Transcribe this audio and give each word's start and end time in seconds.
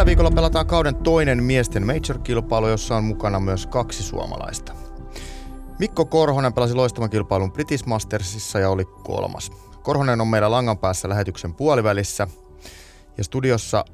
Tällä 0.00 0.08
viikolla 0.08 0.30
pelataan 0.30 0.66
kauden 0.66 0.94
toinen 0.94 1.42
miesten 1.42 1.86
major-kilpailu, 1.86 2.68
jossa 2.68 2.96
on 2.96 3.04
mukana 3.04 3.40
myös 3.40 3.66
kaksi 3.66 4.02
suomalaista. 4.02 4.72
Mikko 5.78 6.04
Korhonen 6.04 6.52
pelasi 6.52 6.74
loistavan 6.74 7.10
kilpailun 7.10 7.52
British 7.52 7.86
Mastersissa 7.86 8.58
ja 8.58 8.70
oli 8.70 8.84
kolmas. 8.84 9.52
Korhonen 9.82 10.20
on 10.20 10.28
meillä 10.28 10.50
langan 10.50 10.78
päässä 10.78 11.08
lähetyksen 11.08 11.54
puolivälissä 11.54 12.28
ja 13.18 13.24
studiossa 13.24 13.84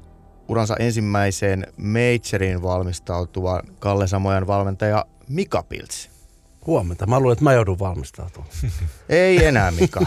uransa 0.47 0.75
ensimmäiseen 0.75 1.67
majorin 1.77 2.63
valmistautuva 2.63 3.61
Kalle 3.79 4.07
Samojan 4.07 4.47
valmentaja 4.47 5.05
Mika 5.29 5.63
Piltsi. 5.63 6.09
Huomenta. 6.67 7.05
Mä 7.05 7.19
luulen, 7.19 7.33
että 7.33 7.43
mä 7.43 7.53
joudun 7.53 7.79
valmistautumaan. 7.79 8.51
Ei 9.09 9.45
enää, 9.45 9.71
Mika. 9.71 10.01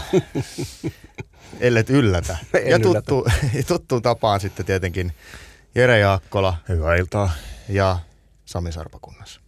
Ellet 1.59 1.89
yllätä. 1.89 2.37
En 2.53 2.69
ja 2.69 2.79
tuttu, 2.79 3.25
tuttuun 3.67 4.01
tapaan 4.01 4.39
sitten 4.39 4.65
tietenkin 4.65 5.13
Jere 5.75 5.99
Jaakkola. 5.99 6.57
Hyvää 6.69 6.95
iltaa. 6.95 7.31
Ja 7.69 7.99
Sami 8.45 8.71
Sarpakunnassa. 8.71 9.41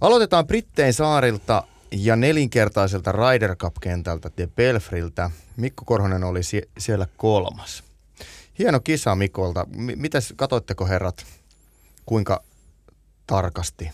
Aloitetaan 0.00 0.46
Brittein 0.46 0.92
saarilta 0.92 1.62
ja 1.92 2.16
nelinkertaiselta 2.16 3.12
Ryder 3.12 3.56
Cup-kentältä 3.56 4.30
De 4.36 4.46
Belfriltä. 4.46 5.30
Mikko 5.56 5.84
Korhonen 5.84 6.24
oli 6.24 6.40
sie- 6.42 6.68
siellä 6.78 7.06
kolmas. 7.16 7.84
Hieno 8.58 8.80
kisa 8.80 9.14
Mikolta. 9.14 9.66
M- 9.70 9.90
mitäs, 10.00 10.32
katoitteko 10.36 10.86
herrat, 10.86 11.26
kuinka 12.06 12.42
tarkasti? 13.26 13.90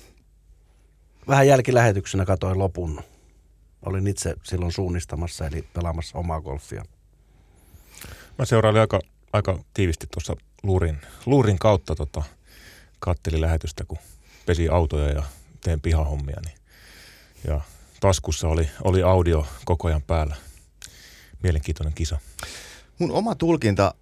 Vähän 1.29 1.47
jälkilähetyksenä 1.47 2.25
katoin 2.25 2.59
lopun. 2.59 3.01
Olin 3.87 4.07
itse 4.07 4.35
silloin 4.43 4.73
suunnistamassa, 4.73 5.47
eli 5.47 5.63
pelaamassa 5.75 6.19
omaa 6.19 6.41
golfia. 6.41 6.85
Mä 8.39 8.45
seurailin 8.45 8.81
aika, 8.81 9.01
aika 9.33 9.59
tiivisti 9.75 10.07
tuossa 10.13 10.37
luurin, 10.63 10.99
luurin 11.27 11.59
kautta 11.59 11.95
tota, 11.95 12.23
katteli 12.99 13.41
lähetystä, 13.41 13.85
kun 13.85 13.99
pesi 14.47 14.69
autoja 14.69 15.13
ja 15.13 15.23
teen 15.61 15.81
pihahommia. 15.81 16.41
Niin, 16.45 16.59
ja 17.47 17.61
taskussa 18.01 18.49
oli, 18.49 18.71
oli 18.85 19.03
audio 19.03 19.47
koko 19.65 19.89
ajan 19.89 20.03
päällä. 20.03 20.37
Mielenkiintoinen 21.43 21.95
kisa. 21.95 22.19
Mun 22.99 23.11
oma 23.11 23.35
tulkinta 23.35 23.95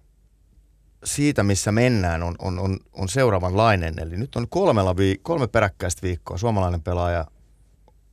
siitä, 1.03 1.43
missä 1.43 1.71
mennään, 1.71 2.23
on, 2.23 2.35
on, 2.39 2.59
on, 2.59 2.79
on 2.93 3.09
seuraavanlainen. 3.09 3.99
Eli 3.99 4.17
nyt 4.17 4.35
on 4.35 4.49
kolmella 4.49 4.93
viik- 4.93 5.19
kolme 5.21 5.47
peräkkäistä 5.47 6.01
viikkoa 6.01 6.37
suomalainen 6.37 6.81
pelaaja 6.81 7.25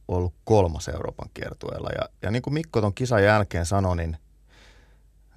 ollut 0.08 0.34
kolmas 0.44 0.88
Euroopan 0.88 1.28
kiertueella. 1.34 1.88
Ja, 1.98 2.08
ja 2.22 2.30
niin 2.30 2.42
kuin 2.42 2.54
Mikko 2.54 2.80
ton 2.80 2.94
kisan 2.94 3.24
jälkeen 3.24 3.66
sanoi, 3.66 3.96
niin 3.96 4.16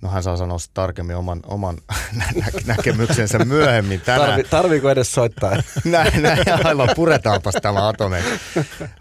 no 0.02 0.10
hän 0.10 0.24
saa 0.24 0.38
sanoa 0.38 0.58
tarkemmin 0.74 1.16
oman, 1.16 1.40
oman 1.48 1.78
nä- 2.36 2.46
näkemyksensä 2.66 3.40
myöhemmin 3.40 4.02
tänään. 4.02 4.30
Tarvi, 4.30 4.44
tarviiko 4.44 4.90
edes 4.90 5.12
soittaa? 5.12 5.52
näin, 5.86 6.24
näin, 6.24 6.66
aivan 6.66 6.90
puretaanpas 6.96 7.56
tämä 7.62 7.88
atome. 7.88 8.24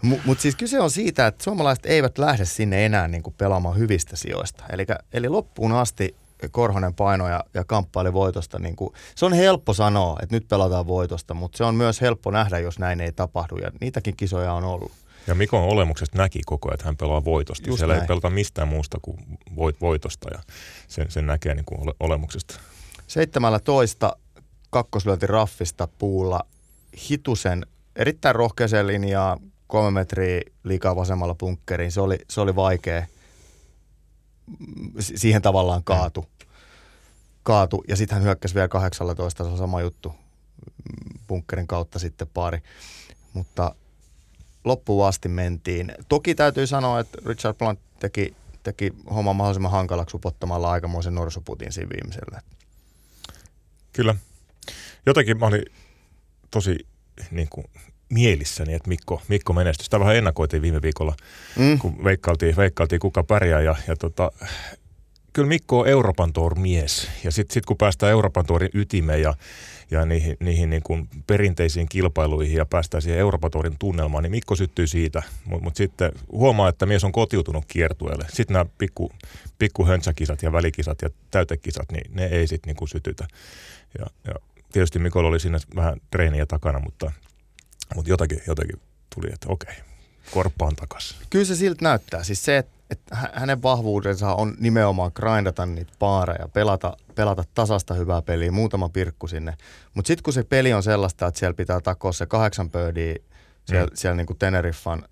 Mutta 0.01 0.27
mut 0.27 0.39
siis 0.39 0.55
kyse 0.55 0.79
on 0.79 0.91
siitä, 0.91 1.27
että 1.27 1.43
suomalaiset 1.43 1.85
eivät 1.85 2.17
lähde 2.17 2.45
sinne 2.45 2.85
enää 2.85 3.07
niin 3.07 3.23
kuin 3.23 3.35
pelaamaan 3.37 3.77
hyvistä 3.77 4.15
sijoista. 4.15 4.63
Elikkä, 4.69 4.95
eli 5.13 5.29
loppuun 5.29 5.71
asti 5.71 6.15
Korhonen 6.51 6.93
paino 6.93 7.27
ja, 7.27 7.43
ja 7.53 7.63
kamppaili 7.63 8.13
voitosta. 8.13 8.59
Niin 8.59 8.75
kuin, 8.75 8.93
se 9.15 9.25
on 9.25 9.33
helppo 9.33 9.73
sanoa, 9.73 10.17
että 10.21 10.35
nyt 10.35 10.47
pelataan 10.47 10.87
voitosta, 10.87 11.33
mutta 11.33 11.57
se 11.57 11.63
on 11.63 11.75
myös 11.75 12.01
helppo 12.01 12.31
nähdä, 12.31 12.59
jos 12.59 12.79
näin 12.79 13.01
ei 13.01 13.11
tapahdu. 13.11 13.57
Ja 13.57 13.71
niitäkin 13.81 14.15
kisoja 14.15 14.53
on 14.53 14.63
ollut. 14.63 14.91
Ja 15.29 15.35
Mikon 15.35 15.63
olemuksesta 15.63 16.17
näki 16.17 16.41
koko 16.45 16.67
ajan, 16.69 16.73
että 16.73 16.85
hän 16.85 16.97
pelaa 16.97 17.25
voitosta. 17.25 17.67
Just 17.69 17.77
Siellä 17.79 17.93
näin. 17.93 18.01
ei 18.03 18.07
pelata 18.07 18.29
mistään 18.29 18.67
muusta 18.67 18.97
kuin 19.01 19.17
voit, 19.55 19.81
voitosta 19.81 20.29
ja 20.33 20.39
sen, 20.87 21.11
sen 21.11 21.25
näkee 21.27 21.53
niin 21.55 21.65
kuin 21.65 21.81
ole, 21.81 21.93
olemuksesta. 21.99 22.59
17 23.07 24.15
kakkoslyönti 24.69 25.27
raffista 25.27 25.87
puulla 25.87 26.39
hitusen 27.09 27.65
erittäin 27.95 28.35
rohkeeseen 28.35 28.87
linjaan, 28.87 29.39
kolme 29.67 29.91
metriä 29.91 30.41
liikaa 30.63 30.95
vasemmalla 30.95 31.35
bunkkeriin. 31.35 31.91
Se 31.91 32.01
oli, 32.01 32.17
se 32.29 32.41
oli 32.41 32.55
vaikea. 32.55 33.05
Mm, 34.59 34.91
si- 34.99 35.17
Siihen 35.17 35.41
tavallaan 35.41 35.83
kaatu. 35.83 36.25
kaatu. 37.43 37.83
Ja 37.87 37.95
sitten 37.95 38.15
hän 38.15 38.23
hyökkäsi 38.23 38.55
vielä 38.55 38.67
18, 38.67 39.43
se 39.43 39.49
on 39.49 39.57
sama 39.57 39.81
juttu. 39.81 40.09
Mm, 40.09 41.19
Bunkkerin 41.27 41.67
kautta 41.67 41.99
sitten 41.99 42.27
pari. 42.33 42.59
Mutta 43.33 43.75
loppuun 44.65 45.07
asti 45.07 45.29
mentiin. 45.29 45.91
Toki 46.09 46.35
täytyy 46.35 46.67
sanoa, 46.67 46.99
että 46.99 47.17
Richard 47.25 47.57
Blunt 47.57 47.79
teki, 47.99 48.35
teki 48.63 48.93
homman 49.13 49.35
mahdollisimman 49.35 49.71
hankalaksi 49.71 50.17
upottamalla 50.17 50.71
aikamoisen 50.71 51.15
norsuputin 51.15 51.71
siinä 51.71 51.89
viimeisellä. 51.89 52.41
Kyllä. 53.93 54.15
Jotenkin 55.05 55.39
mä 55.39 55.45
olin 55.45 55.65
tosi 56.51 56.87
niin 57.31 57.47
kuin, 57.49 57.65
mielissäni, 58.09 58.73
että 58.73 58.89
Mikko, 58.89 59.21
Mikko 59.27 59.53
menestyi. 59.53 59.83
Sitä 59.83 59.99
vähän 59.99 60.15
ennakoitiin 60.15 60.61
viime 60.61 60.81
viikolla, 60.81 61.15
Mm. 61.55 61.79
kun 61.79 62.03
veikkailtiin, 62.03 62.55
veikkailtiin 62.57 62.99
kuka 62.99 63.23
pärjää. 63.23 63.61
Ja, 63.61 63.75
ja 63.87 63.95
tota, 63.95 64.31
kyllä 65.33 65.47
Mikko 65.47 65.79
on 65.79 65.87
Euroopan 65.87 66.31
mies. 66.55 67.09
Ja 67.23 67.31
sitten 67.31 67.53
sit 67.53 67.65
kun 67.65 67.77
päästään 67.77 68.11
Euroopan 68.11 68.45
Tourin 68.45 68.69
ytimeen 68.73 69.21
ja, 69.21 69.33
ja 69.91 70.05
niihin, 70.05 70.37
niihin 70.39 70.69
niin 70.69 70.83
kuin 70.83 71.09
perinteisiin 71.27 71.89
kilpailuihin 71.89 72.57
ja 72.57 72.65
päästään 72.65 73.01
siihen 73.01 73.19
Euroopan 73.19 73.51
Tourin 73.51 73.77
tunnelmaan, 73.79 74.23
niin 74.23 74.31
Mikko 74.31 74.55
syttyy 74.55 74.87
siitä. 74.87 75.23
Mutta 75.45 75.63
mut 75.63 75.75
sitten 75.75 76.11
huomaa, 76.31 76.69
että 76.69 76.85
mies 76.85 77.03
on 77.03 77.11
kotiutunut 77.11 77.65
kiertueelle. 77.67 78.25
Sitten 78.33 78.53
nämä 78.53 78.65
pikku, 78.77 79.11
pikku 79.59 79.85
höntsäkisat 79.85 80.43
ja 80.43 80.51
välikisat 80.51 81.01
ja 81.01 81.09
täytekisat, 81.31 81.91
niin 81.91 82.15
ne 82.15 82.25
ei 82.25 82.47
sitten 82.47 82.67
niin 82.67 82.77
kuin 82.77 82.89
sytytä. 82.89 83.27
Ja, 83.99 84.05
ja 84.27 84.33
tietysti 84.71 84.99
Mikolla 84.99 85.29
oli 85.29 85.39
siinä 85.39 85.59
vähän 85.75 86.01
treeniä 86.11 86.45
takana, 86.45 86.79
mutta, 86.79 87.11
mutta 87.95 88.09
jotakin, 88.09 88.41
jotakin 88.47 88.81
tuli, 89.15 89.27
että 89.33 89.47
okei, 89.49 89.75
korppaan 90.31 90.75
takaisin. 90.75 91.17
Kyllä 91.29 91.45
se 91.45 91.55
siltä 91.55 91.85
näyttää. 91.85 92.23
Siis 92.23 92.45
se, 92.45 92.57
että, 92.57 92.78
että 92.89 93.15
hä- 93.15 93.31
hänen 93.33 93.63
vahvuudensa 93.63 94.35
on 94.35 94.55
nimenomaan 94.59 95.11
grindata 95.15 95.65
niitä 95.65 95.93
paareja, 95.99 96.47
pelata, 96.47 96.97
pelata 97.15 97.43
tasasta 97.53 97.93
hyvää 97.93 98.21
peliä, 98.21 98.51
muutama 98.51 98.89
pirkku 98.89 99.27
sinne. 99.27 99.53
Mutta 99.93 100.07
sitten 100.07 100.23
kun 100.23 100.33
se 100.33 100.43
peli 100.43 100.73
on 100.73 100.83
sellaista, 100.83 101.27
että 101.27 101.39
siellä 101.39 101.53
pitää 101.53 101.81
takoa 101.81 102.11
se 102.11 102.25
kahdeksan 102.25 102.69
pöydiä 102.69 103.15
siellä, 103.65 103.87
mm. 103.87 103.91
siellä 103.95 104.15
niin 104.15 104.27
kuin 104.27 104.37
Teneriffan 104.37 105.03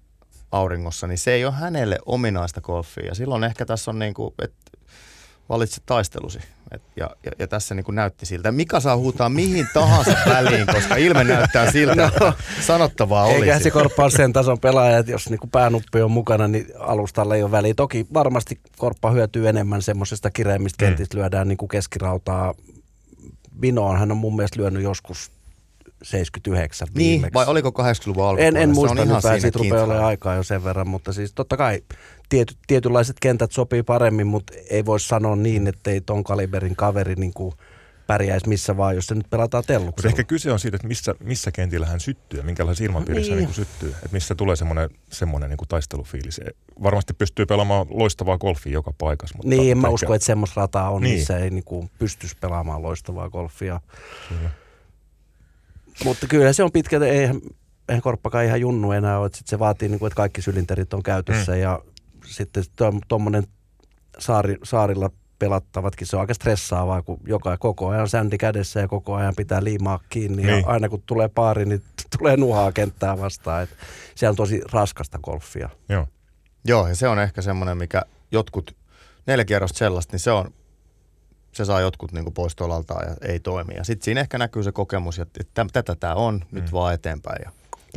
auringossa, 0.52 1.08
niin 1.08 1.18
se 1.18 1.32
ei 1.34 1.46
ole 1.46 1.54
hänelle 1.54 2.00
ominaista 2.06 2.62
golfia. 2.62 3.06
Ja 3.06 3.16
silloin 3.16 3.44
ehkä 3.44 3.66
tässä 3.66 3.92
on 3.92 4.00
niin 4.00 4.14
kuin, 4.14 4.34
että 4.42 4.72
valitse 5.50 5.82
taistelusi. 5.86 6.40
Et, 6.72 6.82
ja, 6.96 7.10
ja, 7.26 7.32
ja, 7.40 7.48
tässä 7.48 7.76
niin 7.76 7.84
kuin 7.84 7.96
näytti 7.96 8.26
siltä. 8.26 8.52
Mika 8.52 8.80
saa 8.80 8.98
huutaa 8.98 9.30
mihin 9.30 9.68
tahansa 9.74 10.12
väliin, 10.34 10.68
koska 10.68 10.96
ilme 10.96 11.24
näyttää 11.24 11.72
siltä, 11.72 12.06
että 12.08 12.34
sanottavaa 12.62 13.24
olisi. 13.26 13.40
Eiköhän 13.42 13.64
se 13.64 13.72
korppaa 13.72 14.10
sen 14.10 14.34
tason 14.34 14.60
pelaaja, 14.60 14.98
että 14.98 15.12
jos 15.12 15.30
niinku 15.30 15.48
päänuppi 15.48 16.02
on 16.02 16.12
mukana, 16.12 16.48
niin 16.48 16.68
alustalla 16.80 17.36
ei 17.36 17.44
ole 17.44 17.52
väliä. 17.52 17.74
Toki 17.74 18.08
varmasti 18.14 18.60
korppa 18.78 19.12
hyötyy 19.12 19.50
enemmän 19.50 19.82
semmoisesta 19.82 20.32
kireimmistä 20.32 20.86
Mm. 20.86 20.90
kentistä, 20.90 21.18
lyödään 21.18 21.48
niinku 21.48 21.68
keskirautaa. 21.68 22.54
Vinoon 23.62 24.00
hän 24.00 24.12
on 24.12 24.18
mun 24.18 24.36
mielestä 24.36 24.60
lyönyt 24.62 24.84
joskus 24.84 25.32
79 26.04 26.88
Niin, 26.88 26.96
viimeksi. 27.12 27.34
vai 27.34 27.46
oliko 27.46 27.70
80-luvun 27.70 28.24
En, 28.24 28.30
alkupuolella? 28.30 28.60
en 28.60 28.70
Se 28.70 28.74
muista 28.74 28.92
on 28.92 28.98
ihan 28.98 29.08
hyvää, 29.08 29.22
siinä 29.22 29.40
siitä 29.40 29.60
rupeaa 29.60 29.84
olemaan 29.84 30.06
aikaa 30.06 30.36
jo 30.36 30.44
sen 30.44 30.64
verran, 30.64 30.88
mutta 30.88 31.14
siis 31.14 31.34
totta 31.34 31.58
kai 31.58 31.82
tiety, 32.30 32.56
tietynlaiset 32.68 33.16
kentät 33.22 33.52
sopii 33.52 33.84
paremmin, 33.84 34.28
mutta 34.28 34.54
ei 34.70 34.86
voi 34.86 35.00
sanoa 35.00 35.36
niin, 35.36 35.68
että 35.68 35.92
ei 35.92 36.02
ton 36.02 36.24
kaliberin 36.24 36.76
kaveri 36.76 37.16
niin 37.16 37.34
kuin 37.34 37.54
pärjäisi 38.08 38.50
missä 38.50 38.78
vaan, 38.78 38.96
jos 38.96 39.06
se 39.06 39.16
nyt 39.16 39.30
pelataan 39.30 39.60
Mutta 39.62 39.74
telluksella. 39.74 40.10
ehkä 40.10 40.24
kyse 40.24 40.52
on 40.52 40.60
siitä, 40.60 40.76
että 40.76 40.88
missä, 40.88 41.16
missä 41.24 41.52
kentillä 41.52 41.86
hän 41.86 42.00
syttyy 42.00 42.40
ja 42.40 42.44
minkälaisessa 42.46 42.84
ilmapiirissä 42.84 43.32
Niin. 43.36 43.38
niin. 43.38 43.48
hän 43.48 43.56
niin 43.58 43.66
syttyy. 43.68 43.90
Että 43.90 44.10
missä 44.12 44.36
tulee 44.36 44.56
semmoinen, 44.56 44.90
semmoinen 45.12 45.50
niin 45.50 45.58
kuin 45.58 45.68
taistelufiilis. 45.68 46.42
Varmasti 46.84 47.14
pystyy 47.14 47.46
pelaamaan 47.46 47.88
loistavaa 47.90 48.38
golfia 48.38 48.74
joka 48.74 48.94
paikassa. 48.98 49.38
Mutta 49.38 49.50
Niin, 49.50 49.72
en 49.72 49.78
mä 49.78 49.90
usko, 49.90 50.14
että 50.14 50.26
semmoista 50.26 50.62
rataa 50.62 50.90
on, 50.90 51.02
Niin. 51.02 51.16
missä 51.16 51.38
ei 51.38 51.50
niinku 51.50 51.90
pystyisi 52.00 52.36
pelaamaan 52.42 52.82
loistavaa 52.82 53.30
golfia. 53.30 53.82
Kyllä. 54.30 54.50
Mutta 56.04 56.28
kyllä 56.28 56.54
se 56.54 56.64
on 56.64 56.72
pitkä, 56.72 57.00
eihän, 57.06 57.42
eihän 57.90 58.02
korppakaan 58.02 58.46
ihan 58.46 58.62
junnu 58.62 58.92
enää 58.92 59.20
ole, 59.20 59.26
että 59.26 59.38
sit 59.38 59.48
se 59.48 59.60
vaatii, 59.60 59.90
niinku, 59.90 60.06
että 60.06 60.16
kaikki 60.18 60.42
sylinterit 60.42 60.94
on 60.94 61.04
käytössä 61.04 61.52
Mm. 61.52 61.60
ja 61.60 61.80
sitten 62.26 62.64
tuommoinen 63.08 63.44
saari, 64.20 64.58
saarilla 64.64 65.10
pelattavatkin, 65.40 66.08
se 66.08 66.16
on 66.16 66.20
aika 66.22 66.34
stressaavaa, 66.34 67.02
kun 67.02 67.18
joka, 67.28 67.58
koko 67.58 67.88
ajan 67.90 68.10
sändi 68.10 68.38
kädessä 68.38 68.80
ja 68.80 68.88
koko 68.88 69.16
ajan 69.16 69.34
pitää 69.38 69.64
liimaa 69.64 70.00
kiinni 70.10 70.48
ja 70.48 70.54
Niin. 70.56 70.68
aina 70.68 70.90
kun 70.90 71.04
tulee 71.06 71.28
paari, 71.28 71.66
niin 71.66 71.82
tulee 72.20 72.38
nuhaa 72.38 72.72
kenttää 72.72 73.18
vastaan. 73.20 73.64
Et 73.64 73.70
se 74.16 74.30
on 74.30 74.36
tosi 74.36 74.62
raskasta 74.72 75.20
golfia. 75.20 75.70
Joo. 75.90 76.08
Joo, 76.66 76.88
ja 76.88 76.96
se 76.96 77.08
on 77.08 77.20
ehkä 77.20 77.42
semmoinen, 77.42 77.78
mikä 77.78 78.02
jotkut, 78.32 78.76
neljä 79.28 79.46
kierrosta 79.46 79.78
sellaista, 79.78 80.14
niin 80.14 80.20
se 80.20 80.32
on, 80.32 80.54
se 81.58 81.66
saa 81.66 81.82
jotkut 81.82 82.12
niin 82.12 82.34
pois 82.34 82.56
tolaltaan 82.56 83.08
ja 83.10 83.16
ei 83.30 83.40
toimi. 83.40 83.74
Ja 83.76 83.84
sitten 83.84 84.06
siinä 84.06 84.22
ehkä 84.22 84.38
näkyy 84.38 84.64
se 84.64 84.72
kokemus, 84.72 85.20
että 85.20 85.66
tätä 85.74 85.96
tämä 85.96 86.14
on, 86.14 86.42
nyt 86.52 86.64
Mm. 86.66 86.72
vaan 86.72 86.94
eteenpäin. 86.94 87.42
Ja 87.46 87.52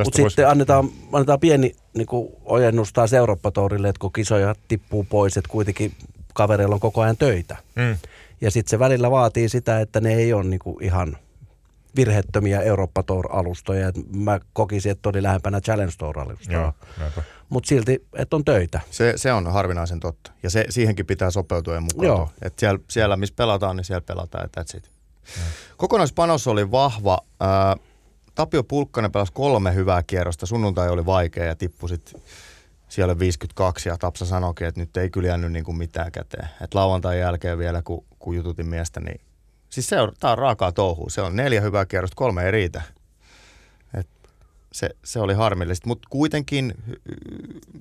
Mutta 0.04 0.22
sitten 0.22 0.48
annetaan, 0.48 0.88
annetaan 1.12 1.40
pieni 1.40 1.76
niin 1.94 2.06
ojennus 2.44 2.92
taas 2.92 3.12
Eurooppa-tourille, 3.12 3.88
että 3.88 4.00
kun 4.00 4.12
kisoja 4.12 4.54
tippuu 4.68 5.04
pois, 5.04 5.36
että 5.36 5.50
kuitenkin 5.50 5.92
kavereilla 6.34 6.74
on 6.74 6.80
koko 6.80 7.00
ajan 7.00 7.16
töitä. 7.16 7.56
Mm. 7.76 7.96
Ja 8.40 8.50
sitten 8.50 8.70
se 8.70 8.78
välillä 8.78 9.10
vaatii 9.10 9.48
sitä, 9.48 9.80
että 9.80 10.00
ne 10.00 10.14
ei 10.14 10.32
ole 10.32 10.44
niin 10.44 10.60
ihan 10.80 11.16
virhettömiä 11.96 12.60
Eurooppa 12.62 13.02
Tour-alustoja. 13.02 13.88
Et 13.88 13.94
mä 14.14 14.40
kokisin, 14.52 14.92
että 14.92 15.08
oli 15.08 15.22
lähempänä 15.22 15.60
Challenge 15.60 15.92
Tour-alustoja. 15.98 16.58
Joo. 16.58 16.72
Mutta 17.50 17.68
silti, 17.68 18.06
että 18.16 18.36
on 18.36 18.44
töitä. 18.44 18.80
Se, 18.90 19.12
se 19.16 19.32
on 19.32 19.52
harvinaisen 19.52 20.00
totta. 20.00 20.32
Ja 20.42 20.50
se, 20.50 20.64
siihenkin 20.70 21.06
pitää 21.06 21.30
sopeutua 21.30 21.74
ja 21.74 21.80
mukaan. 21.80 22.06
Joo. 22.06 22.30
Et 22.42 22.58
siellä, 22.58 22.80
siellä, 22.90 23.16
missä 23.16 23.34
pelataan, 23.36 23.76
niin 23.76 23.84
siellä 23.84 24.00
pelataan 24.00 24.48
ja 24.56 24.62
that's 24.62 24.76
it. 24.76 24.90
Kokonaispanos 25.76 26.46
oli 26.46 26.70
vahva. 26.70 27.18
Ää, 27.40 27.76
Tapio 28.34 28.64
Pulkkanen 28.64 29.12
pelasi 29.12 29.32
kolme 29.32 29.74
hyvää 29.74 30.02
kierrosta. 30.02 30.46
Sunnuntai 30.46 30.88
oli 30.88 31.06
vaikea 31.06 31.44
ja 31.44 31.56
tippui 31.56 31.88
sit 31.88 32.14
siellä 32.88 33.18
52 33.18 33.88
ja 33.88 33.96
Tapsa 33.98 34.26
sanoikin, 34.26 34.66
että 34.66 34.80
nyt 34.80 34.96
ei 34.96 35.10
kyllä 35.10 35.28
jäänyt 35.28 35.52
niin 35.52 35.64
kuin 35.64 35.78
mitään 35.78 36.12
käteen. 36.12 36.48
Et 36.60 36.74
lauantain 36.74 37.18
jälkeen 37.18 37.58
vielä, 37.58 37.82
kun, 37.82 38.04
kun 38.18 38.36
jututin 38.36 38.66
miestä, 38.66 39.00
niin 39.00 39.20
siis 39.70 39.86
se 39.86 40.00
on, 40.00 40.12
tää 40.20 40.32
on 40.32 40.38
raakaa 40.38 40.72
touhua. 40.72 41.10
Se 41.10 41.20
on 41.20 41.36
neljä 41.36 41.60
hyvää 41.60 41.86
kierrosta, 41.86 42.14
kolme 42.16 42.44
ei 42.44 42.50
riitä. 42.50 42.82
Se, 44.72 44.90
se 45.04 45.20
oli 45.20 45.34
harmillista, 45.34 45.88
mutta 45.88 46.08
kuitenkin 46.10 46.74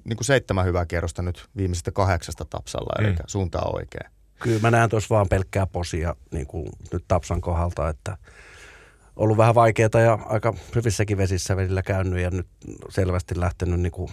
niin 0.06 0.18
kuin 0.18 0.26
seitsemän 0.26 0.66
hyvää 0.66 0.86
kierrosta 0.86 1.22
nyt 1.22 1.46
viimeisestä 1.58 1.92
kahdeksasta 1.92 2.46
Tapsalla, 2.46 2.94
eli 3.00 3.12
Mm. 3.12 3.18
suunta 3.28 3.62
on 3.62 3.76
oikein. 3.76 4.12
Kyllä 4.40 4.60
mä 4.60 4.72
näen 4.72 4.90
tuossa 4.90 5.16
vaan 5.16 5.30
pelkkää 5.30 5.68
posia 5.68 6.16
niin 6.32 6.48
kuin 6.48 6.70
nyt 6.94 7.04
Tapsan 7.08 7.42
kohdalta, 7.42 7.90
että 7.90 8.18
ollut 9.16 9.38
vähän 9.38 9.56
vaikeaa 9.56 10.02
ja 10.06 10.20
aika 10.26 10.54
hyvissäkin 10.76 11.18
vesissä 11.18 11.58
välillä 11.58 11.82
käynyt 11.82 12.20
ja 12.20 12.30
nyt 12.30 12.48
selvästi 12.90 13.40
lähtenyt 13.40 13.80
niin 13.80 13.92
kuin 13.92 14.12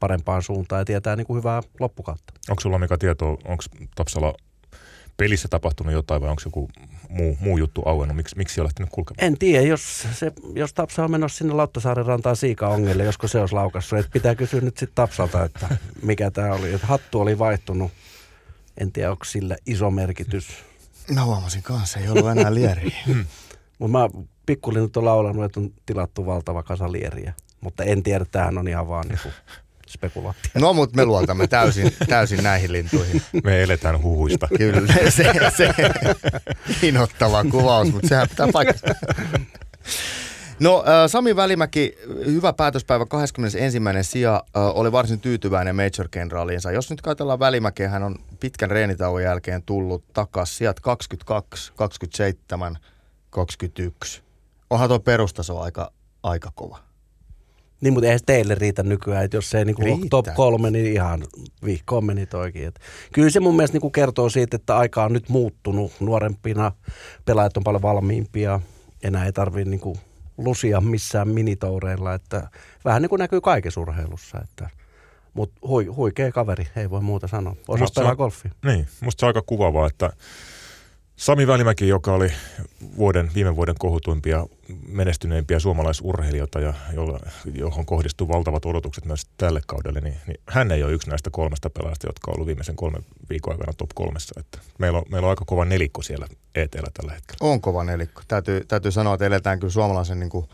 parempaan 0.00 0.42
suuntaan 0.42 0.80
ja 0.80 0.84
tietää 0.84 1.16
niin 1.16 1.26
kuin 1.26 1.38
hyvää 1.38 1.62
loppukautta. 1.80 2.34
Onko 2.50 2.60
sulla 2.60 2.78
Mika 2.78 2.98
tietoa, 2.98 3.30
onko 3.30 3.64
Tapsalla 3.94 4.34
pelissä 5.16 5.48
tapahtunut 5.48 5.92
jotain 5.92 6.20
vai 6.20 6.30
onko 6.30 6.42
joku 6.44 6.68
muu, 7.14 7.36
muu 7.40 7.58
juttu 7.58 7.82
auennut? 7.84 8.16
Miksi, 8.16 8.36
miksi 8.36 8.60
ei 8.60 8.62
ole 8.62 8.66
lähtenyt 8.66 8.90
kulkemaan? 8.92 9.26
En 9.26 9.38
tiedä, 9.38 9.66
jos, 9.66 10.06
se, 10.12 10.32
jos 10.54 10.74
Tapsa 10.74 11.04
on 11.04 11.10
menossa 11.10 11.38
sinne 11.38 11.54
Lauttasaaren 11.54 12.06
rantaan 12.06 12.36
Siika-ongelle, 12.36 13.04
josko 13.04 13.28
se 13.28 13.40
olisi 13.40 13.54
laukassut. 13.54 13.98
Et 13.98 14.10
pitää 14.12 14.34
kysyä 14.34 14.60
nyt 14.60 14.78
sitten 14.78 14.94
Tapsalta, 14.94 15.44
että 15.44 15.76
mikä 16.02 16.30
tämä 16.30 16.52
oli. 16.52 16.72
Et 16.72 16.82
hattu 16.82 17.20
oli 17.20 17.38
vaihtunut. 17.38 17.92
En 18.78 18.92
tiedä, 18.92 19.10
onko 19.10 19.24
sillä 19.24 19.56
iso 19.66 19.90
merkitys. 19.90 20.48
Mä 21.14 21.24
huomasin 21.24 21.62
kanssa, 21.62 21.98
ei 21.98 22.08
ollut 22.08 22.30
enää 22.30 22.54
lieriä. 22.54 22.96
Mutta 23.78 23.98
mä 23.98 24.08
pikkulinnut 24.46 24.96
on 24.96 25.04
laulanut, 25.04 25.44
että 25.44 25.60
on 25.60 25.70
tilattu 25.86 26.26
valtava 26.26 26.62
kasa 26.62 26.92
lieriä. 26.92 27.34
Mutta 27.60 27.84
en 27.84 28.02
tiedä, 28.02 28.24
tämähän 28.24 28.58
on 28.58 28.68
ihan 28.68 28.88
vaan 28.88 29.08
niinku 29.08 29.28
spekulaatio. 29.94 30.50
No, 30.54 30.72
mutta 30.72 30.96
me 30.96 31.04
luotamme 31.04 31.46
täysin, 31.46 31.92
täysin 32.08 32.42
näihin 32.42 32.72
lintuihin. 32.72 33.22
Me 33.44 33.62
eletään 33.62 34.02
huhuista. 34.02 34.48
Kyllä, 34.58 34.92
se, 35.10 35.32
se 35.56 35.74
inhottava 36.82 37.44
kuvaus, 37.44 37.92
mutta 37.92 38.08
sehän 38.08 38.28
pitää 38.28 38.48
paikkansa. 38.52 38.86
No 40.60 40.84
äh, 40.88 41.10
Sami 41.10 41.36
Välimäki, 41.36 41.94
hyvä 42.26 42.52
päätöspäivä 42.52 43.06
21. 43.06 43.78
sija, 44.02 44.34
äh, 44.56 44.62
oli 44.76 44.92
varsin 44.92 45.20
tyytyväinen 45.20 45.76
Major 45.76 46.08
Generaaliinsa. 46.12 46.72
Jos 46.72 46.90
nyt 46.90 47.00
katsellaan 47.00 47.38
Välimäkeä, 47.38 47.88
hän 47.88 48.02
on 48.02 48.16
pitkän 48.40 48.70
reenitauon 48.70 49.22
jälkeen 49.22 49.62
tullut 49.62 50.04
takaisin 50.12 50.56
sijat 50.56 50.80
22, 50.80 51.72
27, 51.76 52.78
21. 53.30 54.22
Onhan 54.70 54.88
tuo 54.88 54.98
perustaso 54.98 55.60
aika, 55.60 55.92
aika 56.22 56.50
kova. 56.54 56.83
Niin, 57.80 57.92
mutta 57.92 58.06
eihän 58.06 58.18
se 58.18 58.24
teille 58.24 58.54
riitä 58.54 58.82
nykyään, 58.82 59.24
että 59.24 59.36
jos 59.36 59.50
se 59.50 59.58
ei 59.58 59.64
niinku 59.64 59.82
ole 59.82 59.90
Riittää. 59.90 60.08
top 60.08 60.26
kolme, 60.34 60.70
niin 60.70 60.92
ihan 60.92 61.24
vihkoon 61.64 62.04
meni 62.04 62.26
toikin. 62.26 62.66
Et 62.66 62.80
kyllä 63.12 63.30
se 63.30 63.40
mun 63.40 63.56
mielestä 63.56 63.74
niinku 63.74 63.90
kertoo 63.90 64.28
siitä, 64.28 64.56
että 64.56 64.76
aika 64.76 65.04
on 65.04 65.12
nyt 65.12 65.28
muuttunut. 65.28 65.92
Nuorempina 66.00 66.72
pelaajat 67.24 67.56
on 67.56 67.64
paljon 67.64 67.82
valmiimpia. 67.82 68.60
Enää 69.02 69.26
ei 69.26 69.32
tarvitse 69.32 69.70
niinku 69.70 69.96
lusia 70.38 70.80
missään 70.80 71.28
minitoureilla. 71.28 72.14
Että 72.14 72.48
vähän 72.84 73.02
niin 73.02 73.10
kuin 73.10 73.18
näkyy 73.18 73.40
kaikessa 73.40 73.80
urheilussa. 73.80 74.38
Että, 74.44 74.70
mutta 75.34 75.54
hui, 75.68 75.84
huikea 75.84 76.32
kaveri, 76.32 76.68
ei 76.76 76.90
voi 76.90 77.00
muuta 77.00 77.26
sanoa. 77.26 77.56
Osaa 77.68 77.88
pelaa 77.94 78.16
golfia. 78.16 78.50
Niin, 78.64 78.86
musta 79.00 79.20
se 79.20 79.26
on 79.26 79.28
aika 79.28 79.42
kuvaavaa, 79.46 79.86
että 79.86 80.10
Sami 81.16 81.46
Välimäki, 81.46 81.88
joka 81.88 82.12
oli 82.12 82.32
vuoden, 82.96 83.30
viime 83.34 83.56
vuoden 83.56 83.74
kohutuimpia, 83.78 84.46
menestyneimpiä 84.88 85.58
suomalaisurheilijoita, 85.58 86.60
ja 86.60 86.74
jolla, 86.92 87.20
johon 87.54 87.86
kohdistuu 87.86 88.28
valtavat 88.28 88.64
odotukset 88.66 89.04
myös 89.04 89.22
tälle 89.36 89.60
kaudelle, 89.66 90.00
niin, 90.00 90.16
niin 90.26 90.40
hän 90.48 90.70
ei 90.72 90.82
ole 90.82 90.92
yksi 90.92 91.10
näistä 91.10 91.30
kolmesta 91.30 91.70
pelaajasta, 91.70 92.08
jotka 92.08 92.30
on 92.30 92.34
ollut 92.34 92.46
viimeisen 92.46 92.76
kolmen 92.76 93.04
viikon 93.30 93.52
aikana 93.54 93.72
top 93.72 93.90
kolmessa. 93.94 94.40
Että 94.40 94.58
meillä, 94.78 94.98
on, 94.98 95.04
meillä 95.10 95.26
on 95.26 95.30
aika 95.30 95.44
kova 95.46 95.64
nelikko 95.64 96.02
siellä 96.02 96.26
ETllä 96.54 96.88
tällä 96.94 97.12
hetkellä. 97.12 97.38
On 97.52 97.60
kova 97.60 97.84
nelikko. 97.84 98.22
Täytyy, 98.28 98.64
täytyy 98.68 98.90
sanoa, 98.90 99.14
että 99.14 99.26
eletään 99.26 99.60
kyllä 99.60 99.72
suomalaisen 99.72 100.20
niin 100.20 100.30
kuin 100.30 100.46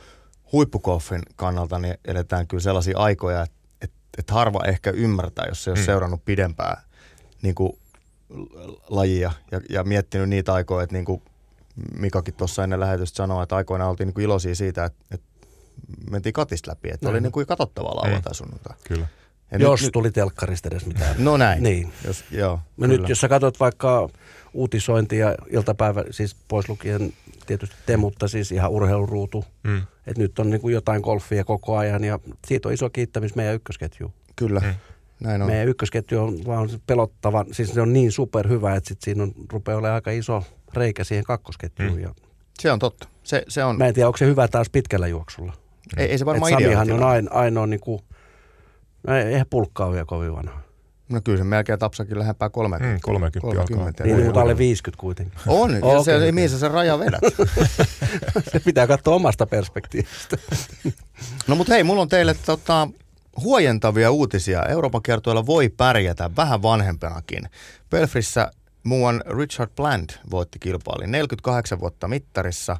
huippukoffin 0.52 1.22
kannalta, 1.36 1.78
niin 1.78 1.94
eletään 2.04 2.46
kyllä 2.46 2.62
sellaisia 2.62 2.98
aikoja, 2.98 3.42
että, 3.42 3.56
että, 3.82 3.96
että 4.18 4.34
harva 4.34 4.60
ehkä 4.64 4.90
ymmärtää, 4.90 5.46
jos 5.48 5.64
se 5.64 5.70
ei 5.70 5.72
ole 5.72 5.80
Mm. 5.80 5.84
seurannut 5.86 6.24
pidempään 6.24 6.82
niin 7.42 7.54
kuin 7.54 7.72
lajia 8.88 9.32
ja, 9.50 9.60
ja 9.70 9.84
miettinyt 9.84 10.28
niitä 10.28 10.52
aikoja, 10.54 10.82
että 10.84 10.96
niin 10.96 11.04
kuin 11.04 11.22
Mikakin 11.98 12.34
tuossa 12.34 12.64
ennen 12.64 12.80
lähetystä 12.80 13.16
sanoi, 13.16 13.42
että 13.42 13.56
aikoinaan 13.56 13.90
oltiin 13.90 14.06
niin 14.06 14.14
kuin 14.14 14.24
iloisia 14.24 14.54
siitä, 14.54 14.84
että, 14.84 15.04
että 15.10 15.26
mentiin 16.10 16.32
katista 16.32 16.70
läpi, 16.70 16.90
että 16.90 17.08
oli 17.08 17.12
Näin. 17.14 17.22
niin 17.22 17.32
kuin 17.32 17.46
katsottavaa 17.46 17.96
lauantai 17.96 18.34
sunnuntai. 18.34 18.74
Kyllä. 18.88 19.06
Ja 19.52 19.58
jos 19.58 19.82
nyt, 19.82 19.92
tuli 19.92 20.10
telkkarista 20.10 20.68
edes 20.68 20.86
mitään. 20.86 21.14
no 21.18 21.36
näin. 21.36 21.62
Niin. 21.62 21.92
Jos, 22.06 22.24
joo, 22.30 22.60
No 22.76 22.86
nyt 22.86 23.08
jos 23.08 23.20
sä 23.20 23.28
katsot 23.28 23.60
vaikka 23.60 24.08
uutisointia 24.54 25.34
iltapäivä, 25.50 26.04
siis 26.10 26.36
pois 26.48 26.68
lukien 26.68 27.12
tietysti 27.46 27.76
te, 27.86 27.96
mutta 27.96 28.28
siis 28.28 28.52
ihan 28.52 28.70
urheiluruutu, 28.70 29.44
Mm. 29.62 29.82
että 30.06 30.22
nyt 30.22 30.38
on 30.38 30.50
niin 30.50 30.60
kuin 30.60 30.74
jotain 30.74 31.00
golfia 31.00 31.44
koko 31.44 31.76
ajan 31.76 32.04
ja 32.04 32.18
siitä 32.46 32.68
on 32.68 32.74
iso 32.74 32.90
kiittämys 32.90 33.34
meidän 33.34 33.54
ykkösketju. 33.54 34.12
Kyllä, 34.36 34.60
Mm. 34.60 34.74
Näin 35.20 35.38
No. 35.38 35.44
on. 35.44 35.50
Meidän 35.52 35.68
ykkösketju 35.68 36.20
on 36.22 36.38
vaan 36.46 36.68
pelottava, 36.86 37.44
siis 37.52 37.74
se 37.74 37.80
on 37.80 37.92
niin 37.92 38.12
superhyvä, 38.12 38.74
että 38.74 38.88
sit 38.88 38.98
siinä 39.02 39.22
on, 39.22 39.32
rupeaa 39.52 39.78
olemaan 39.78 39.94
aika 39.94 40.10
iso 40.10 40.42
reikä 40.74 41.04
siihen 41.04 41.24
kakkosketjuun. 41.24 41.92
Mm. 41.92 42.00
Ja 42.02 42.14
Se 42.60 42.72
on 42.72 42.78
totta. 42.78 43.08
Se, 43.24 43.42
se 43.48 43.64
on, 43.64 43.78
mä 43.78 43.86
en 43.86 43.94
tiedä, 43.94 44.06
onko 44.06 44.16
se 44.16 44.26
hyvä 44.26 44.48
taas 44.48 44.70
pitkällä 44.70 45.06
juoksulla. 45.06 45.52
ei, 45.96 46.06
ei 46.10 46.18
se 46.18 46.26
varmaan 46.26 46.52
Samihan 46.52 46.70
ideaalitilanne. 46.72 47.04
on 47.06 47.10
aino, 47.12 47.30
ainoa 47.32 47.66
niin 47.66 47.80
kuin, 47.80 48.00
no 49.06 49.16
ei- 49.16 49.22
eihän 49.24 49.46
pulkkaa 49.50 49.86
ole 49.86 49.92
vielä 49.94 50.06
kovin 50.06 50.32
vanha. 50.32 50.60
No 51.08 51.20
kyllä 51.24 51.38
se 51.38 51.44
melkein 51.44 51.78
tapsakin 51.78 52.18
lähempää 52.18 52.50
30. 52.50 52.94
Mm, 52.94 53.00
30 53.02 53.48
alkaa. 53.48 53.64
Niin, 53.66 53.94
Voi 53.98 54.06
niin 54.06 54.24
mutta 54.24 54.40
alle 54.40 54.50
olla. 54.52 54.58
50 54.58 55.00
kuitenkin. 55.00 55.38
On, 55.46 55.74
ja 55.74 55.78
Okei, 55.82 56.20
se, 56.20 56.32
mihin 56.32 56.50
sä 56.50 56.58
sen 56.58 56.70
rajan 56.70 56.98
vedät? 57.00 57.20
Se 58.52 58.60
pitää 58.64 58.86
katsoa 58.86 59.14
omasta 59.14 59.46
perspektiivistä. 59.46 60.36
No 61.46 61.54
mutta 61.56 61.72
hei, 61.72 61.84
mulla 61.84 62.02
on 62.02 62.08
teille 62.08 62.34
tota, 62.46 62.88
huojentavia 63.40 64.10
uutisia. 64.10 64.62
Euroopan 64.62 65.02
kiertueella 65.02 65.46
voi 65.46 65.68
pärjätä 65.68 66.30
vähän 66.36 66.62
vanhempenakin. 66.62 67.50
Belfrissä 67.90 68.50
muuan 68.84 69.22
Richard 69.38 69.70
Bland 69.76 70.10
voitti 70.30 70.58
kilpailin 70.58 71.12
48 71.12 71.80
vuotta 71.80 72.08
mittarissa. 72.08 72.76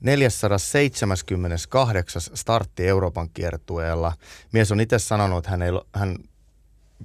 478. 0.00 2.22
startti 2.34 2.88
Euroopan 2.88 3.28
kiertueella. 3.34 4.12
Mies 4.52 4.72
on 4.72 4.80
itse 4.80 4.98
sanonut, 4.98 5.38
että 5.38 5.50
hän, 5.50 5.62
ei, 5.62 5.70
hän 5.94 6.16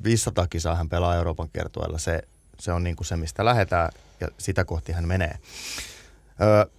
500 0.04 0.48
kisaa 0.48 0.76
hän 0.76 0.90
pelaa 0.90 1.16
Euroopan 1.16 1.50
kiertueella. 1.54 1.98
Se, 1.98 2.22
se 2.60 2.72
on 2.72 2.84
niin 2.84 2.96
kuin 2.96 3.08
se, 3.08 3.16
mistä 3.16 3.46
lähdetään 3.46 3.90
ja 4.20 4.28
sitä 4.38 4.66
kohti 4.66 4.92
hän 4.92 5.08
menee. 5.08 5.38
Ö, 6.42 6.70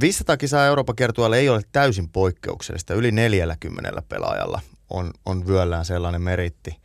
500 0.00 0.36
kisaa 0.36 0.66
Euroopan 0.66 0.96
kiertueella 0.96 1.36
ei 1.36 1.48
ole 1.48 1.62
täysin 1.72 2.08
poikkeuksellista. 2.08 2.94
Yli 2.94 3.12
40 3.12 4.02
pelaajalla 4.08 4.60
on, 4.90 5.10
on 5.26 5.46
vyöllään 5.46 5.84
sellainen 5.84 6.22
meritti. 6.22 6.80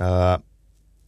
Öö, 0.00 0.08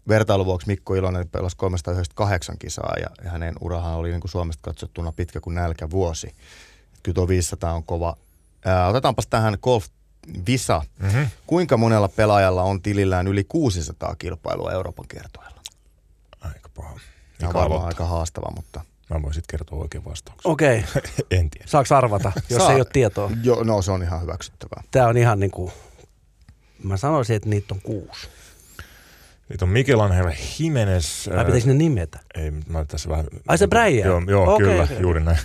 vertailuvuoksi 0.08 0.66
Mikko 0.66 0.94
Ilonen 0.94 1.28
pelasi 1.28 1.56
398 1.56 2.58
kisaa 2.58 2.94
ja, 3.00 3.06
ja 3.24 3.30
hänen 3.30 3.54
urahan 3.60 3.94
oli 3.94 4.10
niin 4.10 4.20
kuin 4.20 4.30
Suomesta 4.30 4.62
katsottuna 4.62 5.12
pitkä 5.12 5.40
kuin 5.40 5.54
nälkä 5.54 5.90
vuosi. 5.90 6.34
Kyllä 7.02 7.14
tuo 7.14 7.28
500 7.28 7.74
on 7.74 7.84
kova. 7.84 8.16
Öö, 8.66 8.86
otetaanpas 8.86 9.26
tähän 9.26 9.58
golf 9.62 9.86
Visa. 10.46 10.82
Mm-hmm. 10.98 11.26
Kuinka 11.46 11.76
monella 11.76 12.08
pelaajalla 12.08 12.62
on 12.62 12.82
tilillään 12.82 13.28
yli 13.28 13.44
600 13.44 14.16
kilpailua 14.16 14.72
Euroopan 14.72 15.04
kiertueella? 15.08 15.60
Aika 16.40 16.68
paha. 16.74 17.00
Tämä 17.38 17.48
on 17.48 17.54
varmaan 17.54 17.86
aika 17.86 18.06
haastava, 18.06 18.52
mutta... 18.56 18.80
Mä 19.12 19.22
voin 19.22 19.34
sitten 19.34 19.58
kertoa 19.58 19.78
oikein 19.78 20.04
vastauksen. 20.04 20.52
Okei, 20.52 20.78
okay. 20.78 21.02
en 21.38 21.50
tiedä. 21.50 21.66
saaks 21.66 21.92
arvata, 21.92 22.32
jos 22.50 22.62
Saa. 22.62 22.72
ei 22.72 22.76
ole 22.80 22.86
tietoa? 22.92 23.30
Jo, 23.42 23.64
no 23.64 23.82
se 23.82 23.92
on 23.92 24.02
ihan 24.02 24.22
hyväksyttävää. 24.22 24.82
Tämä 24.90 25.06
on 25.06 25.16
ihan 25.16 25.40
niin 25.40 25.50
kuin, 25.50 25.72
mä 26.82 26.96
sanoisin, 26.96 27.36
että 27.36 27.48
niitä 27.48 27.74
on 27.74 27.80
kuusi. 27.80 28.28
Niitä 29.48 29.64
on 29.64 29.68
Michelangelo 29.68 30.30
Jimenez. 30.58 31.28
Vai 31.28 31.44
pitäisikö 31.44 31.74
ne 31.74 31.78
nimetä? 31.78 32.18
Ei, 32.34 32.50
mä 32.50 32.84
tässä 32.84 33.08
vähän... 33.08 33.26
Ai 33.48 33.58
se 33.58 33.66
Brian? 33.66 34.08
Joo, 34.08 34.22
joo 34.28 34.54
Okei, 34.54 34.66
kyllä, 34.66 34.82
okei. 34.82 35.00
juuri 35.00 35.24
näin. 35.24 35.38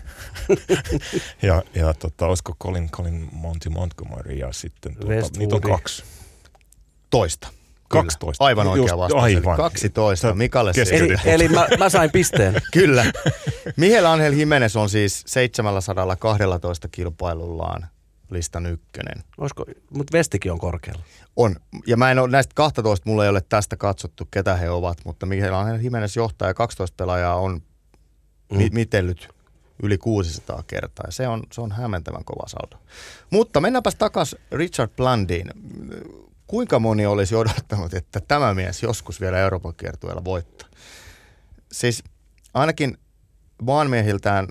ja 1.42 1.64
ja 1.76 1.94
tota, 1.94 2.28
olisiko 2.28 2.56
Colin, 2.64 2.90
Colin 2.90 3.30
Monty 3.32 3.70
Montgomery 3.70 4.34
ja 4.34 4.52
sitten 4.52 4.96
tuota, 4.96 5.38
niitä 5.38 5.56
on 5.56 5.62
kaksi. 5.62 6.04
Toista. 7.10 7.48
Kyllä. 7.90 8.04
12. 8.04 8.46
Aivan 8.46 8.68
oikea 8.68 8.86
Just- 8.86 8.98
vastaus. 8.98 9.24
Aivan. 9.24 9.54
Eli 9.54 9.58
12. 9.58 10.28
Sä 10.28 10.34
Mikalle. 10.34 10.72
Eli, 10.92 11.16
eli 11.26 11.48
mä, 11.48 11.68
mä 11.80 11.90
sain 11.90 12.12
pisteen. 12.12 12.62
Kyllä. 12.74 13.06
Miguel 13.78 14.06
Angel 14.06 14.34
Jimenez 14.34 14.76
on 14.76 14.90
siis 14.90 15.24
712 15.28 16.88
kilpailullaan 16.88 17.88
listan 18.30 18.66
ykkönen. 18.66 19.24
Olisiko, 19.38 19.66
mutta 19.90 20.18
Vestikin 20.18 20.52
on 20.52 20.60
korkealla. 20.60 21.02
On. 21.36 21.56
Ja 21.88 21.98
mä 21.98 22.12
en 22.12 22.20
ole 22.20 22.30
näistä 22.30 22.52
12, 22.56 23.10
mulla 23.10 23.24
ei 23.24 23.30
ole 23.30 23.42
tästä 23.50 23.76
katsottu, 23.78 24.28
ketä 24.32 24.56
he 24.56 24.70
ovat, 24.70 24.98
mutta 25.06 25.26
Miguel 25.26 25.54
Angel 25.54 25.80
Jimenez 25.82 26.16
johtaa 26.16 26.48
ja 26.48 26.54
12 26.54 26.96
pelaajaa 26.98 27.36
on 27.36 27.62
mm. 28.52 28.58
mi- 28.58 28.70
mitellyt 28.72 29.30
yli 29.84 29.98
600 29.98 30.64
kertaa. 30.68 31.04
Ja 31.08 31.12
se 31.12 31.28
on, 31.28 31.44
se 31.52 31.62
on 31.62 31.72
hämmentävän 31.72 32.26
kova 32.26 32.48
saldo. 32.48 32.78
Mutta 33.30 33.62
mennäänpäs 33.62 33.96
takaisin 33.96 34.40
Richard 34.52 34.92
Blandiin. 34.98 35.52
Kuinka 36.48 36.80
moni 36.80 37.06
olisi 37.06 37.36
odottanut, 37.36 37.94
että 37.94 38.20
tämä 38.28 38.54
mies 38.54 38.84
joskus 38.84 39.22
vielä 39.22 39.40
Euroopan 39.40 39.76
kiertueella 39.76 40.24
voittaa? 40.24 40.70
Siis 41.72 42.04
ainakin 42.54 42.98
maanmiehiltään 43.62 44.48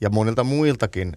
ja 0.00 0.10
monilta 0.10 0.44
muiltakin 0.44 1.16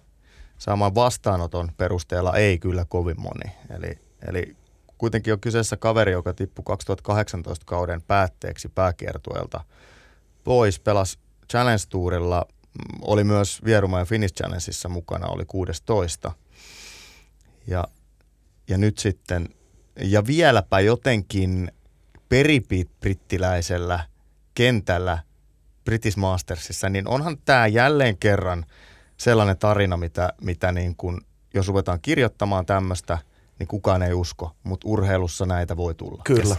saaman 0.58 0.94
vastaanoton 0.94 1.72
perusteella 1.76 2.36
ei 2.36 2.58
kyllä 2.58 2.84
kovin 2.84 3.20
moni. 3.20 3.52
Eli, 3.70 3.98
eli 4.28 4.56
kuitenkin 4.98 5.32
on 5.32 5.40
kyseessä 5.40 5.76
kaveri, 5.76 6.12
joka 6.12 6.34
tippui 6.34 6.62
2018 6.66 7.66
kauden 7.66 8.02
päätteeksi 8.02 8.68
pääkiertueelta 8.68 9.64
pois, 10.44 10.80
pelasi 10.80 11.18
Challenge 11.50 11.82
Tourilla, 11.88 12.46
oli 13.00 13.24
myös 13.24 13.60
Vieruma 13.64 13.98
ja 13.98 14.04
Finnish 14.04 14.34
Challengeissa 14.34 14.88
mukana, 14.88 15.26
oli 15.26 15.44
16. 15.44 16.32
Ja, 17.66 17.84
ja 18.70 18.78
nyt 18.78 18.98
sitten, 18.98 19.48
ja 19.96 20.26
vieläpä 20.26 20.80
jotenkin 20.80 21.72
peribrittiläisellä 22.28 24.06
kentällä 24.54 25.18
British 25.84 26.16
Mastersissa, 26.16 26.88
niin 26.88 27.08
onhan 27.08 27.38
tämä 27.44 27.66
jälleen 27.66 28.18
kerran 28.18 28.66
sellainen 29.16 29.58
tarina, 29.58 29.96
mitä, 29.96 30.32
mitä 30.40 30.72
niin 30.72 30.96
kun, 30.96 31.20
jos 31.54 31.68
ruvetaan 31.68 32.00
kirjoittamaan 32.00 32.66
tämmöistä, 32.66 33.18
niin 33.58 33.66
kukaan 33.66 34.02
ei 34.02 34.12
usko, 34.12 34.56
mutta 34.62 34.88
urheilussa 34.88 35.46
näitä 35.46 35.76
voi 35.76 35.94
tulla. 35.94 36.22
Kyllä. 36.24 36.56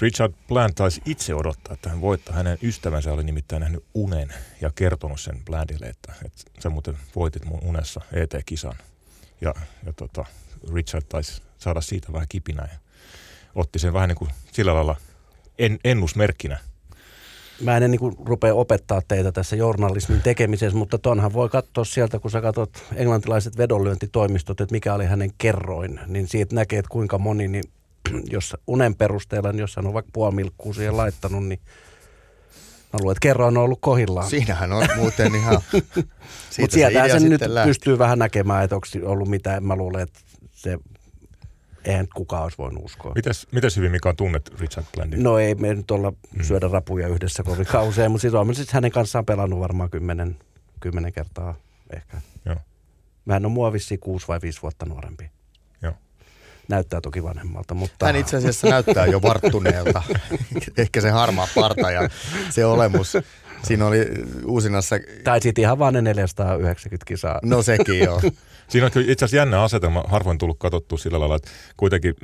Richard 0.00 0.32
Bland 0.48 0.74
taisi 0.74 1.02
itse 1.04 1.34
odottaa, 1.34 1.74
että 1.74 1.88
hän 1.90 2.00
voittaa. 2.00 2.34
Hänen 2.34 2.58
ystävänsä 2.62 3.12
oli 3.12 3.24
nimittäin 3.24 3.60
nähnyt 3.60 3.84
unen 3.94 4.34
ja 4.60 4.70
kertonut 4.74 5.20
sen 5.20 5.44
Blandille, 5.44 5.86
että, 5.86 6.12
että 6.24 6.42
sä 6.62 6.70
muuten 6.70 6.98
voitit 7.16 7.44
mun 7.44 7.60
unessa 7.64 8.00
ET-kisan. 8.12 8.74
Ja, 9.40 9.54
ja 9.86 9.92
tota, 9.92 10.24
Richard 10.74 11.04
taisi 11.08 11.42
saada 11.58 11.80
siitä 11.80 12.12
vähän 12.12 12.26
kipinää 12.28 12.68
ja 12.72 12.78
otti 13.54 13.78
sen 13.78 13.92
vähän 13.92 14.08
niin 14.08 14.16
kuin 14.16 14.30
sillä 14.52 14.74
lailla 14.74 14.96
en, 15.58 15.78
ennusmerkkinä. 15.84 16.58
Mä 17.60 17.76
en 17.76 17.90
niin 17.90 17.98
kuin 17.98 18.16
rupea 18.24 18.54
opettaa 18.54 19.02
teitä 19.08 19.32
tässä 19.32 19.56
journalismin 19.56 20.22
tekemisessä, 20.22 20.78
mutta 20.78 20.98
tonhan 20.98 21.32
voi 21.32 21.48
katsoa 21.48 21.84
sieltä, 21.84 22.18
kun 22.18 22.30
sä 22.30 22.40
katsot 22.40 22.84
englantilaiset 22.94 23.58
vedonlyöntitoimistot, 23.58 24.60
että 24.60 24.72
mikä 24.72 24.94
oli 24.94 25.04
hänen 25.04 25.30
kerroin, 25.38 26.00
niin 26.06 26.28
siitä 26.28 26.54
näkee, 26.54 26.78
että 26.78 26.88
kuinka 26.88 27.18
moni, 27.18 27.48
niin 27.48 27.64
jos 28.30 28.56
unen 28.66 28.94
perusteella, 28.94 29.52
niin 29.52 29.60
jos 29.60 29.76
hän 29.76 29.86
on 29.86 29.94
vaikka 29.94 30.10
puoli 30.12 30.34
milkkuu 30.34 30.74
siihen 30.74 30.96
laittanut, 30.96 31.46
niin 31.46 31.60
mä 32.92 32.98
luulen, 33.00 33.12
että 33.12 33.22
kerroin 33.22 33.56
on 33.56 33.64
ollut 33.64 33.78
kohillaan. 33.80 34.30
Siinähän 34.30 34.72
on 34.72 34.88
muuten 34.96 35.34
ihan... 35.34 35.54
Mutta 36.60 36.74
se 36.74 36.78
sieltähän 36.78 37.08
idea 37.08 37.20
sen 37.20 37.30
nyt 37.30 37.40
lähti. 37.46 37.68
pystyy 37.68 37.98
vähän 37.98 38.18
näkemään, 38.18 38.64
että 38.64 38.76
onko 38.76 38.86
ollut 39.02 39.28
mitään. 39.28 39.64
Mä 39.64 39.76
luulen, 39.76 40.02
että 40.02 40.20
se 40.52 40.78
eihän 41.86 42.06
kukaan 42.14 42.42
olisi 42.42 42.58
voinut 42.58 42.84
uskoa. 42.84 43.12
Mites, 43.14 43.46
mites 43.52 43.76
hyvin 43.76 43.90
Mika 43.90 44.14
tunnet 44.14 44.60
Richard 44.60 44.86
Blandin? 44.94 45.22
No 45.22 45.38
ei 45.38 45.54
me 45.54 45.74
nyt 45.74 45.90
olla 45.90 46.12
syödä 46.42 46.68
rapuja 46.68 47.08
yhdessä 47.08 47.42
kovin 47.42 47.66
usein, 47.88 48.10
mutta 48.10 48.22
siis 48.22 48.34
olen 48.34 48.54
siis 48.54 48.72
hänen 48.72 48.90
kanssaan 48.90 49.24
pelannut 49.24 49.60
varmaan 49.60 49.90
kymmenen, 49.90 50.36
kymmenen 50.80 51.12
kertaa 51.12 51.54
ehkä. 51.96 52.20
Joo. 52.44 52.56
Mä 53.24 53.36
en 53.36 53.46
ole 53.46 53.52
mua 53.52 53.72
vissiin 53.72 54.00
kuusi 54.00 54.28
vai 54.28 54.38
viisi 54.42 54.62
vuotta 54.62 54.86
nuorempi. 54.86 55.30
Joo. 55.82 55.94
Näyttää 56.68 57.00
toki 57.00 57.22
vanhemmalta, 57.22 57.74
mutta... 57.74 58.06
Hän 58.06 58.16
itse 58.16 58.36
asiassa 58.36 58.68
näyttää 58.68 59.06
jo 59.06 59.22
varttuneelta. 59.22 60.02
Ehkä 60.78 61.00
se 61.00 61.10
harmaa 61.10 61.48
parta 61.54 61.90
ja 61.90 62.08
se 62.50 62.64
olemus. 62.64 63.12
Siinä 63.66 63.86
oli 63.86 64.06
uusinnassa, 64.44 64.96
Tai 65.24 65.40
sitten 65.40 65.62
ihan 65.62 65.78
vaan 65.78 65.94
ne 65.94 66.02
490 66.02 67.04
kisaa. 67.06 67.38
no 67.42 67.62
sekin 67.62 67.98
joo. 67.98 68.20
Siinä 68.68 68.86
on 68.86 68.92
kyllä 68.92 69.12
itse 69.12 69.24
asiassa 69.24 69.36
jännä 69.36 69.62
asetelma, 69.62 70.04
harvoin 70.08 70.38
tullut 70.38 70.58
katsottua 70.58 70.98
sillä 70.98 71.20
lailla, 71.20 71.36
että 71.36 71.50
kuitenkin 71.76 72.14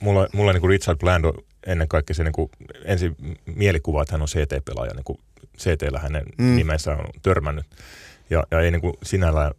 mulla, 0.00 0.28
mulla 0.32 0.52
niin 0.52 0.60
kuin 0.60 0.68
Richard 0.70 0.98
Bland 0.98 1.24
on 1.24 1.34
ennen 1.66 1.88
kaikkea 1.88 2.14
se 2.14 2.24
niin 2.24 2.32
kuin 2.32 2.50
ensin 2.84 3.16
mielikuva, 3.46 4.02
että 4.02 4.14
hän 4.14 4.22
on 4.22 4.28
CT-pelaaja, 4.28 4.94
niin 4.94 5.04
kuin 5.04 5.18
CTllä 5.58 5.98
hänen 5.98 6.22
Mm. 6.38 6.44
mm. 6.44 6.56
nimensä 6.56 6.92
on 6.92 7.04
törmännyt. 7.22 7.64
Ja, 8.30 8.44
ja 8.50 8.60
ei 8.60 8.70
niin 8.70 8.80
kuin 8.80 8.94
sinällään 9.02 9.52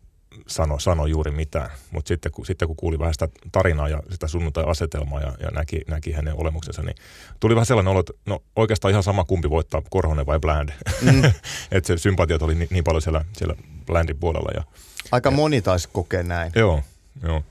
sano, 0.48 0.80
sano 0.80 1.06
juuri 1.06 1.32
mitään, 1.32 1.70
mutta 1.92 2.08
sitten 2.08 2.32
kun, 2.32 2.46
sitten 2.46 2.68
kun 2.68 2.76
kuuli 2.78 3.00
vähän 3.00 3.14
sitä 3.14 3.28
tarinaa 3.52 3.90
ja 3.90 4.04
sitä 4.10 4.28
sunnuntai-asetelmaa 4.28 5.22
ja, 5.22 5.34
ja 5.40 5.50
näki, 5.52 5.82
näki 5.88 6.12
hänen 6.12 6.34
olemuksensa, 6.38 6.82
niin 6.82 6.96
tuli 7.40 7.56
vähän 7.56 7.66
sellainen 7.66 7.92
olo, 7.92 8.00
että 8.00 8.14
no 8.26 8.40
oikeastaan 8.56 8.92
ihan 8.92 9.04
sama 9.04 9.24
kumpi 9.26 9.50
voittaa, 9.50 9.82
Korhonen 9.90 10.26
vai 10.26 10.40
Bland. 10.40 10.70
Mm. 11.02 11.24
että 11.72 11.88
se 11.88 11.98
sympatiat 11.98 12.42
oli 12.42 12.56
niin, 12.56 12.68
niin 12.72 12.84
paljon 12.84 13.02
siellä, 13.02 13.26
siellä 13.34 13.56
Blandin 13.86 14.18
puolella. 14.18 14.50
Ja, 14.56 14.64
Aika 15.12 15.32
moni 15.32 15.62
taisi 15.62 15.90
kokea 15.94 16.24
näin. 16.24 16.52
joo, 16.56 16.84
joo. 17.24 17.44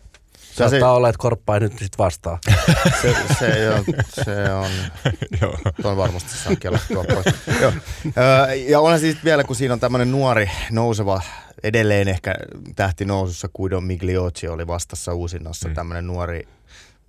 Saattaa 0.54 0.68
se- 0.80 0.84
olla, 0.84 1.08
että 1.08 1.18
korppa 1.18 1.54
ei 1.54 1.60
nyt 1.60 1.78
sit 1.78 1.98
vastaa. 1.98 2.38
Se, 3.02 3.16
se, 3.38 3.70
on, 3.70 3.84
se 4.24 4.52
on, 4.52 4.70
joo. 5.42 5.58
tuon 5.82 5.96
varmasti 5.96 6.30
saa 6.36 6.56
kellattua 6.56 7.04
pois. 7.04 7.26
Joo. 7.60 7.72
Ja 8.68 8.80
onhan 8.80 9.00
siis 9.00 9.16
vielä, 9.24 9.44
kun 9.44 9.56
siinä 9.56 9.74
on 9.74 9.80
tämmöinen 9.80 10.10
nuori, 10.10 10.50
nouseva, 10.70 11.22
edelleen 11.62 12.08
ehkä 12.08 12.34
tähti 12.76 13.04
nousussa, 13.04 13.48
Guido 13.56 13.80
Migliocci 13.80 14.48
oli 14.48 14.66
vastassa 14.66 15.14
uusinnassa, 15.14 15.68
mm. 15.68 15.72
Mm. 15.72 15.74
tämmöinen 15.74 16.06
nuori, 16.06 16.48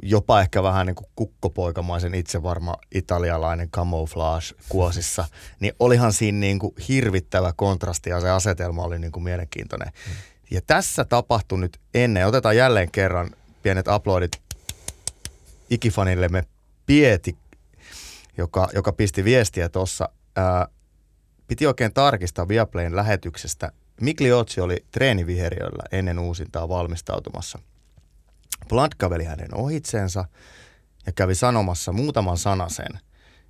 jopa 0.02 0.42
ehkä 0.42 0.64
vähän 0.64 0.88
niin 0.88 0.96
kuin 0.96 1.08
kukkopoikamaisen 1.16 2.16
itsevarma 2.16 2.76
italialainen 2.96 3.70
camouflage 3.70 4.46
kuosissa, 4.70 5.26
niin 5.60 5.74
olihan 5.80 6.14
siinä 6.14 6.40
niin 6.40 6.60
kuin 6.60 6.74
hirvittävä 6.88 7.54
kontrasti 7.56 8.10
ja 8.10 8.22
se 8.22 8.30
asetelma 8.30 8.84
oli 8.84 9.00
niin 9.00 9.12
kuin 9.12 9.24
mielenkiintoinen. 9.24 9.88
Mm. 9.88 10.14
Ja 10.52 10.62
tässä 10.62 11.06
tapahtui 11.06 11.60
nyt 11.60 11.80
ennen, 11.94 12.28
otetaan 12.28 12.58
jälleen 12.58 12.92
kerran 12.92 13.30
pienet 13.64 13.88
aplodit 13.88 14.32
ikifanillemme 15.70 16.44
Pieti, 16.86 17.38
joka, 18.38 18.68
joka 18.74 18.94
pisti 18.94 19.24
viestiä 19.24 19.70
tuossa. 19.70 20.10
Piti 21.48 21.68
oikein 21.68 21.94
tarkistaa 21.94 22.48
Viaplayn 22.48 22.96
lähetyksestä. 22.96 23.72
Migliocci 24.02 24.62
oli 24.62 24.86
treeniviheriöllä 24.92 25.84
ennen 25.92 26.20
uusintaa 26.20 26.70
valmistautumassa. 26.70 27.60
Blunt 28.70 28.96
käveli 28.96 29.24
hänen 29.24 29.56
ohitseensa 29.56 30.26
ja 31.06 31.12
kävi 31.12 31.36
sanomassa 31.36 31.92
muutaman 31.92 32.38
sanasen, 32.38 33.00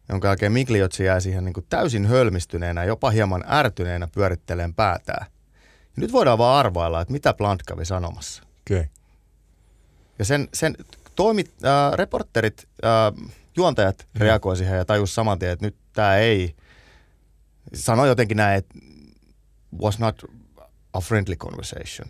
jonka 0.10 0.28
jälkeen 0.28 0.52
Migliocci 0.52 1.04
jäi 1.04 1.22
siihen 1.22 1.46
niin 1.46 1.54
kuin 1.54 1.66
täysin 1.70 2.06
hölmistyneenä, 2.06 2.84
jopa 2.84 3.10
hieman 3.10 3.44
ärtyneenä 3.48 4.08
pyöritteleen 4.08 4.74
päätään. 4.74 5.26
Ja 5.96 6.02
nyt 6.02 6.12
voidaan 6.12 6.38
vaan 6.38 6.60
arvailla, 6.60 7.02
että 7.02 7.12
mitä 7.12 7.34
Blunt 7.34 7.64
kävi 7.64 7.86
sanomassa. 7.86 8.44
Okay. 8.72 8.86
Ja 10.20 10.26
sen, 10.26 10.48
sen 10.54 10.76
toimit, 11.16 11.52
äh, 11.66 11.94
reporterit, 11.94 12.68
äh, 12.86 13.32
juontajat 13.58 14.08
mm. 14.14 14.22
reagoi 14.22 14.58
siihen 14.58 14.78
ja 14.78 14.86
tajus 14.86 15.16
saman 15.16 15.40
tien, 15.40 15.52
että 15.52 15.66
nyt 15.66 15.76
tämä 15.94 16.18
ei, 16.18 16.56
sano 17.74 18.06
jotenkin 18.06 18.38
näin, 18.38 18.58
että 18.58 18.76
was 19.82 20.00
not 20.00 20.24
a 20.94 21.02
friendly 21.02 21.36
conversation. 21.36 22.08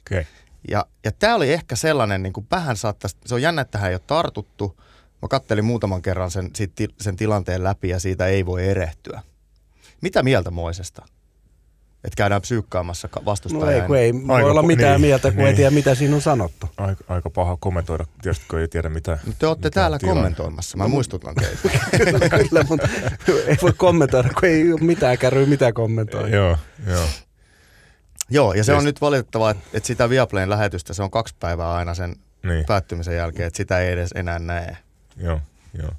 Okay. 0.00 0.24
Ja, 0.68 0.86
ja 1.04 1.12
tämä 1.12 1.34
oli 1.34 1.52
ehkä 1.52 1.76
sellainen, 1.76 2.22
niin 2.22 2.32
kuin 2.32 2.46
vähän 2.50 2.76
saattaisi, 2.76 3.16
se 3.26 3.34
on 3.34 3.42
jännä, 3.42 3.62
että 3.62 3.72
tähän 3.72 3.90
ei 3.90 3.94
ole 3.94 4.02
tartuttu. 4.06 4.80
Mä 5.22 5.28
kattelin 5.28 5.64
muutaman 5.64 6.02
kerran 6.02 6.30
sen, 6.30 6.50
sen 7.00 7.16
tilanteen 7.16 7.64
läpi 7.64 7.88
ja 7.88 8.00
siitä 8.00 8.26
ei 8.26 8.46
voi 8.46 8.68
erehtyä. 8.68 9.22
Mitä 10.00 10.22
mieltä 10.22 10.50
Moisesta? 10.50 11.06
Että 12.04 12.16
käydään 12.16 12.40
psyykkaamassa 12.42 13.08
ka- 13.08 13.20
No 13.20 13.24
vastustajaa. 13.24 13.70
ei, 13.72 13.80
kun 13.82 13.96
ei 13.96 14.12
voi 14.14 14.36
Aika 14.36 14.50
olla 14.50 14.62
po- 14.62 14.66
mitään 14.66 14.92
niin, 14.92 15.00
mieltä, 15.00 15.30
kun 15.30 15.40
ei 15.40 15.46
niin. 15.46 15.56
tiedä, 15.56 15.70
mitä 15.70 15.94
siinä 15.94 16.14
on 16.14 16.20
sanottu. 16.22 16.66
Aika, 16.76 17.04
aika 17.08 17.30
paha 17.30 17.56
kommentoida, 17.60 18.04
tietysti 18.22 18.44
kun 18.50 18.58
ei 18.60 18.68
tiedä 18.68 18.88
mitä. 18.88 19.18
Mutta 19.26 19.38
te 19.38 19.46
olette 19.46 19.70
täällä 19.70 19.98
tilanne. 19.98 20.20
kommentoimassa, 20.20 20.76
mä 20.76 20.88
muistutan 20.88 21.34
teitä. 21.34 21.78
kyllä, 22.04 22.28
kyllä, 22.28 22.64
mutta 22.68 22.88
ei 23.46 23.56
voi 23.62 23.72
kommentoida, 23.76 24.28
kun 24.28 24.48
ei 24.48 24.72
ole 24.72 24.80
mitään 24.80 25.18
kärryä, 25.18 25.46
mitä 25.46 25.72
kommentoida. 25.72 26.28
Joo, 26.36 26.56
joo. 26.86 27.04
Joo, 28.30 28.52
ja 28.54 28.64
se 28.64 28.72
on 28.72 28.84
nyt 28.84 29.00
valitettavaa, 29.00 29.50
että, 29.50 29.64
että 29.74 29.86
sitä 29.86 30.10
Viaplayn 30.10 30.50
lähetystä, 30.50 30.92
se 30.94 31.02
on 31.02 31.10
kaksi 31.10 31.34
päivää 31.40 31.72
aina 31.72 31.94
sen 31.94 32.16
Niin, 32.42 32.64
päättymisen 32.66 33.16
jälkeen, 33.16 33.46
että 33.46 33.56
sitä 33.56 33.78
ei 33.78 33.92
edes 33.92 34.10
enää 34.14 34.38
näe. 34.38 34.76
joo, 35.16 35.40
joo. 35.82 35.90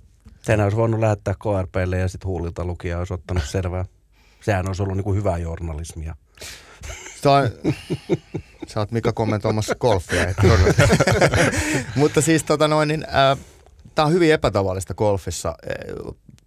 Sen 0.41 0.61
olisi 0.61 0.77
voinut 0.77 0.99
lähettää 0.99 1.33
KRPlle 1.33 1.97
ja 1.97 2.07
sitten 2.07 2.27
huulilta 2.27 2.65
lukija 2.65 2.99
olisi 2.99 3.13
ottanut 3.13 3.43
selvää. 3.43 3.85
Sehän 4.41 4.67
olisi 4.67 4.83
ollut 4.83 4.97
niin 4.97 5.03
kuin 5.03 5.17
hyvää 5.17 5.37
journalismia. 5.37 6.15
Toi, 7.21 7.49
sä 8.67 8.79
oot 8.79 8.91
Mika 8.91 9.13
kommentoimassa 9.13 9.75
golfia. 9.75 10.33
Mutta 11.95 12.21
siis 12.21 12.43
tota 12.43 12.67
noin, 12.67 12.87
niin, 12.87 13.05
äh, 13.09 13.37
tää 13.95 14.05
on 14.05 14.13
hyvin 14.13 14.33
epätavallista 14.33 14.93
golfissa. 14.93 15.55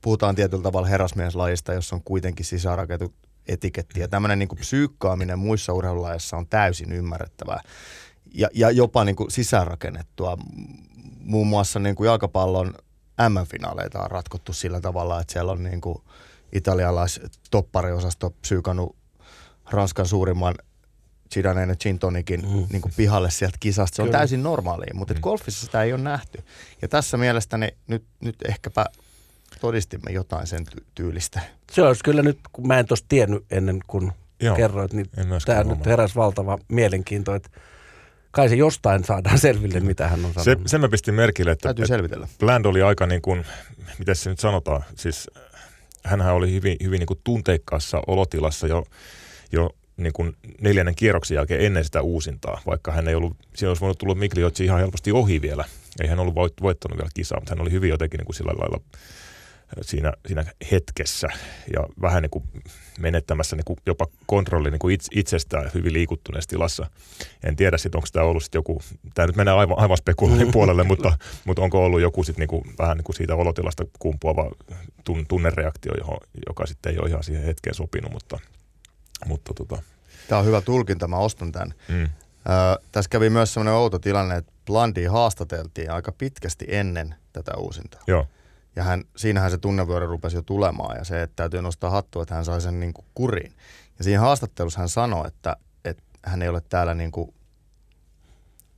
Puhutaan 0.01 0.35
tietyllä 0.35 0.63
tavalla 0.63 0.89
herrasmieslajista, 0.89 1.73
jossa 1.73 1.97
on 1.97 2.03
kuitenkin 2.05 2.47
sisäänrakennettu 2.47 3.15
etiketti. 3.49 4.01
Ja 4.01 4.09
tämmöinen 4.09 4.39
niin 4.39 4.49
psyykkaaminen 4.57 5.39
muissa 5.39 5.73
urheilulajeissa 5.73 6.37
on 6.37 6.47
täysin 6.47 6.93
ymmärrettävää. 6.93 7.61
Ja, 8.35 8.49
ja 8.55 8.71
jopa 8.71 9.05
niin 9.05 9.17
kuin 9.17 9.31
sisäänrakennettua. 9.31 10.39
Muun 11.21 11.47
muassa 11.47 11.79
niin 11.79 11.95
kuin 11.95 12.07
jalkapallon 12.07 12.75
M-finaaleita 13.29 14.03
on 14.03 14.11
ratkottu 14.11 14.53
sillä 14.53 14.81
tavalla, 14.81 15.21
että 15.21 15.33
siellä 15.33 15.53
on 15.53 15.63
niin 15.63 15.81
kuin 15.81 15.99
italialais 16.55 17.21
toppariosasto 17.51 18.31
psyykannut 18.31 18.97
Ranskan 19.71 20.07
suurimman 20.07 20.55
Zidaneen 21.35 21.69
ja 21.69 21.77
Gin 21.77 21.99
Tonicin 21.99 22.41
mm. 22.41 22.67
niin 22.73 22.83
kuin 22.83 22.93
pihalle 22.97 23.31
sieltä 23.31 23.57
kisasta. 23.61 23.97
Se 23.97 24.03
on 24.03 24.09
Kyllä. 24.09 24.19
täysin 24.19 24.43
normaalia, 24.43 24.95
mutta 24.95 25.15
mm. 25.15 25.21
golfissa 25.21 25.67
sitä 25.67 25.83
ei 25.83 25.93
ole 25.93 26.03
nähty. 26.03 26.43
Ja 26.83 26.89
tässä 26.89 27.17
mielestäni 27.17 27.69
nyt, 27.87 28.05
nyt 28.21 28.37
ehkäpä 28.49 28.87
todistimme 29.61 30.11
jotain 30.11 30.47
sen 30.47 30.61
ty- 30.61 30.85
tyylistä. 30.95 31.41
Se 31.73 31.83
olisi 31.83 32.05
kyllä 32.05 32.23
nyt, 32.23 32.39
kun 32.53 32.67
mä 32.67 32.79
en 32.79 32.87
tuosta 32.87 33.07
tiennyt 33.09 33.45
ennen 33.51 33.81
kuin 33.87 34.13
Joo, 34.41 34.57
kerroit, 34.57 34.93
niin 34.93 35.07
tämä 35.47 35.65
nyt 35.65 35.87
heräsi 35.87 36.15
valtava 36.15 36.59
mielenkiinto, 36.69 37.35
että 37.35 37.51
kai 38.31 38.49
se 38.49 38.55
jostain 38.55 39.05
saadaan 39.05 39.39
selville, 39.39 39.81
mitä 39.81 40.09
hän 40.09 40.25
on 40.25 40.33
Se, 40.35 40.43
sanonut. 40.43 40.69
sen 40.69 40.81
mä 40.81 40.89
pistin 40.89 41.15
merkille, 41.15 41.51
että, 41.51 41.63
Täytyy 41.63 41.83
että 41.83 41.95
selvitellä. 41.95 42.29
Bland 42.39 42.65
oli 42.65 42.83
aika 42.83 43.07
niin 43.07 43.23
kuin, 43.23 43.45
miten 43.99 44.17
se 44.17 44.31
nyt 44.31 44.41
sanotaan, 44.41 44.85
siis 44.97 45.31
hänhän 46.05 46.35
oli 46.35 46.53
hyvin, 46.53 46.77
hyvin 46.83 46.99
niin 46.99 47.07
kuin 47.07 47.21
tunteikkaassa 47.25 48.03
olotilassa 48.07 48.67
jo, 48.67 48.85
jo 49.53 49.71
niin 49.97 50.13
kuin 50.13 50.37
neljännen 50.61 50.95
kierroksen 50.95 51.35
jälkeen 51.35 51.61
ennen 51.61 51.85
sitä 51.85 52.03
uusintaa, 52.03 52.61
vaikka 52.67 52.93
hän 52.93 53.09
ei 53.09 53.15
ollut, 53.15 53.37
siinä 53.55 53.71
olisi 53.71 53.81
voinut 53.81 53.99
tulla 53.99 54.15
Migliocci 54.15 54.65
ihan 54.65 54.81
helposti 54.81 55.13
ohi 55.13 55.43
vielä. 55.43 55.65
Ei 56.01 56.09
hän 56.09 56.21
ollut 56.21 56.35
voit- 56.35 56.63
voittanut 56.63 56.99
vielä 56.99 57.11
kisaa, 57.15 57.41
mutta 57.41 57.53
hän 57.53 57.63
oli 57.63 57.71
hyvin 57.71 57.91
jotenkin 57.91 58.19
niin 58.19 58.27
kuin 58.27 58.37
sillä 58.37 58.53
lailla 58.59 58.81
siinä, 59.83 60.13
siinä 60.27 60.45
hetkessä 60.73 61.29
ja 61.77 61.89
vähän 62.01 62.23
niin 62.23 62.31
kuin 62.31 62.45
menettämässä 62.99 63.57
niin 63.57 63.65
kuin 63.65 63.77
jopa 63.87 64.07
kontrolli 64.27 64.71
niin 64.71 64.79
kuin 64.79 64.95
itse, 64.95 65.09
itsestään 65.15 65.71
hyvin 65.75 65.93
liikuttuneessa 65.93 66.49
tilassa. 66.51 66.87
En 67.45 67.57
tiedä 67.57 67.79
sitten, 67.79 67.99
onko 67.99 68.09
tämä 68.13 68.27
ollut 68.27 68.43
sitten 68.43 68.59
joku, 68.59 68.83
tämä 69.15 69.27
nyt 69.27 69.37
menee 69.37 69.55
aivan, 69.55 69.79
aivan 69.79 69.97
spekuloinnin 69.97 70.53
puolelle, 70.53 70.85
mutta, 70.93 71.19
mutta 71.45 71.63
onko 71.63 71.85
ollut 71.85 72.01
joku 72.01 72.25
sitten 72.25 72.41
niin 72.41 72.49
kuin, 72.49 72.65
vähän 72.79 72.97
niin 72.97 73.05
kuin 73.05 73.17
siitä 73.17 73.35
olotilasta 73.35 73.85
kumpuava 73.99 74.51
tun, 75.05 75.27
tunnereaktio, 75.27 75.93
johon, 75.99 76.19
joka 76.47 76.67
sitten 76.67 76.93
ei 76.93 76.99
ole 76.99 77.09
ihan 77.09 77.23
siihen 77.25 77.45
hetkeen 77.45 77.75
sopinut, 77.75 78.13
mutta, 78.13 78.39
mutta 79.27 79.55
tota, 79.55 79.83
Tämä 80.29 80.39
on 80.39 80.47
hyvä 80.47 80.61
tulkinta, 80.61 81.09
mä 81.09 81.17
ostan 81.17 81.53
tämän. 81.53 81.75
mm, 81.89 82.09
Öö, 82.49 82.85
tässä 82.93 83.09
kävi 83.09 83.31
myös 83.31 83.55
semmoinen 83.55 83.75
outo 83.75 83.99
tilanne, 83.99 84.37
että 84.37 84.53
Blandia 84.67 85.13
haastateltiin 85.13 85.91
aika 85.91 86.13
pitkästi 86.13 86.65
ennen 86.69 87.15
tätä 87.33 87.53
uusintaa. 87.57 88.01
joo, 88.07 88.27
Ja 88.77 88.83
hän, 88.83 89.05
siinähän 89.17 89.51
se 89.51 89.59
tunnevyöry 89.59 90.07
rupesi 90.07 90.37
jo 90.37 90.43
tulemaan 90.43 90.97
ja 90.97 91.05
se, 91.05 91.23
että 91.23 91.37
täytyy 91.37 91.63
nostaa 91.63 91.91
hattua, 91.91 92.23
että 92.23 92.35
hän 92.35 92.45
sai 92.45 92.61
sen 92.61 92.81
niin 92.81 92.95
kuin 92.95 93.07
kuriin. 93.15 93.53
Ja 93.99 94.05
siinä 94.05 94.21
haastattelussa 94.21 94.81
hän 94.81 94.89
sanoi, 94.89 95.27
että, 95.27 95.57
että 95.85 96.03
hän 96.23 96.43
ei 96.43 96.49
ole 96.49 96.63
täällä 96.69 96.95
niin 96.95 97.13
kuin 97.13 97.35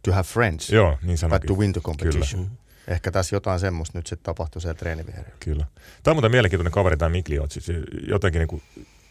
to 0.02 0.12
have 0.12 0.22
friends, 0.24 0.70
joo, 0.70 0.98
niin 1.02 1.18
but 1.30 1.42
to 1.46 1.54
win 1.54 1.72
the 1.72 1.80
competition. 1.80 2.42
Mhm. 2.42 2.52
Ehkä 2.88 3.10
tässä 3.10 3.36
jotain 3.36 3.60
semmoista 3.60 3.98
nyt 3.98 4.06
sitten 4.06 4.24
tapahtui 4.24 4.62
siellä 4.62 4.78
treeniviherillä. 4.78 5.36
Kyllä. 5.40 5.66
Tämä 6.02 6.12
on 6.12 6.16
muuten 6.16 6.30
mielenkiintoinen 6.30 6.72
kaveri 6.72 6.96
tämä 6.96 7.08
Migliocci, 7.08 7.60
se 7.60 7.82
jotenkin 8.08 8.38
niin 8.38 8.48
kuin 8.48 8.62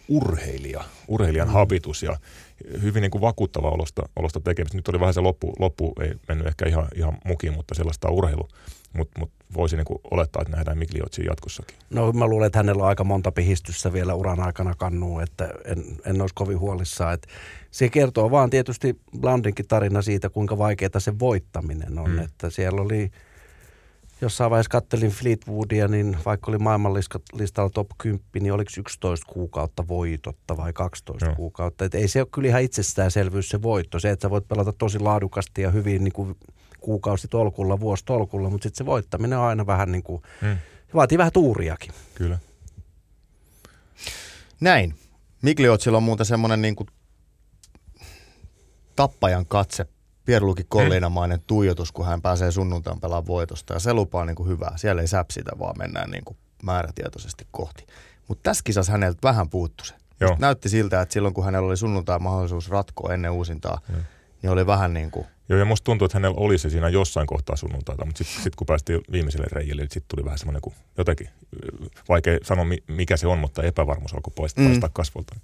urheilija, 0.08 0.84
urheilijan 1.08 1.48
mm. 1.48 1.54
habitus 1.54 2.04
ja 2.04 2.18
hyvin 2.82 3.02
niin 3.02 3.12
kuin 3.12 3.22
vakuuttava 3.22 3.70
olosta, 3.70 4.10
olosta 4.16 4.40
tekemistä. 4.40 4.78
Nyt 4.78 4.88
oli 4.88 5.00
vähän 5.00 5.14
se 5.14 5.22
loppu, 5.22 5.54
loppu 5.60 5.94
ei 6.02 6.14
mennyt 6.28 6.48
ehkä 6.48 6.66
ihan, 6.66 6.88
ihan 6.96 7.18
mukiin, 7.26 7.54
mutta 7.54 7.76
sellaista 7.76 8.10
urheilu. 8.10 8.48
Mutta 8.96 9.20
mut 9.20 9.32
voisi 9.54 9.76
niin 9.76 10.00
olettaa, 10.12 10.42
että 10.42 10.56
nähdään 10.56 10.78
Migliocci 10.78 11.26
jatkossakin. 11.26 11.78
No 11.90 12.12
mä 12.12 12.28
luulen, 12.28 12.48
että 12.48 12.60
hänellä 12.60 12.84
on 12.84 12.90
aika 12.90 13.04
monta 13.04 13.32
pihistystä 13.32 13.94
vielä 13.94 14.14
uran 14.14 14.40
aikana 14.40 14.74
kannuu, 14.78 15.20
että 15.20 15.50
en, 15.66 15.84
en 16.06 16.22
olisi 16.22 16.36
kovin 16.36 16.60
huolissaan. 16.60 17.14
Että 17.14 17.28
se 17.72 17.90
kertoo 17.90 18.32
vaan 18.32 18.50
tietysti 18.50 19.00
Blandinkin 19.20 19.68
tarina 19.68 20.02
siitä, 20.02 20.30
kuinka 20.30 20.58
vaikeaa 20.58 21.00
se 21.00 21.20
voittaminen 21.20 22.00
on. 22.00 22.10
Mm. 22.10 22.20
Että 22.20 22.50
siellä 22.50 22.82
oli, 22.82 23.12
jossain 24.22 24.52
vaiheessa 24.52 24.70
kattelin 24.70 25.12
Fleetwoodia, 25.12 25.88
niin 25.88 26.18
vaikka 26.26 26.52
oli 26.52 26.58
maailmanlistalla 26.58 27.70
top 27.70 27.88
10, 27.98 28.26
niin 28.34 28.54
oliko 28.54 28.72
11 28.80 29.34
kuukautta 29.34 29.88
voitotta 29.88 30.58
vai 30.58 30.74
12 30.74 31.26
Joo. 31.26 31.30
Joo. 31.32 31.36
kuukautta. 31.36 31.86
Et 31.86 31.96
ei 31.96 32.08
se 32.08 32.22
ole 32.22 32.28
kyllä 32.32 32.48
ihan 32.48 32.62
itsestäänselvyys 32.62 33.50
se 33.50 33.62
voitto. 33.62 34.00
Se, 34.00 34.10
että 34.10 34.26
sä 34.26 34.30
voit 34.30 34.48
pelata 34.48 34.74
tosi 34.74 35.00
laadukasti 35.00 35.62
ja 35.62 35.72
hyvin 35.72 36.04
niin 36.04 36.14
kuin 36.14 36.36
kuukausi 36.86 37.28
tolkulla, 37.28 37.80
vuosi 37.80 38.06
tolkulla, 38.06 38.50
mutta 38.50 38.64
sitten 38.64 38.78
se 38.78 38.86
voittaminen 38.86 39.40
on 39.40 39.46
aina 39.46 39.66
vähän 39.66 39.92
niin 39.92 40.04
kuin, 40.04 40.22
Mm. 40.42 40.58
vaatii 40.94 41.18
vähän 41.18 41.32
tuuriakin. 41.34 41.92
Kyllä. 42.16 42.40
Näin. 44.62 44.96
Migliotsilla 45.42 45.98
on 45.98 46.04
muuten 46.04 46.26
semmoinen 46.26 46.62
niin 46.62 46.76
kuin 46.76 46.88
tappajan 48.96 49.46
katse, 49.46 49.86
Pierluki 50.26 50.64
Kollinamainen 50.64 51.40
tuijotus, 51.48 51.92
kun 51.92 52.06
hän 52.06 52.22
pääsee 52.22 52.52
sunnuntain 52.52 53.00
pelaamaan 53.00 53.28
voitosta. 53.28 53.74
Ja 53.74 53.80
se 53.80 53.94
lupaa 53.94 54.26
niin 54.26 54.36
kuin 54.36 54.50
hyvää. 54.50 54.74
Siellä 54.78 55.02
ei 55.02 55.08
säpsitä, 55.08 55.52
vaan 55.60 55.78
mennään 55.78 56.12
niin 56.12 56.26
kuin 56.26 56.38
määrätietoisesti 56.64 57.48
kohti. 57.52 57.86
Mutta 58.28 58.44
tässä 58.44 58.62
kisassa 58.64 58.92
häneltä 58.92 59.20
vähän 59.24 59.50
puuttu 59.50 59.86
se. 59.86 59.94
Joo. 60.20 60.36
Näytti 60.40 60.70
siltä, 60.70 61.02
että 61.02 61.14
silloin 61.14 61.34
kun 61.34 61.46
hänellä 61.46 61.68
oli 61.68 61.78
sunnuntai 61.78 62.20
mahdollisuus 62.20 62.70
ratkoa 62.70 63.14
ennen 63.14 63.32
uusintaa, 63.32 63.80
Joo. 63.90 64.02
Niin 64.46 64.52
oli 64.54 64.68
vähän 64.68 64.94
niin 64.94 65.12
kuin, 65.12 65.26
Joo, 65.50 65.60
ja 65.60 65.66
musta 65.66 65.86
tuntuu, 65.86 66.06
että 66.06 66.16
hänellä 66.18 66.36
oli 66.40 66.58
se 66.58 66.70
siinä 66.70 66.90
jossain 66.90 67.28
kohtaa 67.28 67.56
sunnuntaita, 67.56 68.06
mutta 68.06 68.24
sitten 68.24 68.44
sit 68.44 68.56
kun 68.56 68.68
päästiin 68.68 69.02
viimeiselle 69.12 69.48
reijille, 69.52 69.82
niin 69.82 69.90
sitten 69.92 70.16
tuli 70.16 70.26
vähän 70.26 70.38
semmoinen 70.40 70.62
kuin 70.62 70.76
jotenkin, 70.98 71.28
ö, 71.28 71.86
vaikea 72.10 72.38
sanoa 72.44 72.66
mi- 72.66 72.84
mikä 72.88 73.18
se 73.18 73.28
on, 73.28 73.40
mutta 73.40 73.64
epävarmuus 73.64 74.14
alkoi 74.14 74.34
poistaa, 74.36 74.64
Mm. 74.66 74.80
kasvolta. 74.94 75.36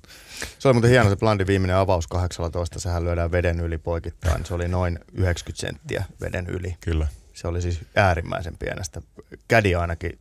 se 0.59 0.67
oli 0.67 0.73
muuten 0.73 0.89
hieno 0.91 1.09
se 1.09 1.15
Blandin 1.15 1.47
viimeinen 1.47 1.75
avaus 1.75 2.07
18, 2.07 2.79
sehän 2.79 3.03
lyödään 3.03 3.31
veden 3.31 3.59
yli 3.59 3.77
poikittain. 3.77 4.45
Se 4.45 4.53
oli 4.53 4.67
noin 4.67 4.99
90 5.13 5.61
senttiä 5.61 6.03
veden 6.21 6.47
yli. 6.47 6.75
Kyllä. 6.79 7.07
Se 7.33 7.47
oli 7.47 7.61
siis 7.61 7.79
äärimmäisen 7.95 8.57
pienestä. 8.57 9.01
Kädi 9.47 9.75
ainakin 9.75 10.19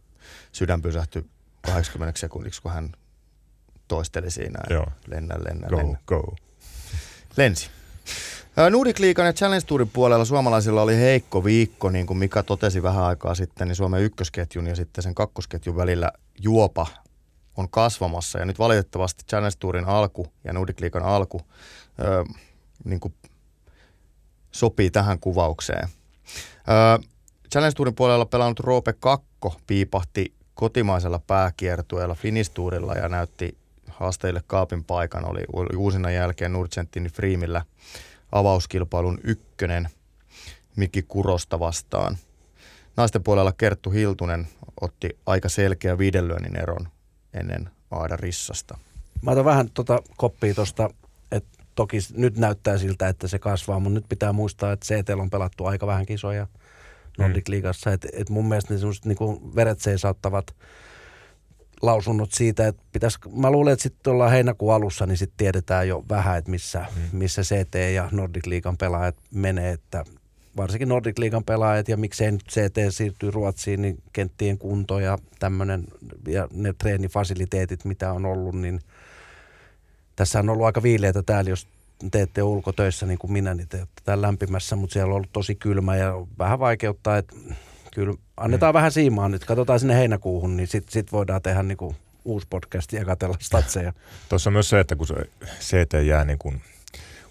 sydän 0.53 0.83
pysähtyi 0.83 1.25
80 1.63 2.21
sekunniksi, 2.21 2.63
kun 2.63 2.73
hän 2.73 2.93
toisteli 3.89 4.31
siinä. 4.31 4.59
Joo. 4.71 4.87
Lennä, 5.07 5.35
lennä, 5.49 5.69
Go, 5.69 5.77
lennä. 5.77 5.99
go. 6.07 6.37
Lensi. 7.37 7.71
Nordic 8.71 8.99
Liigan 8.99 9.27
ja 9.27 9.33
Challenge 9.33 9.67
Tourin 9.67 9.89
puolella 9.89 10.25
suomalaisilla 10.25 10.83
oli 10.83 10.97
heikko 10.97 11.45
viikko, 11.45 11.91
niin 11.91 12.07
kuin 12.07 12.19
Mika 12.19 12.43
totesi 12.43 12.83
vähän 12.83 13.05
aikaa 13.05 13.35
sitten, 13.35 13.69
niin 13.69 13.77
Suomen 13.77 14.03
ykkösketjun 14.03 14.67
ja 14.67 14.77
sitten 14.77 15.03
sen 15.03 15.15
kakkosketjun 15.15 15.77
välillä 15.77 16.13
juopa 16.41 16.87
on 17.57 17.69
kasvamassa. 17.69 18.39
Ja 18.39 18.45
nyt 18.45 18.59
valitettavasti 18.59 19.25
Challenge 19.29 19.57
Tourin 19.59 19.85
alku 19.85 20.27
ja 20.45 20.53
Nordic 20.53 20.81
Liigan 20.81 21.03
alku 21.03 21.41
ö, 22.01 22.25
niin 22.85 23.01
kuin 23.01 23.15
sopii 24.53 24.91
tähän 24.91 25.19
kuvaukseen. 25.19 25.89
Ö, 26.69 27.03
Challenge 27.53 27.75
Tourin 27.75 27.95
puolella 27.95 28.27
pelannut 28.27 28.61
Roope 28.61 28.93
Kakko 28.93 29.55
piipahti 29.67 30.35
kotimaisella 30.55 31.21
pääkiertueella 31.27 32.15
Finistuurilla 32.15 32.95
ja 32.95 33.09
näytti 33.09 33.57
haasteille 33.89 34.43
kaapin 34.47 34.85
paikan. 34.85 35.25
Oli, 35.25 35.45
uusinnan 35.77 36.15
jälkeen 36.15 36.53
Nurtsentin 36.53 37.05
Freemillä 37.05 37.63
avauskilpailun 38.33 39.21
ykkönen 39.25 39.89
Mikki 40.77 41.03
Kurosta 41.03 41.61
vastaan. 41.61 42.19
Naisten 42.97 43.23
puolella 43.23 43.53
Kerttu 43.53 43.91
Hiltunen 43.91 44.49
otti 44.81 45.19
aika 45.27 45.49
selkeä 45.49 45.99
viidenlyönnin 45.99 46.57
eron 46.57 46.89
ennen 47.35 47.71
Aada 47.91 48.17
Rissasta. 48.17 48.79
Mä 49.23 49.31
otan 49.31 49.45
vähän 49.45 49.71
tota 49.71 50.03
koppia 50.17 50.55
tuosta, 50.55 50.91
että 51.33 51.65
toki 51.75 51.99
nyt 52.15 52.37
näyttää 52.37 52.79
siltä, 52.79 53.09
että 53.09 53.29
se 53.29 53.39
kasvaa, 53.39 53.81
mutta 53.81 53.95
nyt 53.95 54.09
pitää 54.09 54.33
muistaa, 54.33 54.73
että 54.73 54.87
CT 54.87 55.11
on 55.11 55.31
pelattu 55.31 55.67
aika 55.67 55.87
vähän 55.87 56.07
kisoja 56.07 56.47
Nordic 57.19 57.49
Liigassa. 57.49 57.93
Et, 57.93 58.07
et 58.13 58.31
mun 58.31 58.49
mielestä 58.49 58.75
ne 58.75 58.79
semmoiset 58.79 59.05
niinku 59.05 59.53
veret 59.55 59.81
seisauttavat 59.81 60.55
lausunnot 61.83 62.33
siitä, 62.33 62.67
että 62.67 62.83
pitäisi, 62.93 63.19
mä 63.37 63.51
luulen, 63.51 63.73
että 63.73 63.83
sitten 63.83 64.13
ollaan 64.13 64.31
heinäkuun 64.31 64.75
alussa, 64.75 65.07
niin 65.07 65.17
sitten 65.17 65.37
tiedetään 65.37 65.89
jo 65.89 66.05
vähän, 66.09 66.39
että 66.39 66.51
missä, 66.51 66.87
missä 67.13 67.43
CT 67.43 67.75
ja 67.95 68.09
Nordic 68.13 68.47
Liigan 68.47 68.77
pelaajat 68.77 69.17
menee, 69.35 69.73
että 69.73 70.05
varsinkin 70.57 70.89
Nordic 70.89 71.19
Liigan 71.19 71.45
pelaajat 71.45 71.89
ja 71.89 71.97
miksei 71.97 72.33
nyt 72.33 72.45
CT 72.49 72.77
siirtyy 72.91 73.31
Ruotsiin, 73.31 73.83
niin 73.83 74.03
kenttien 74.13 74.59
kunto 74.59 74.99
ja 74.99 75.19
tämmöinen 75.39 75.85
ja 76.29 76.49
ne 76.53 76.73
treenifasiliteetit, 76.73 77.85
mitä 77.85 78.13
on 78.13 78.27
ollut, 78.27 78.55
niin 78.55 78.81
tässä 80.17 80.39
on 80.39 80.51
ollut 80.51 80.67
aika 80.67 80.83
viileitä 80.83 81.23
täällä, 81.23 81.51
jos 81.51 81.69
teette 82.11 82.43
ulkotöissä 82.43 83.07
niin 83.07 83.19
kuin 83.19 83.33
minä, 83.33 83.55
niin 83.55 83.69
te 83.69 83.79
olette 83.79 84.03
täällä 84.05 84.27
lämpimässä, 84.27 84.77
mutta 84.77 84.93
siellä 84.93 85.11
on 85.11 85.17
ollut 85.17 85.33
tosi 85.33 85.55
kylmä 85.55 85.97
ja 85.97 86.15
vähän 86.39 86.59
vaikeuttaa, 86.59 87.19
että 87.19 87.37
kyllä 87.95 88.15
annetaan 88.37 88.73
mm. 88.73 88.75
vähän 88.75 88.93
siimaa 88.93 89.29
nyt, 89.29 89.45
katsotaan 89.45 89.81
sinne 89.81 89.95
heinäkuuhun, 89.97 90.57
niin 90.57 90.67
sitten 90.67 90.93
sit 90.93 91.13
voidaan 91.13 91.43
tehdä 91.43 91.63
niin 91.63 91.79
kuin 91.79 91.97
uusi 92.25 92.47
podcast 92.51 92.93
ja 92.93 93.05
katsella 93.05 93.37
statseja. 93.41 93.93
Tuossa 94.29 94.51
on 94.51 94.53
myös 94.53 94.69
se, 94.69 94.81
että 94.81 94.97
kun 94.97 95.07
se 95.07 95.15
CT 95.61 96.07
jää 96.07 96.25
niin 96.25 96.39
kuin 96.39 96.63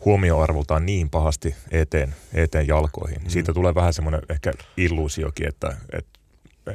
huomioarvoltaan 0.06 0.86
niin 0.86 1.10
pahasti 1.10 1.56
eteen, 1.72 2.16
eteen 2.34 2.68
jalkoihin. 2.68 3.22
Mm. 3.24 3.30
Siitä 3.30 3.54
tulee 3.54 3.76
vähän 3.76 3.94
semmoinen 3.94 4.22
ehkä 4.30 4.54
illuusiokin, 4.78 5.48
että, 5.48 5.78
että 5.92 6.19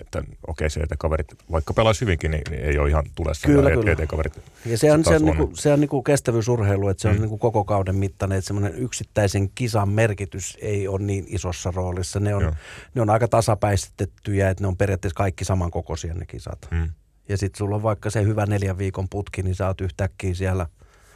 että 0.01 0.23
okei 0.47 0.71
se 0.71 0.81
kaverit, 0.99 1.35
vaikka 1.53 1.75
pelaisi 1.75 2.01
hyvinkin, 2.01 2.31
niin, 2.31 2.43
niin 2.51 2.65
ei 2.65 2.79
ole 2.79 2.89
ihan 2.89 3.05
tulessa 3.15 3.47
kyllä, 3.47 3.71
kyllä. 3.71 3.93
eteen 3.93 4.09
kaverit. 4.09 4.43
Ja 4.67 4.79
se 4.79 4.93
on, 4.93 5.05
se 5.05 5.11
on, 5.11 5.17
on. 5.17 5.25
Niinku, 5.25 5.51
se 5.55 5.73
on 5.73 5.81
niinku 5.81 6.03
kestävyysurheilu, 6.03 6.89
että 6.89 7.01
se 7.01 7.09
on 7.09 7.15
mm. 7.15 7.21
niinku 7.21 7.39
koko 7.39 7.65
kauden 7.65 7.97
mittainen, 7.97 8.39
että 8.39 8.47
semmoinen 8.47 8.75
yksittäisen 8.75 9.51
kisan 9.55 9.89
merkitys 9.89 10.59
ei 10.61 10.89
ole 10.89 11.01
niin 11.01 11.25
isossa 11.29 11.73
roolissa. 11.75 12.21
Ne 12.21 12.35
on, 12.35 12.57
ne 12.95 13.03
on 13.03 13.11
aika 13.11 13.29
tasapäistettyjä, 13.29 14.51
että 14.51 14.65
ne 14.65 14.69
on 14.69 14.77
periaatteessa 14.77 15.17
kaikki 15.17 15.45
samankokoisia 15.45 16.15
ne 16.15 16.27
kisat. 16.27 16.69
Mm. 16.71 16.91
Ja 17.29 17.37
sitten 17.37 17.59
sulla 17.59 17.77
on 17.77 17.83
vaikka 17.83 18.11
se 18.11 18.23
hyvä 18.23 18.47
neljän 18.47 18.79
viikon 18.79 19.09
putki, 19.09 19.43
niin 19.43 19.55
sä 19.55 19.67
oot 19.67 19.81
yhtäkkiä 19.81 20.35
siellä 20.35 20.67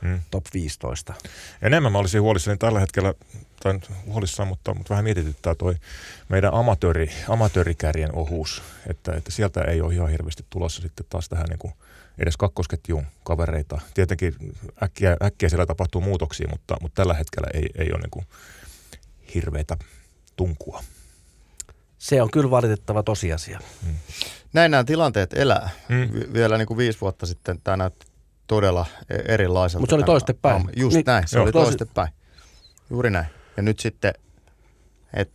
mm. 0.02 0.20
top 0.30 0.44
15. 0.54 1.14
Enemmän 1.62 1.92
mä 1.92 1.98
olisin 1.98 2.22
huolissani 2.22 2.58
tällä 2.58 2.80
hetkellä, 2.80 3.14
tai 3.62 3.80
huolissaan, 4.06 4.48
mutta, 4.48 4.74
mutta 4.74 4.90
vähän 4.90 5.04
mietityttää 5.04 5.54
toi 5.54 5.74
meidän 6.28 6.54
amatööri, 6.54 7.10
amatöörikärjen 7.28 8.14
ohuus, 8.14 8.62
että, 8.86 9.12
että 9.12 9.30
sieltä 9.30 9.60
ei 9.60 9.80
ole 9.80 9.94
ihan 9.94 10.10
hirveästi 10.10 10.44
tulossa 10.50 10.82
sitten 10.82 11.06
taas 11.10 11.28
tähän 11.28 11.46
niin 11.48 11.58
kuin 11.58 11.72
edes 12.18 12.36
kakkosketjuun 12.36 13.06
kavereita. 13.24 13.80
Tietenkin 13.94 14.34
äkkiä, 14.82 15.16
äkkiä 15.22 15.48
siellä 15.48 15.66
tapahtuu 15.66 16.00
muutoksia, 16.00 16.48
mutta, 16.50 16.76
mutta 16.80 17.02
tällä 17.02 17.14
hetkellä 17.14 17.48
ei, 17.54 17.66
ei 17.78 17.92
ole 17.92 18.00
niin 18.00 18.10
kuin 18.10 18.26
hirveitä 19.34 19.76
tunkua. 20.36 20.82
Se 21.98 22.22
on 22.22 22.30
kyllä 22.30 22.50
valitettava 22.50 23.02
tosiasia. 23.02 23.60
Hmm. 23.84 23.94
Näin 24.52 24.70
nämä 24.70 24.84
tilanteet 24.84 25.32
elää. 25.32 25.70
Hmm. 25.88 26.32
Vielä 26.32 26.58
niin 26.58 26.68
kuin 26.68 26.78
viisi 26.78 27.00
vuotta 27.00 27.26
sitten 27.26 27.60
tämä 27.64 27.76
näytti 27.76 28.06
todella 28.48 28.86
e- 29.10 29.34
erilaiselta. 29.34 29.80
Mutta 29.80 29.90
se 29.90 29.96
oli 29.96 30.04
toistepäin. 30.04 30.62
Just 30.76 30.96
niin, 30.96 31.04
näin, 31.06 31.28
se 31.28 31.36
joo, 31.38 31.44
oli 31.44 31.52
toistepäin. 31.52 32.08
Juuri 32.90 33.10
näin. 33.10 33.26
Ja 33.56 33.62
nyt 33.62 33.78
sitten, 33.78 34.12
et... 35.14 35.30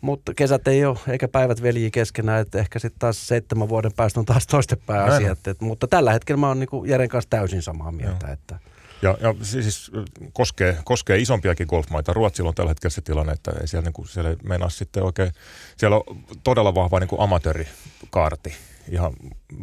Mutta 0.00 0.34
kesät 0.34 0.68
ei 0.68 0.84
ole, 0.84 0.98
eikä 1.08 1.28
päivät 1.28 1.62
veljiä 1.62 1.90
keskenään, 1.92 2.40
että 2.40 2.58
ehkä 2.58 2.78
sitten 2.78 2.98
taas 2.98 3.28
seitsemän 3.28 3.68
vuoden 3.68 3.92
päästä 3.96 4.20
on 4.20 4.26
taas 4.26 4.46
toistepäin 4.46 5.12
asiat. 5.12 5.46
Et, 5.46 5.60
mutta 5.60 5.86
tällä 5.86 6.12
hetkellä 6.12 6.40
mä 6.40 6.48
oon 6.48 6.58
niinku 6.58 6.84
Jeren 6.84 7.08
kanssa 7.08 7.30
täysin 7.30 7.62
samaa 7.62 7.92
mieltä. 7.92 8.32
Että... 8.32 8.58
Ja, 9.06 9.16
ja 9.20 9.34
siis 9.42 9.90
koskee, 10.32 10.78
koskee 10.84 11.18
isompiakin 11.18 11.66
golfmaita. 11.70 12.12
Ruotsilla 12.12 12.48
on 12.48 12.54
tällä 12.54 12.70
hetkellä 12.70 12.94
se 12.94 13.00
tilanne, 13.00 13.32
että 13.32 13.52
ei 13.60 13.68
siellä, 13.68 13.84
niin 13.84 13.92
kuin, 13.92 14.08
siellä 14.08 14.30
ei 14.30 14.36
meinaa 14.42 14.68
sitten 14.68 15.02
oikein, 15.02 15.32
siellä 15.76 15.96
on 15.96 16.02
todella 16.44 16.74
vahva 16.74 17.00
niin 17.00 17.08
kuin 17.08 17.20
amatöörikaarti 17.20 18.54
ihan 18.88 19.12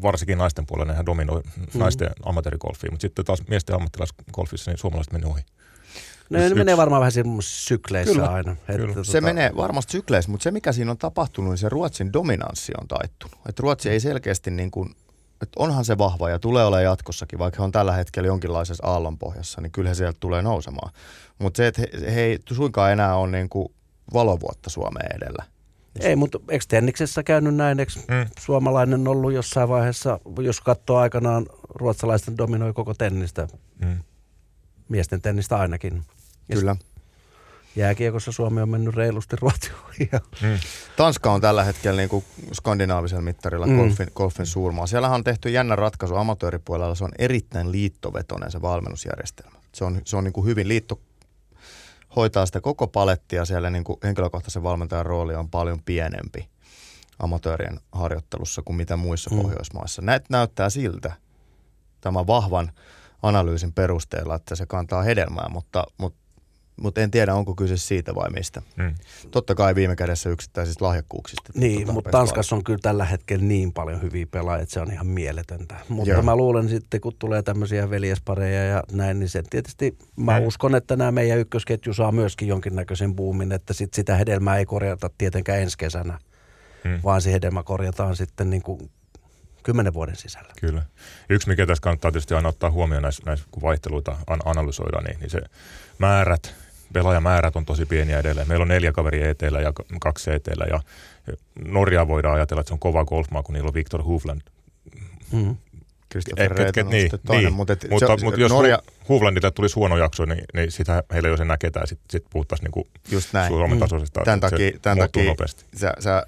varsinkin 0.02 0.38
naisten 0.38 0.66
puolella 0.66 0.92
nehän 0.92 1.06
dominoi 1.06 1.42
mm. 1.42 1.80
naisten 1.80 2.10
amatöörigolfia, 2.26 2.92
mutta 2.92 3.02
sitten 3.02 3.26
taas 3.26 3.44
miesten 3.48 3.76
ammattilaisgolfissa 3.76 4.72
niin 4.72 4.78
suomalaiset 4.78 5.14
menee 5.14 5.30
ohi. 5.30 5.42
No 6.30 6.40
ne 6.40 6.50
menee 6.50 6.78
varmaan 6.78 7.00
vähän 7.00 7.12
sykleissä 7.40 8.14
kyllä, 8.14 8.28
aina. 8.28 8.52
Että 8.52 8.74
kyllä. 8.74 8.94
Tota... 8.94 9.12
Se 9.12 9.22
menee 9.22 9.52
varmasti 9.58 9.92
sykleissä, 9.92 10.32
mutta 10.32 10.44
se 10.44 10.52
mikä 10.52 10.72
siinä 10.72 10.92
on 10.92 10.98
tapahtunut, 10.98 11.52
niin 11.52 11.58
se 11.58 11.70
Ruotsin 11.70 12.14
dominanssi 12.14 12.72
on 12.82 12.88
taittunut. 12.88 13.38
Että 13.50 13.62
Ruotsi 13.62 13.90
ei 13.90 14.00
selkeästi 14.00 14.52
niin 14.52 14.72
kuin, 14.72 14.96
että 15.44 15.64
onhan 15.64 15.86
se 15.86 15.98
vahva 15.98 16.30
ja 16.30 16.40
tulee 16.40 16.66
olemaan 16.66 16.84
jatkossakin, 16.84 17.40
vaikka 17.40 17.62
he 17.62 17.64
on 17.64 17.72
tällä 17.72 17.94
hetkellä 17.94 18.28
jonkinlaisessa 18.28 18.88
aallonpohjassa, 18.88 19.62
niin 19.62 19.72
kyllä 19.72 19.90
he 19.90 19.96
sieltä 19.96 20.18
tulee 20.20 20.42
nousemaan. 20.42 20.94
Mutta 21.40 21.58
se, 21.58 21.68
että 21.68 21.82
he, 21.82 22.16
he 22.16 22.22
ei 22.22 22.40
suinkaan 22.52 22.92
enää 22.92 23.16
ole 23.16 23.32
niin 23.32 23.50
kuin 23.50 23.68
valovuotta 24.14 24.70
Suomeen 24.70 25.16
edellä. 25.16 25.46
Ei, 26.00 26.16
mutta 26.16 26.40
eikö 26.50 26.66
tenniksessä 26.68 27.24
käynyt 27.24 27.56
näin? 27.56 27.80
Eikö 27.80 27.92
mm. 27.96 28.30
suomalainen 28.40 29.08
ollut 29.08 29.34
jossain 29.34 29.70
vaiheessa, 29.70 30.20
jos 30.42 30.62
katsoo 30.62 30.98
aikanaan, 30.98 31.46
ruotsalaisten 31.70 32.38
dominoi 32.38 32.74
koko 32.74 32.94
tennistä. 32.94 33.48
Mm. 33.86 33.98
Miesten 34.90 35.22
tennistä 35.22 35.58
ainakin. 35.58 36.04
Ja 36.50 36.56
Kyllä. 36.56 36.76
Jääkiekossa 37.76 38.32
Suomi 38.32 38.62
on 38.62 38.70
mennyt 38.70 38.96
reilusti 38.96 39.36
Ruotsin 39.42 39.72
mm. 40.42 40.60
Tanska 40.96 41.32
on 41.32 41.42
tällä 41.42 41.64
hetkellä 41.64 41.98
niin 41.98 42.10
kuin 42.10 42.26
skandinaavisella 42.54 43.22
mittarilla 43.22 43.68
mm. 43.68 43.78
golfin, 43.78 44.08
golfin 44.16 44.46
suurmaa. 44.46 44.88
Siellähän 44.88 45.16
on 45.16 45.24
tehty 45.24 45.50
jännä 45.50 45.76
ratkaisu 45.76 46.16
amatööripuolella. 46.16 46.96
Se 46.96 47.04
on 47.04 47.12
erittäin 47.20 47.72
liittovetoinen 47.72 48.52
se 48.52 48.62
valmennusjärjestelmä. 48.62 49.58
Se 49.74 49.86
on, 49.86 50.02
se 50.06 50.18
on 50.18 50.24
niin 50.24 50.34
kuin 50.34 50.46
hyvin 50.46 50.68
liitto, 50.68 51.00
hoitaa 52.16 52.46
sitä 52.46 52.62
koko 52.62 52.88
palettia 52.88 53.46
siellä 53.46 53.70
niin 53.70 53.84
kuin 53.84 54.00
henkilökohtaisen 54.04 54.64
valmentajan 54.64 55.06
rooli 55.06 55.36
on 55.36 55.50
paljon 55.50 55.84
pienempi 55.84 56.50
amatöörien 57.20 57.80
harjoittelussa 57.92 58.62
kuin 58.62 58.76
mitä 58.76 58.98
muissa 58.98 59.30
mm. 59.30 59.42
Pohjoismaissa. 59.42 60.02
Näet 60.02 60.30
näyttää 60.30 60.70
siltä 60.70 61.14
tämän 62.02 62.28
vahvan 62.28 62.72
analyysin 63.24 63.74
perusteella, 63.74 64.36
että 64.36 64.56
se 64.56 64.66
kantaa 64.66 65.02
hedelmää, 65.02 65.50
mutta, 65.50 65.84
mutta 65.98 66.23
mutta 66.78 67.02
en 67.02 67.12
tiedä, 67.12 67.36
onko 67.36 67.56
kyse 67.56 67.78
siitä 67.78 68.16
vai 68.16 68.30
mistä. 68.30 68.62
Hmm. 68.78 68.96
Totta 69.32 69.56
kai 69.56 69.76
viime 69.76 69.96
kädessä 69.96 70.30
yksittäisistä 70.30 70.86
lahjakkuuksista. 70.86 71.52
Niin, 71.56 71.94
mutta 71.94 72.10
Tanskassa 72.10 72.56
on 72.56 72.64
kyllä 72.64 72.80
tällä 72.82 73.06
hetkellä 73.06 73.46
niin 73.46 73.74
paljon 73.74 74.02
hyviä 74.02 74.26
pelaajia, 74.32 74.64
että 74.64 74.74
se 74.74 74.80
on 74.80 74.92
ihan 74.92 75.08
mieletöntä. 75.08 75.76
Mutta 75.90 76.10
Joo. 76.10 76.22
mä 76.22 76.36
luulen 76.36 76.70
sitten, 76.70 77.02
kun 77.02 77.14
tulee 77.20 77.44
tämmöisiä 77.44 77.90
veljespareja 77.90 78.64
ja 78.64 78.84
näin, 78.92 79.20
niin 79.20 79.30
se 79.30 79.44
tietysti, 79.50 79.98
mä 80.16 80.38
hmm. 80.38 80.48
uskon, 80.48 80.76
että 80.76 80.96
nämä 80.96 81.12
meidän 81.12 81.40
ykkösketju 81.40 81.94
saa 81.94 82.12
myöskin 82.12 82.48
jonkinnäköisen 82.48 83.16
boomin, 83.16 83.52
että 83.52 83.74
sit 83.74 83.94
sitä 83.94 84.16
hedelmää 84.16 84.58
ei 84.58 84.66
korjata 84.66 85.10
tietenkään 85.18 85.60
ensi 85.60 85.78
kesänä, 85.78 86.20
hmm. 86.84 87.00
vaan 87.04 87.22
se 87.22 87.32
hedelmä 87.32 87.64
korjataan 87.64 88.16
sitten 88.16 88.50
niin 88.50 88.62
kuin 88.62 88.90
kymmenen 89.64 89.94
vuoden 89.94 90.16
sisällä. 90.16 90.54
Kyllä. 90.62 90.84
Yksi, 91.30 91.50
mikä 91.50 91.66
tässä 91.66 91.82
kannattaa 91.82 92.12
tietysti 92.12 92.34
aina 92.34 92.50
ottaa 92.50 92.72
huomioon 92.72 93.04
näissä, 93.04 93.24
näissä 93.26 93.46
kun 93.52 93.62
vaihteluita 93.62 94.18
analysoidaan, 94.46 95.04
niin, 95.04 95.20
niin 95.20 95.30
se 95.30 95.42
määrät, 96.00 96.56
pelaajamäärät 96.94 97.56
on 97.56 97.66
tosi 97.66 97.86
pieniä 97.86 98.20
edelleen. 98.20 98.48
Meillä 98.48 98.64
on 98.64 98.68
neljä 98.68 98.92
kaveria 98.92 99.30
etelä 99.30 99.62
ja 99.62 99.74
kaksi 100.02 100.32
etelä 100.32 100.66
ja 100.70 100.80
Norja 101.66 102.08
voidaan 102.08 102.36
ajatella, 102.36 102.62
että 102.62 102.68
se 102.68 102.74
on 102.74 102.80
kova 102.80 103.06
golfmaa, 103.06 103.44
kun 103.44 103.54
niillä 103.54 103.68
on 103.68 103.74
Victor 103.74 104.04
Hovland. 104.04 104.42
Mm. 105.32 105.56
Christopher 106.12 106.62
et, 106.62 106.78
et, 106.78 106.88
niin, 106.88 107.12
toinen, 107.26 107.44
niin. 107.44 107.54
Mutta, 107.54 107.74
et, 107.74 107.88
mutta, 107.90 108.18
se, 108.18 108.26
mutta 108.26 108.42
jos 108.42 108.52
Norja... 108.52 108.80
Hovlandille 109.10 109.52
tulisi 109.52 109.76
huono 109.76 109.98
jakso, 109.98 110.26
niin, 110.26 110.44
niin 110.54 110.72
sitä 110.72 111.04
heillä 111.14 111.30
jo 111.30 111.38
se 111.38 111.46
näketään, 111.46 111.88
sitten 111.88 112.06
sit 112.10 112.26
puhuttaisiin 112.30 112.72
niin 112.76 112.88
Just 113.12 113.34
näin. 113.34 113.48
Suomen 113.48 113.78
mm. 113.78 113.80
tasoisesta. 113.80 114.22
Tämän 114.26 114.40
takia, 114.40 114.72
tämän 114.82 114.98
takia 114.98 115.24
nopeasti. 115.24 115.66
Sä, 115.78 115.94
sä, 116.00 116.28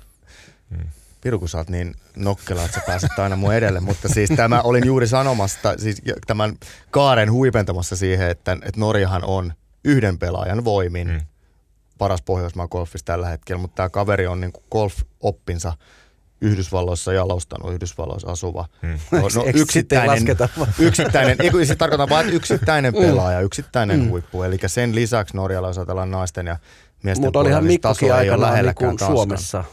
mm. 0.70 0.90
Piru, 1.22 1.40
kun 1.40 1.50
sä 1.50 1.58
oot 1.58 1.70
niin 1.70 1.96
nokkela, 2.16 2.66
että 2.66 2.80
sä 2.80 2.86
pääset 2.88 3.20
aina 3.20 3.36
mun 3.36 3.54
edelle, 3.54 3.80
mutta 3.80 4.10
siis 4.10 4.30
tämä 4.36 4.62
olin 4.62 4.86
juuri 4.86 5.08
sanomasta, 5.08 5.78
siis 5.78 6.02
tämän 6.28 6.56
kaaren 6.92 7.32
huipentamassa 7.32 7.96
siihen, 7.96 8.30
että, 8.30 8.52
että 8.52 8.80
Norjahan 8.80 9.24
on– 9.24 9.54
yhden 9.86 10.20
pelaajan 10.20 10.66
voimin 10.66 11.08
mm. 11.08 11.22
paras 11.98 12.22
Pohjoismaa 12.22 12.68
golfissa 12.68 13.06
tällä 13.06 13.28
hetkellä, 13.28 13.62
mutta 13.62 13.76
tämä 13.76 13.90
kaveri 13.90 14.28
on 14.28 14.42
niin 14.42 14.54
golf-oppinsa 14.72 15.74
Yhdysvalloissa 16.42 17.14
jalostanut, 17.14 17.74
Yhdysvalloissa 17.74 18.32
asuva. 18.32 18.66
Hmm. 18.82 19.00
No, 19.12 19.20
no, 19.36 19.46
yksittäinen, 19.54 20.24
yksittäinen, 20.80 21.38
ei 21.40 21.66
se 21.66 21.76
tarkoittaa 21.76 22.10
vain 22.10 22.30
yksittäinen 22.30 22.94
mm. 22.94 23.00
pelaaja, 23.00 23.40
yksittäinen 23.40 24.00
mm. 24.00 24.10
huippu. 24.10 24.44
Eli 24.44 24.58
sen 24.68 24.96
lisäksi 24.96 25.38
Norjalla 25.38 25.68
jos 25.68 25.78
ajatellaan 25.78 26.12
naisten 26.12 26.48
ja 26.48 26.58
miesten 27.04 27.26
Mutta 27.26 27.40
olihan 27.40 27.64
niin 27.64 27.68
Mikkokin 27.74 28.14
aikanaan 28.14 28.66
niin 28.66 29.00
Suomessa 29.00 29.64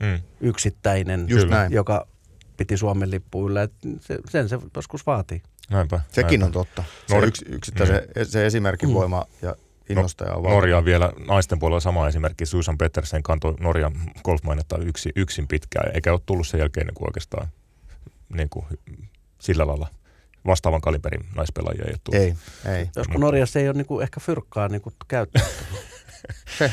mm. 0.00 0.20
yksittäinen, 0.40 1.24
Just 1.28 1.48
näin. 1.48 1.72
joka 1.72 2.06
piti 2.56 2.76
Suomen 2.76 3.10
lippu 3.10 3.46
yllä. 3.46 3.68
sen 4.30 4.48
se 4.48 4.58
joskus 4.76 5.06
vaatii. 5.06 5.42
Näinpä. 5.70 6.00
Sekin 6.12 6.40
näinpä. 6.40 6.58
on 6.58 6.66
totta. 6.66 6.84
Se, 7.06 7.14
Nor- 7.14 7.24
yksi, 7.24 7.44
yksittäisen, 7.48 8.02
mm. 8.16 8.24
se 8.24 8.46
esimerkin 8.46 8.88
mm. 8.88 8.94
voima 8.94 9.24
ja 9.42 9.56
innostaja 9.88 10.34
on 10.34 10.42
no, 10.42 10.50
Norja 10.50 10.78
on 10.78 10.84
vielä 10.84 11.12
naisten 11.26 11.58
puolella 11.58 11.80
sama 11.80 12.08
esimerkki. 12.08 12.46
Susan 12.46 12.78
Pettersen 12.78 13.22
kantoi 13.22 13.54
Norjan 13.60 13.92
golfmainetta 14.24 14.78
yksi, 14.78 15.12
yksin 15.16 15.48
pitkään, 15.48 15.90
eikä 15.94 16.12
ole 16.12 16.20
tullut 16.26 16.46
sen 16.46 16.58
jälkeen 16.58 16.86
niin 16.86 16.94
kuin 16.94 17.08
oikeastaan 17.08 17.48
niin 18.28 18.48
kuin, 18.48 18.66
sillä 19.40 19.66
lailla 19.66 19.88
vastaavan 20.46 20.80
kaliberin 20.80 21.26
naispelaajia 21.34 21.84
ei 21.84 21.92
ole 21.92 22.00
tullut. 22.04 22.22
Ei, 22.22 22.34
ei. 22.74 22.90
Joskus 22.96 23.20
Norjassa 23.20 23.58
ei 23.58 23.68
ole 23.68 23.76
niin 23.76 23.86
kuin 23.86 24.02
ehkä 24.02 24.20
fyrkkaa 24.20 24.68
niin 24.68 24.82
käyttää. 25.08 25.42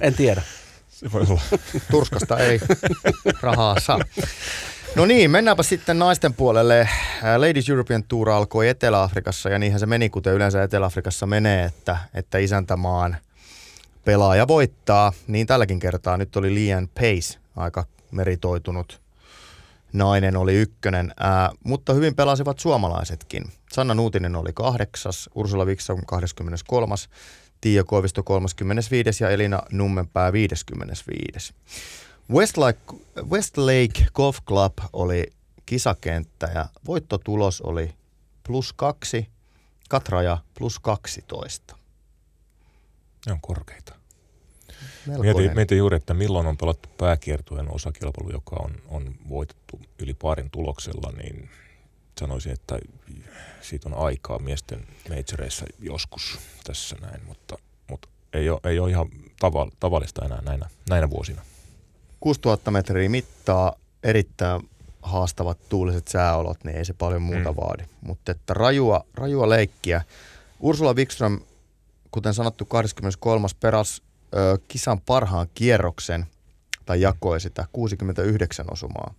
en 0.00 0.14
tiedä. 0.14 0.42
Se 0.88 1.12
voi 1.12 1.22
olla. 1.28 1.40
Turskasta 1.90 2.38
ei 2.38 2.60
rahaa 3.40 3.80
saa. 3.80 3.98
No 4.96 5.06
niin, 5.06 5.30
mennäänpä 5.30 5.62
sitten 5.62 5.98
naisten 5.98 6.34
puolelle. 6.34 6.80
Äh, 6.80 6.88
Ladies 7.36 7.68
European 7.68 8.04
Tour 8.04 8.30
alkoi 8.30 8.68
Etelä-Afrikassa 8.68 9.48
ja 9.48 9.58
niinhän 9.58 9.80
se 9.80 9.86
meni, 9.86 10.10
kuten 10.10 10.34
yleensä 10.34 10.62
Etelä-Afrikassa 10.62 11.26
menee, 11.26 11.64
että, 11.64 11.96
että 12.14 12.38
isäntämaan 12.38 13.16
pelaaja 14.04 14.48
voittaa. 14.48 15.12
Niin 15.26 15.46
tälläkin 15.46 15.78
kertaa 15.78 16.16
nyt 16.16 16.36
oli 16.36 16.54
Lian 16.54 16.88
Pace, 16.88 17.38
aika 17.56 17.84
meritoitunut 18.10 19.00
nainen 19.92 20.36
oli 20.36 20.54
ykkönen, 20.54 21.12
ää, 21.20 21.50
mutta 21.64 21.92
hyvin 21.92 22.14
pelasivat 22.14 22.58
suomalaisetkin. 22.58 23.44
Sanna 23.72 23.94
Nuutinen 23.94 24.36
oli 24.36 24.50
kahdeksas, 24.54 25.30
Ursula 25.34 25.66
Viksa 25.66 25.96
23. 26.06 26.94
Tiia 27.60 27.84
Koivisto 27.84 28.22
35. 28.22 29.24
ja 29.24 29.30
Elina 29.30 29.62
Nummenpää 29.72 30.32
55. 30.32 31.54
Westlake, 32.32 32.80
Westlake 33.30 34.06
Golf 34.14 34.38
Club 34.48 34.72
oli 34.92 35.32
kisakenttä 35.66 36.50
ja 36.54 36.66
voittotulos 36.86 37.60
oli 37.60 37.94
plus 38.46 38.72
kaksi, 38.72 39.28
Katraja 39.88 40.38
plus 40.58 40.78
12. 40.78 41.76
Ne 43.26 43.32
on 43.32 43.40
korkeita. 43.40 43.94
Melkoinen. 45.06 45.36
Mietin, 45.36 45.54
mietin 45.54 45.78
juuri, 45.78 45.96
että 45.96 46.14
milloin 46.14 46.46
on 46.46 46.56
pelattu 46.56 46.88
pääkiertueen 46.98 47.74
osakilpailu, 47.74 48.32
joka 48.32 48.56
on, 48.56 48.74
on 48.88 49.14
voitettu 49.28 49.80
yli 49.98 50.14
parin 50.14 50.50
tuloksella, 50.50 51.12
niin 51.22 51.50
sanoisin, 52.20 52.52
että 52.52 52.78
siitä 53.60 53.88
on 53.88 53.94
aikaa 53.94 54.38
miesten 54.38 54.86
majoreissa 55.08 55.66
joskus 55.78 56.38
tässä 56.64 56.96
näin, 57.00 57.24
mutta, 57.26 57.58
mutta 57.90 58.08
ei, 58.32 58.50
ole, 58.50 58.60
ei 58.64 58.78
ole 58.78 58.90
ihan 58.90 59.08
tava, 59.40 59.68
tavallista 59.80 60.24
enää 60.24 60.42
näinä, 60.42 60.68
näinä 60.88 61.10
vuosina. 61.10 61.42
6000 62.24 62.70
metriä 62.70 63.08
mittaa, 63.08 63.74
erittäin 64.02 64.70
haastavat 65.02 65.58
tuuliset 65.68 66.08
sääolot, 66.08 66.64
niin 66.64 66.76
ei 66.76 66.84
se 66.84 66.92
paljon 66.92 67.22
muuta 67.22 67.52
mm. 67.52 67.56
vaadi. 67.56 67.84
Mutta 68.00 68.32
että 68.32 68.54
rajua, 68.54 69.04
rajua 69.14 69.48
leikkiä. 69.48 70.02
Ursula 70.60 70.94
Wikström, 70.94 71.40
kuten 72.10 72.34
sanottu, 72.34 72.64
23. 72.64 73.48
peras 73.60 74.02
ö, 74.36 74.58
kisan 74.68 75.00
parhaan 75.00 75.46
kierroksen, 75.54 76.26
tai 76.86 77.00
jakoi 77.00 77.40
sitä 77.40 77.66
69 77.72 78.66
osumaa. 78.70 79.14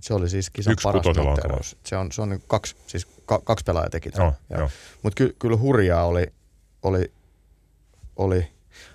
Se 0.00 0.14
oli 0.14 0.28
siis 0.28 0.50
kisan 0.50 0.72
Yksi 0.72 0.82
paras 0.82 1.06
noteraus. 1.16 1.76
Se 1.84 1.96
on, 1.96 2.12
se 2.12 2.22
on 2.22 2.28
niin 2.28 2.42
kaksi, 2.46 2.76
siis 2.86 3.06
ka, 3.26 3.40
kaksi 3.44 3.64
pelaajaa 3.64 3.90
teki 3.90 4.10
tämän. 4.10 4.32
Joo. 4.50 4.70
Mutta 5.02 5.16
ky, 5.16 5.36
kyllä 5.38 5.56
hurjaa 5.56 6.04
oli, 6.04 6.32
oli, 6.82 7.12
oli 8.16 8.48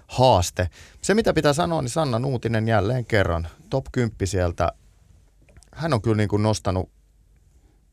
haaste. 0.08 0.70
Se 1.02 1.14
mitä 1.14 1.34
pitää 1.34 1.54
sanoa, 1.54 1.82
niin 1.82 1.90
Sanna 1.90 2.20
Nuutinen 2.20 2.68
jälleen 2.68 3.06
kerran, 3.06 3.48
top 3.70 3.86
10 3.92 4.16
sieltä. 4.28 4.72
Hän 5.74 5.94
on 5.94 6.02
kyllä 6.02 6.18
niin 6.18 6.30
kuin 6.30 6.44
nostanut 6.44 6.90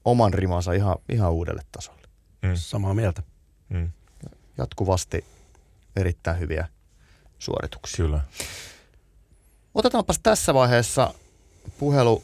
oman 0.05 0.35
rimansa 0.35 0.73
ihan, 0.73 0.97
ihan 1.09 1.33
uudelle 1.33 1.63
tasolle. 1.73 2.03
Mm, 2.43 2.51
Samaa 2.55 2.95
mieltä. 2.95 3.23
mm, 3.69 3.91
Jatkuvasti 4.59 5.25
erittäin 5.97 6.39
hyviä 6.39 6.69
suorituksia. 7.39 8.05
kyllä. 8.05 8.21
Otetaanpas 9.75 10.19
tässä 10.23 10.55
vaiheessa 10.55 11.15
puhelu 11.79 12.23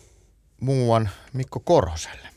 muuan 0.60 1.08
Mikko 1.32 1.60
Korhoselle. 1.60 2.28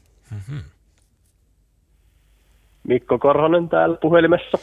Mikko 2.87 3.19
Korhonen 3.19 3.69
täällä 3.69 3.97
puhelimessa. 4.01 4.57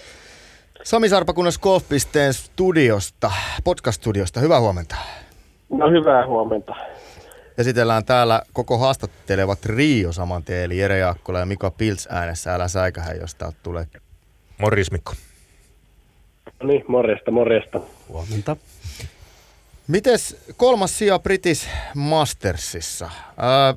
Sami 0.89 1.09
Sarpakunnas 1.09 1.59
Golf.pisteen 1.59 2.35
studiosta, 2.35 3.31
podcast-studiosta. 3.65 4.41
Hyvää 4.41 4.61
huomenta. 4.61 4.97
No 5.71 5.91
hyvää 5.91 6.27
huomenta. 6.27 6.75
Esitellään 7.59 8.05
täällä 8.05 8.43
koko 8.53 8.79
haastatteleva 8.79 9.57
trio 9.57 10.13
saman 10.13 10.43
tien, 10.43 10.65
eli 10.65 10.79
Jere 10.79 10.99
Jaakkola 10.99 11.39
ja 11.39 11.47
Mika 11.47 11.71
Pils 11.71 12.09
äänessä. 12.11 12.55
Älä 12.55 12.69
säikähä, 12.69 13.13
jos 13.13 13.35
täältä 13.35 13.57
tulee. 13.63 13.87
Morris 14.59 14.93
Mikko. 14.93 15.13
No 16.63 16.69
niin, 16.69 16.85
morjesta, 16.89 17.31
morjesta. 17.31 17.81
Huomenta. 18.09 18.57
Mites 19.89 20.53
kolmas 20.57 20.99
sija 20.99 21.19
British 21.19 21.69
Mastersissa? 21.95 23.11
Ää, 23.37 23.75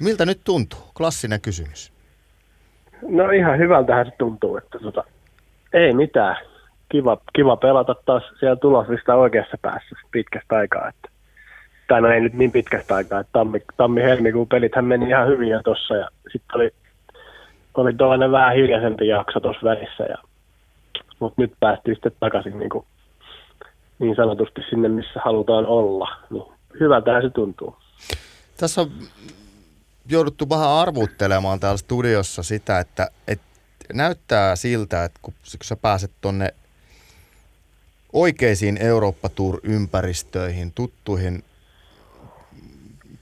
miltä 0.00 0.26
nyt 0.26 0.40
tuntuu? 0.44 0.80
Klassinen 0.96 1.40
kysymys. 1.40 1.92
No 3.02 3.30
ihan 3.30 3.58
hyvältähän 3.58 4.06
se 4.06 4.12
tuntuu, 4.18 4.56
että 4.56 4.78
tota, 4.78 5.04
ei 5.72 5.92
mitään. 5.92 6.36
Kiva, 6.88 7.18
kiva 7.32 7.56
pelata 7.56 7.94
taas 8.06 8.22
siellä 8.40 8.56
tuloslista 8.56 9.14
oikeassa 9.14 9.58
päässä 9.62 9.96
pitkästä 10.10 10.56
aikaa. 10.56 10.88
Että, 10.88 11.08
tai 11.88 12.00
no 12.00 12.08
ei 12.08 12.20
nyt 12.20 12.34
niin 12.34 12.52
pitkästä 12.52 12.94
aikaa, 12.94 13.20
että 13.20 13.32
tammi, 13.32 13.60
tammi-helmikuun 13.76 14.48
pelithän 14.48 14.84
meni 14.84 15.08
ihan 15.08 15.28
hyvin 15.28 15.48
jo 15.48 15.62
tossa 15.62 15.94
ja 15.96 16.08
sitten 16.32 16.56
oli, 16.56 16.70
oli 17.74 17.94
tuollainen 17.94 18.32
vähän 18.32 18.54
hiljaisempi 18.54 19.08
jakso 19.08 19.40
tuossa 19.40 19.64
välissä. 19.64 20.04
Ja, 20.04 20.16
mutta 21.20 21.42
nyt 21.42 21.52
päästiin 21.60 21.96
sitten 21.96 22.12
takaisin 22.20 22.58
niin, 22.58 22.70
kuin, 22.70 22.84
niin 23.98 24.16
sanotusti 24.16 24.60
sinne, 24.70 24.88
missä 24.88 25.20
halutaan 25.24 25.66
olla. 25.66 26.16
Niin 26.30 26.44
hyvältähän 26.80 27.22
se 27.22 27.30
tuntuu. 27.30 27.76
Tässä 28.56 28.80
on 28.80 28.88
jouduttu 30.10 30.48
vähän 30.50 30.68
arvuuttelemaan 30.68 31.60
täällä 31.60 31.76
studiossa 31.76 32.42
sitä, 32.42 32.80
että, 32.80 33.10
että 33.28 33.47
näyttää 33.92 34.56
siltä, 34.56 35.04
että 35.04 35.18
kun, 35.22 35.34
kun 35.34 35.64
sä 35.64 35.76
pääset 35.76 36.10
tonne 36.20 36.54
oikeisiin 38.12 38.78
Eurooppa 38.82 39.28
Tour-ympäristöihin, 39.28 40.72
tuttuihin 40.74 41.44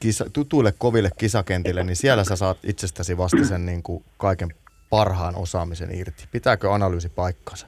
kisa, 0.01 0.25
tutuille 0.33 0.73
koville 0.79 1.11
kisakentille, 1.19 1.85
niin 1.85 1.97
siellä 1.97 2.25
sä 2.25 2.37
saat 2.37 2.59
itsestäsi 2.65 3.19
vasta 3.19 3.45
sen 3.45 3.67
niin 3.67 3.83
kuin 3.83 4.05
kaiken 4.19 4.49
parhaan 4.91 5.37
osaamisen 5.37 5.95
irti. 5.95 6.25
Pitääkö 6.33 6.73
analyysi 6.73 7.09
paikkansa? 7.09 7.67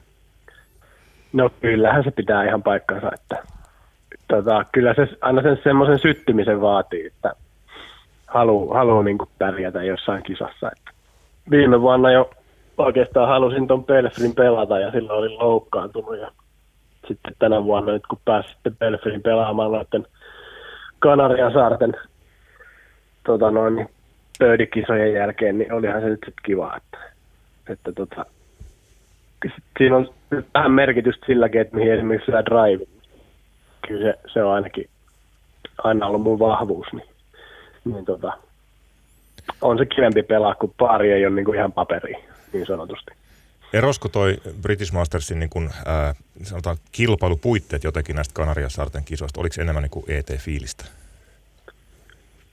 No 1.33 1.49
kyllähän 1.61 2.03
se 2.03 2.11
pitää 2.11 2.43
ihan 2.43 2.63
paikkansa, 2.63 3.11
että 3.13 3.43
tota, 4.27 4.65
kyllä 4.71 4.93
se 4.93 5.07
aina 5.21 5.41
sen 5.41 5.57
semmoisen 5.63 5.99
syttymisen 5.99 6.61
vaatii, 6.61 7.07
että 7.07 7.33
haluaa 8.27 8.77
haluu 8.77 9.01
niin 9.01 9.17
pärjätä 9.37 9.83
jossain 9.83 10.23
kisassa. 10.23 10.71
Että 10.71 10.91
viime 11.51 11.81
vuonna 11.81 12.11
jo 12.11 12.29
oikeastaan 12.79 13.27
halusin 13.27 13.67
ton 13.67 13.83
Pelfrin 13.83 14.35
pelata 14.35 14.79
ja 14.79 14.91
silloin 14.91 15.19
olin 15.19 15.39
loukkaantunut 15.39 16.17
ja 16.17 16.31
sitten 17.07 17.33
tänä 17.39 17.63
vuonna 17.63 17.91
nyt 17.91 18.07
kun 18.07 18.19
pääsin 18.25 18.51
sitten 18.51 18.75
Pelfrin 18.75 19.21
pelaamaan 19.21 19.71
noiden 19.71 20.05
Kanarian 20.99 21.53
saarten 21.53 21.93
tota 23.25 23.51
noin, 23.51 23.75
niin 23.75 23.89
pöydikisojen 24.39 25.13
jälkeen, 25.13 25.57
niin 25.57 25.73
olihan 25.73 26.01
se 26.01 26.07
nyt 26.07 26.19
sitten 26.25 26.43
kiva, 26.45 26.77
että, 26.77 26.97
että 27.69 27.91
tota, 27.91 28.25
siinä 29.77 29.97
on 29.97 30.09
vähän 30.53 30.71
merkitystä 30.71 31.25
silläkin, 31.25 31.61
että 31.61 31.75
mihin 31.75 31.93
esimerkiksi 31.93 32.31
syö 32.31 32.45
drive. 32.45 32.85
Kyllä 33.87 34.11
se, 34.11 34.19
se 34.33 34.43
on 34.43 34.53
ainakin 34.53 34.89
aina 35.83 36.07
ollut 36.07 36.21
mun 36.21 36.39
vahvuus, 36.39 36.87
niin, 36.93 37.09
niin 37.85 38.05
tota, 38.05 38.33
on 39.61 39.77
se 39.77 39.85
kivempi 39.85 40.23
pelaa, 40.23 40.55
kun 40.55 40.73
pari 40.77 41.11
ei 41.11 41.25
ole 41.25 41.35
niin 41.35 41.45
kuin 41.45 41.57
ihan 41.57 41.71
paperi, 41.71 42.13
niin 42.53 42.65
sanotusti. 42.65 43.11
Erosko 43.73 44.09
toi 44.09 44.37
British 44.61 44.93
Mastersin 44.93 45.39
niin 45.39 45.49
kun, 45.49 45.69
ää, 45.85 46.15
sanotaan 46.43 46.77
kilpailupuitteet 46.91 47.83
jotenkin 47.83 48.15
näistä 48.15 48.33
Kanariasaarten 48.33 49.03
kisoista? 49.05 49.39
Oliko 49.39 49.53
se 49.53 49.61
enemmän 49.61 49.83
niin 49.83 49.91
kuin 49.91 50.05
ET-fiilistä? 50.07 50.85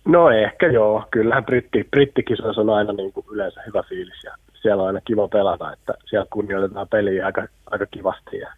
No 0.05 0.31
ehkä 0.31 0.67
joo. 0.67 1.05
Kyllähän 1.11 1.45
britti, 1.45 1.89
brittikisoissa 1.91 2.61
on 2.61 2.71
aina 2.71 2.93
niin 2.93 3.13
kuin 3.13 3.27
yleensä 3.31 3.63
hyvä 3.67 3.83
fiilis 3.83 4.25
ja 4.25 4.35
siellä 4.63 4.83
on 4.83 4.87
aina 4.87 5.01
kiva 5.05 5.29
pelata, 5.29 5.73
että 5.73 5.95
siellä 6.05 6.27
kunnioitetaan 6.31 6.89
peliä 6.89 7.27
aika, 7.27 7.47
aika 7.71 7.87
kivasti. 7.87 8.39
Ja 8.39 8.53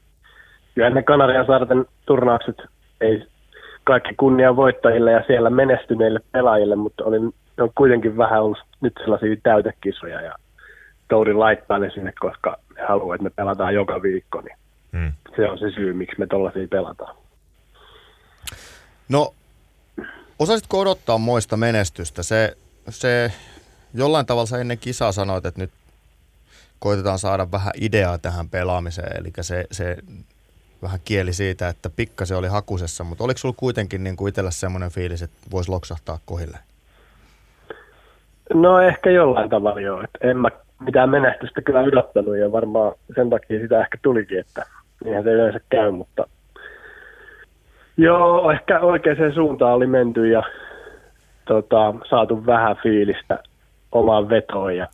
kyllä 0.75 0.91
ne 0.91 1.03
Kanarian 1.03 1.47
saarten 1.47 1.87
turnaukset 2.07 2.57
ei 3.01 3.27
kaikki 3.85 4.15
kunnia 4.17 4.57
voittajille 4.57 5.13
ja 5.13 5.25
siellä 5.27 5.51
menestyneille 5.51 6.21
pelaajille, 6.33 6.77
mutta 6.77 7.05
oli, 7.05 7.17
on 7.61 7.71
kuitenkin 7.75 8.17
vähän 8.17 8.43
ollut 8.43 8.59
nyt 8.81 8.93
sellaisia 9.01 9.37
täytekisoja 9.43 10.21
ja 10.21 10.35
Touri 11.09 11.35
laittaa 11.35 11.79
ne 11.79 11.91
sinne, 11.91 12.13
koska 12.21 12.57
ne 12.77 12.83
haluaa, 12.89 13.15
että 13.15 13.23
me 13.25 13.31
pelataan 13.31 13.75
joka 13.75 14.03
viikko, 14.03 14.41
niin 14.41 14.57
Hmm. 14.93 15.13
se 15.37 15.49
on 15.51 15.59
se 15.59 15.71
syy, 15.71 15.93
miksi 15.93 16.19
me 16.19 16.27
tollaisia 16.27 16.69
pelataan. 16.71 17.17
No, 19.09 19.35
osaisitko 20.39 20.81
odottaa 20.81 21.19
moista 21.19 21.57
menestystä? 21.57 22.23
Se, 22.23 22.57
se 22.89 23.33
jollain 23.95 24.27
tavalla 24.27 24.47
sä 24.47 24.59
ennen 24.59 24.79
kisaa 24.79 25.13
sanoit, 25.13 25.47
että 25.47 25.61
nyt 25.61 25.71
koitetaan 26.79 27.19
saada 27.19 27.51
vähän 27.53 27.73
ideaa 27.81 28.19
tähän 28.19 28.49
pelaamiseen, 28.49 29.21
eli 29.21 29.33
se, 29.41 29.65
se 29.73 29.97
vähän 30.83 31.01
kieli 31.05 31.33
siitä, 31.33 31.69
että 31.69 31.91
pikkasen 31.91 32.37
oli 32.37 32.49
hakusessa, 32.49 33.05
mutta 33.05 33.25
oliko 33.25 33.39
sulla 33.39 33.55
kuitenkin 33.59 34.05
niin 34.05 34.17
kuin 34.17 34.29
itsellä 34.29 34.51
semmoinen 34.51 34.91
fiilis, 34.91 35.23
että 35.23 35.37
voisi 35.51 35.71
loksahtaa 35.71 36.19
kohille? 36.27 36.59
No 38.55 38.81
ehkä 38.81 39.11
jollain 39.11 39.51
tavalla 39.51 39.81
joo. 39.81 40.03
Et 40.03 40.11
en 40.21 40.37
mä 40.37 40.49
mitään 40.81 41.11
menestystä 41.11 41.63
kyllä 41.63 41.81
odottanut 41.81 42.37
ja 42.37 42.53
varmaan 42.53 42.95
sen 43.15 43.31
takia 43.31 43.61
sitä 43.61 43.81
ehkä 43.81 43.99
tulikin, 44.03 44.39
että 44.39 44.67
niinhän 45.05 45.25
se 45.25 45.31
yleensä 45.31 45.61
käy, 45.69 45.91
mutta 45.91 46.29
joo, 47.97 48.51
ehkä 48.51 48.81
oikeaan 48.81 49.35
suuntaan 49.35 49.75
oli 49.75 49.87
menty 49.87 50.29
ja 50.29 50.43
tota, 51.45 51.95
saatu 52.11 52.47
vähän 52.47 52.77
fiilistä 52.83 53.39
omaan 53.93 54.29
vetoon 54.29 54.77
ja 54.77 54.89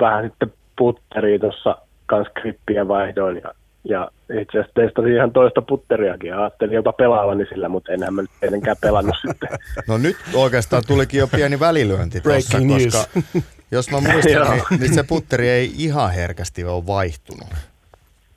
vähän 0.00 0.24
sitten 0.24 0.52
putteria 0.78 1.38
tuossa 1.38 1.76
kans 2.06 2.28
krippiä 2.34 2.88
vaihdoin 2.88 3.40
ja, 3.44 3.54
ja 3.84 4.10
itse 4.40 4.58
asiassa 4.58 4.74
testasin 4.74 5.14
ihan 5.14 5.32
toista 5.32 5.62
putteriakin 5.62 6.28
ja 6.28 6.40
ajattelin 6.40 6.74
jopa 6.74 6.92
pelaavani 6.92 7.46
sillä, 7.46 7.68
mutta 7.68 7.92
enhän 7.92 8.14
mä 8.14 8.22
nyt 8.22 8.30
tietenkään 8.40 8.76
pelannut 8.80 9.16
sitten. 9.26 9.48
No 9.88 9.98
nyt 9.98 10.16
oikeastaan 10.34 10.82
tulikin 10.86 11.20
jo 11.20 11.26
pieni 11.36 11.60
välilyönti 11.60 12.20
tuossa, 12.20 12.58
koska 12.58 13.20
jos 13.72 13.90
mä 13.90 14.00
muistan, 14.00 14.50
niin, 14.70 14.80
niin 14.80 14.94
se 14.94 15.02
putteri 15.02 15.48
ei 15.48 15.72
ihan 15.78 16.10
herkästi 16.10 16.64
ole 16.64 16.86
vaihtunut. 16.86 17.48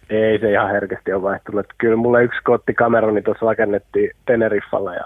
Ei 0.09 0.39
se 0.39 0.51
ihan 0.51 0.71
herkästi 0.71 1.13
ole 1.13 1.21
vaihtunut. 1.21 1.65
Kyllä 1.77 1.95
mulle 1.95 2.23
yksi 2.23 2.39
kotti 2.43 2.73
Cameroni 2.73 3.21
tuossa 3.21 3.45
rakennettiin 3.45 4.11
Teneriffalla 4.25 4.93
ja 4.93 5.05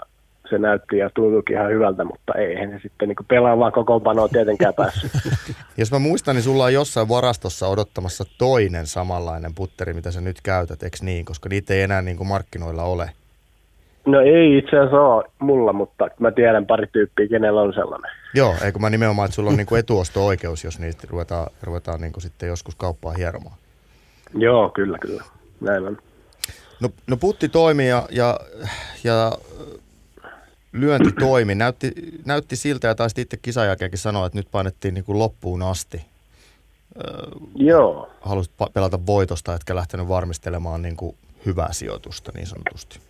se 0.50 0.58
näytti 0.58 0.98
ja 0.98 1.10
tuntuikin 1.14 1.56
ihan 1.56 1.70
hyvältä, 1.70 2.04
mutta 2.04 2.32
eihän 2.34 2.70
se 2.70 2.78
sitten 2.82 3.08
niin 3.08 3.26
pelaavaan 3.28 3.72
kokoonpanoa 3.72 4.28
tietenkään 4.28 4.74
päässyt. 4.74 5.12
Jos 5.76 5.92
mä 5.92 5.98
muistan, 5.98 6.36
niin 6.36 6.42
sulla 6.42 6.64
on 6.64 6.74
jossain 6.74 7.08
varastossa 7.08 7.68
odottamassa 7.68 8.24
toinen 8.38 8.86
samanlainen 8.86 9.54
putteri, 9.54 9.92
mitä 9.94 10.10
sä 10.10 10.20
nyt 10.20 10.40
käytät, 10.42 10.82
eikö 10.82 10.96
niin? 11.02 11.24
Koska 11.24 11.48
niitä 11.48 11.74
ei 11.74 11.82
enää 11.82 12.02
niin 12.02 12.16
kuin 12.16 12.28
markkinoilla 12.28 12.82
ole. 12.82 13.10
No 14.10 14.20
ei 14.20 14.58
itse 14.58 14.76
asiassa 14.78 15.00
ole 15.00 15.24
mulla, 15.38 15.72
mutta 15.72 16.08
mä 16.18 16.30
tiedän 16.30 16.66
pari 16.66 16.86
tyyppiä, 16.86 17.28
kenellä 17.28 17.62
on 17.62 17.72
sellainen. 17.72 18.10
Joo, 18.34 18.54
eikö 18.64 18.78
mä 18.78 18.90
nimenomaan, 18.90 19.26
että 19.26 19.34
sulla 19.34 19.50
on 19.50 19.56
niin 19.56 19.66
kuin 19.66 19.78
etuosto-oikeus, 19.78 20.64
jos 20.64 20.78
niistä 20.78 21.06
ruvetaan, 21.10 21.46
ruvetaan 21.62 22.00
niin 22.00 22.12
kuin 22.12 22.22
sitten 22.22 22.48
joskus 22.48 22.74
kauppaa 22.74 23.12
hieromaan. 23.12 23.56
Joo, 24.34 24.68
kyllä, 24.68 24.98
kyllä. 24.98 25.24
Näin 25.60 25.86
on. 25.86 25.98
No, 26.80 26.88
no 27.06 27.16
putti 27.16 27.48
toimi 27.48 27.88
ja, 27.88 28.06
ja, 28.10 28.40
ja 29.04 29.32
lyönti 30.72 31.12
toimi. 31.12 31.54
Näytti, 31.54 31.92
näytti 32.24 32.56
siltä 32.56 32.88
ja 32.88 32.94
taisi 32.94 33.20
itse 33.20 33.36
kisan 33.36 33.66
jälkeenkin 33.66 33.98
sanoa, 33.98 34.26
että 34.26 34.38
nyt 34.38 34.48
painettiin 34.50 34.94
niin 34.94 35.04
kuin 35.04 35.18
loppuun 35.18 35.62
asti. 35.62 36.04
Joo. 37.54 38.10
Halusit 38.20 38.52
pelata 38.72 39.06
voitosta, 39.06 39.54
etkä 39.54 39.74
lähtenyt 39.74 40.08
varmistelemaan 40.08 40.82
niin 40.82 40.96
kuin 40.96 41.16
hyvää 41.46 41.72
sijoitusta 41.72 42.32
niin 42.34 42.46
sanotusti. 42.46 43.00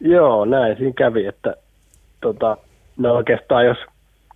Joo, 0.00 0.44
näin 0.44 0.76
siinä 0.76 0.92
kävi, 0.96 1.26
että 1.26 1.54
tota, 2.20 2.56
no 2.96 3.14
oikeastaan 3.14 3.66
jos 3.66 3.78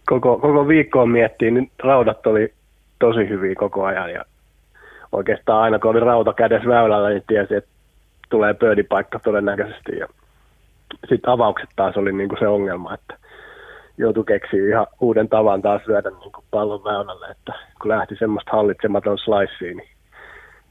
koko, 0.07 0.39
koko 0.39 0.69
viikkoon 0.69 1.11
miettii, 1.11 1.51
niin 1.51 1.71
raudat 1.83 2.27
oli 2.27 2.53
tosi 2.99 3.29
hyviä 3.29 3.55
koko 3.55 3.85
ajan 3.85 4.13
ja 4.13 4.25
oikeastaan 5.13 5.63
aina 5.63 5.79
kun 5.79 5.91
oli 5.91 6.01
rauta 6.01 6.33
kädessä 6.33 6.69
väylällä, 6.69 7.09
niin 7.09 7.25
tiesi, 7.27 7.55
että 7.55 7.71
tulee 8.29 8.55
pöydipaikka 8.55 9.19
todennäköisesti 9.19 9.97
ja 9.99 10.07
sitten 11.09 11.33
avaukset 11.33 11.71
taas 11.77 11.97
oli 11.97 12.13
niinku 12.13 12.37
se 12.39 12.49
ongelma, 12.49 12.95
että 12.95 13.15
joutui 13.99 14.25
keksiä 14.25 14.69
ihan 14.69 14.87
uuden 15.01 15.29
tavan 15.29 15.63
taas 15.63 15.83
lyödä 15.87 16.11
niinku 16.11 16.45
pallon 16.51 16.85
väylälle, 16.85 17.27
että 17.27 17.53
kun 17.83 17.89
lähti 17.89 18.17
semmoista 18.19 18.51
hallitsematon 18.53 19.19
sliceen, 19.19 19.77
niin, 19.77 19.89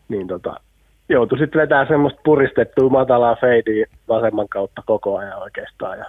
niin 0.10 0.28
tota, 0.28 0.60
joutui 1.10 1.38
sitten 1.38 1.62
vetämään 1.62 1.88
semmoista 1.88 2.22
puristettua 2.24 2.90
matalaa 2.90 3.36
feidiä 3.36 3.86
vasemman 4.08 4.50
kautta 4.50 4.82
koko 4.86 5.18
ajan 5.18 5.42
oikeastaan. 5.42 6.00
Ja 6.00 6.06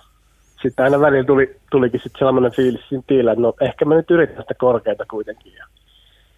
sitten 0.63 0.85
aina 0.85 1.01
välillä 1.01 1.25
tuli, 1.25 1.57
tulikin 1.71 2.01
sitten 2.01 2.19
sellainen 2.19 2.53
fiilis 2.53 2.89
siinä 2.89 3.05
tiillä, 3.07 3.33
että 3.33 3.43
no 3.43 3.55
ehkä 3.61 3.85
mä 3.85 3.95
nyt 3.95 4.11
yritän 4.11 4.43
sitä 4.43 4.55
korkeita 4.55 5.05
kuitenkin. 5.11 5.53
Ja 5.53 5.67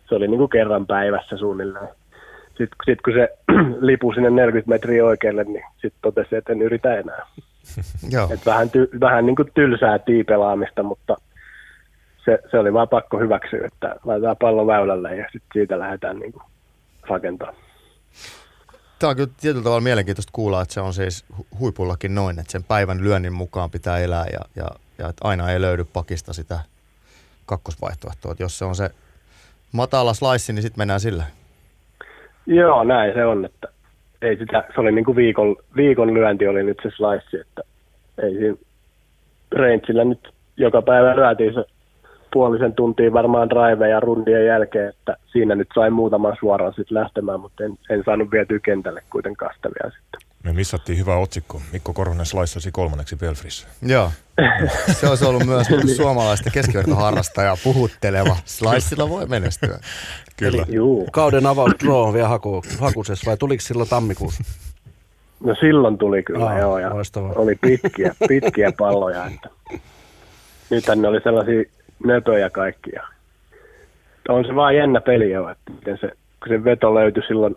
se 0.08 0.14
oli 0.14 0.28
niin 0.28 0.38
kuin 0.38 0.50
kerran 0.50 0.86
päivässä 0.86 1.36
suunnilleen. 1.36 1.88
Sitten 2.48 2.76
sit 2.84 3.02
kun 3.02 3.14
se 3.14 3.28
lipu 3.80 4.12
sinne 4.12 4.30
40 4.30 4.68
metriä 4.68 5.04
oikealle, 5.04 5.44
niin 5.44 5.64
sitten 5.72 6.02
totesi, 6.02 6.36
että 6.36 6.52
en 6.52 6.62
yritä 6.62 6.94
enää. 6.94 7.26
Joo. 8.14 8.28
Et 8.32 8.46
vähän 8.46 8.70
ty, 8.70 8.88
vähän 9.00 9.26
niin 9.26 9.36
kuin 9.36 9.50
tylsää 9.54 9.98
tiipelaamista, 9.98 10.82
mutta 10.82 11.16
se, 12.24 12.38
se 12.50 12.58
oli 12.58 12.72
vaan 12.72 12.88
pakko 12.88 13.18
hyväksyä, 13.18 13.66
että 13.66 13.96
laitetaan 14.04 14.36
pallo 14.40 14.66
väylälle 14.66 15.16
ja 15.16 15.24
sitten 15.32 15.50
siitä 15.52 15.78
lähdetään 15.78 16.18
niin 16.18 16.32
kuin 16.32 16.42
rakentamaan. 17.08 17.56
Tämä 19.02 19.10
on 19.10 19.16
kyllä 19.16 19.30
tietyllä 19.40 19.64
tavalla 19.64 19.80
mielenkiintoista 19.80 20.30
kuulla, 20.32 20.62
että 20.62 20.74
se 20.74 20.80
on 20.80 20.94
siis 20.94 21.24
huipullakin 21.58 22.14
noin, 22.14 22.38
että 22.38 22.52
sen 22.52 22.64
päivän 22.64 23.04
lyönnin 23.04 23.32
mukaan 23.32 23.70
pitää 23.70 23.98
elää 23.98 24.26
ja, 24.32 24.40
ja, 24.56 24.66
ja 24.98 25.08
että 25.08 25.28
aina 25.28 25.50
ei 25.50 25.60
löydy 25.60 25.84
pakista 25.84 26.32
sitä 26.32 26.58
kakkosvaihtoehtoa. 27.46 28.32
Että 28.32 28.44
jos 28.44 28.58
se 28.58 28.64
on 28.64 28.74
se 28.74 28.90
matala 29.72 30.14
slice, 30.14 30.52
niin 30.52 30.62
sitten 30.62 30.80
mennään 30.80 31.00
sillä. 31.00 31.24
Joo, 32.46 32.84
näin 32.84 33.14
se 33.14 33.24
on, 33.24 33.44
että 33.44 33.68
ei 34.22 34.36
sitä, 34.36 34.64
se 34.74 34.80
oli 34.80 34.92
niin 34.92 35.04
kuin 35.04 35.16
viikon, 35.16 35.56
viikon 35.76 36.14
lyönti 36.14 36.48
oli 36.48 36.62
nyt 36.62 36.78
se 36.82 36.90
slice, 36.90 37.40
että 37.40 37.62
ei 38.22 38.32
siinä 38.32 38.56
rangeillä 39.52 40.04
nyt 40.04 40.34
joka 40.56 40.82
päivä 40.82 41.16
lyötiin 41.16 41.54
se 41.54 41.64
puolisen 42.32 42.72
tuntia 42.72 43.12
varmaan 43.12 43.50
drive 43.50 43.88
ja 43.88 44.00
rundien 44.00 44.46
jälkeen, 44.46 44.88
että 44.88 45.16
siinä 45.32 45.54
nyt 45.54 45.68
sai 45.74 45.90
muutaman 45.90 46.36
suoraan 46.40 46.74
sitten 46.74 46.94
lähtemään, 46.94 47.40
mutta 47.40 47.64
en, 47.64 47.78
en 47.90 48.02
saanut 48.04 48.30
vietyä 48.30 48.58
kentälle 48.58 49.02
kuitenkaan 49.10 49.54
sitä 49.56 49.68
vielä 49.68 49.94
sitten. 50.00 50.20
Me 50.44 50.52
missattiin 50.52 50.98
hyvä 50.98 51.16
otsikko. 51.16 51.60
Mikko 51.72 51.92
Korhonen 51.92 52.26
slaissasi 52.26 52.70
kolmanneksi 52.72 53.16
Belfrissä. 53.16 53.68
Joo. 53.82 54.10
Se 54.92 55.08
olisi 55.08 55.24
ollut 55.24 55.46
myös 55.46 55.66
suomalaista 55.96 56.50
keskivertoharrastajaa 56.50 57.56
puhutteleva. 57.64 58.36
Slaissilla 58.44 59.08
voi 59.08 59.26
menestyä. 59.26 59.78
Kyllä. 60.36 60.64
Eli 60.68 60.76
Juu. 60.76 61.08
kauden 61.12 61.46
avaus 61.46 61.72
draw 61.84 61.94
on 61.94 62.14
vielä 62.14 62.28
haku, 62.28 62.62
hakusessa 62.80 63.30
vai 63.30 63.36
tuliko 63.36 63.60
silloin 63.60 63.88
tammikuussa? 63.88 64.44
No 65.44 65.54
silloin 65.60 65.98
tuli 65.98 66.22
kyllä, 66.22 66.44
Aa, 66.46 66.58
joo. 66.58 66.78
Ja 66.78 66.94
loistavaa. 66.94 67.32
oli 67.36 67.54
pitkiä, 67.60 68.14
pitkiä 68.28 68.72
palloja. 68.78 69.26
Että. 69.26 69.48
Nythän 70.70 71.02
ne 71.02 71.08
oli 71.08 71.20
sellaisia 71.20 71.64
nöpöjä 72.04 72.50
kaikkia. 72.50 73.02
On 74.28 74.44
se 74.44 74.54
vaan 74.54 74.76
jännä 74.76 75.00
peli 75.00 75.30
jo, 75.30 75.48
että 75.48 75.72
miten 75.72 75.98
se, 75.98 76.08
kun 76.08 76.48
se 76.48 76.64
veto 76.64 76.94
löytyi 76.94 77.22
silloin 77.26 77.56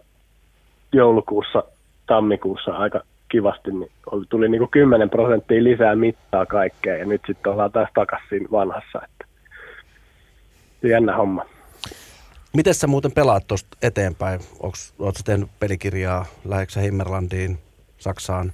joulukuussa, 0.91 1.63
tammikuussa 2.07 2.71
aika 2.71 3.01
kivasti, 3.29 3.71
niin 3.71 3.91
tuli 4.29 4.49
niin 4.49 4.59
kuin 4.59 4.71
10 4.71 5.09
prosenttia 5.09 5.63
lisää 5.63 5.95
mittaa 5.95 6.45
kaikkea 6.45 6.97
ja 6.97 7.05
nyt 7.05 7.21
sitten 7.27 7.51
ollaan 7.51 7.71
taas 7.71 7.89
takaisin 7.93 8.47
vanhassa. 8.51 9.01
Että. 9.03 9.25
Jännä 10.83 11.15
homma. 11.15 11.45
Miten 12.53 12.73
sä 12.73 12.87
muuten 12.87 13.11
pelaat 13.11 13.47
tuosta 13.47 13.77
eteenpäin? 13.81 14.39
Oletko 14.59 15.21
tehnyt 15.25 15.49
pelikirjaa? 15.59 16.25
Lähdekö 16.45 16.79
Himmerlandiin, 16.79 17.59
Saksaan? 17.97 18.51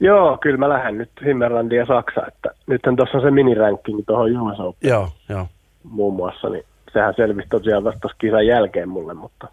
Joo, 0.00 0.38
kyllä 0.40 0.56
mä 0.56 0.68
lähden 0.68 0.98
nyt 0.98 1.10
Himmerlandiin 1.24 1.78
ja 1.78 1.86
Saksa, 1.86 2.26
että 2.26 2.50
nythän 2.66 2.96
tuossa 2.96 3.18
on 3.18 3.24
se 3.24 3.30
miniranking 3.30 4.00
tuohon 4.06 4.40
US 4.40 4.60
Open 4.60 4.90
Joo, 4.90 5.08
joo. 5.28 5.46
muun 5.84 6.14
muassa, 6.14 6.48
niin 6.48 6.64
sehän 6.92 7.14
selvisi 7.16 7.48
tosiaan 7.48 7.84
vasta 7.84 8.00
tuossa 8.00 8.18
kisan 8.20 8.46
jälkeen 8.46 8.88
mulle, 8.88 9.14
mutta 9.14 9.48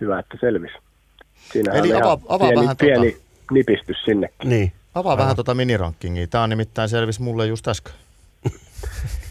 hyvä, 0.00 0.18
että 0.18 0.36
selvisi. 0.40 0.74
Siinähän 1.52 1.80
Eli 1.80 1.94
avaa- 1.94 2.38
pieni, 2.38 2.60
vähän 2.60 2.76
pieni 2.76 3.10
tota- 3.10 3.22
nipistys 3.50 3.96
sinnekin. 4.04 4.50
Niin. 4.50 4.72
Avaa 4.94 5.16
vähän 5.16 5.34
tuota 5.34 5.54
minirankingia. 5.54 6.26
Tämä 6.26 6.44
on 6.44 6.50
nimittäin 6.50 6.88
selvisi 6.88 7.22
mulle 7.22 7.46
just 7.46 7.68
äsken. 7.68 7.92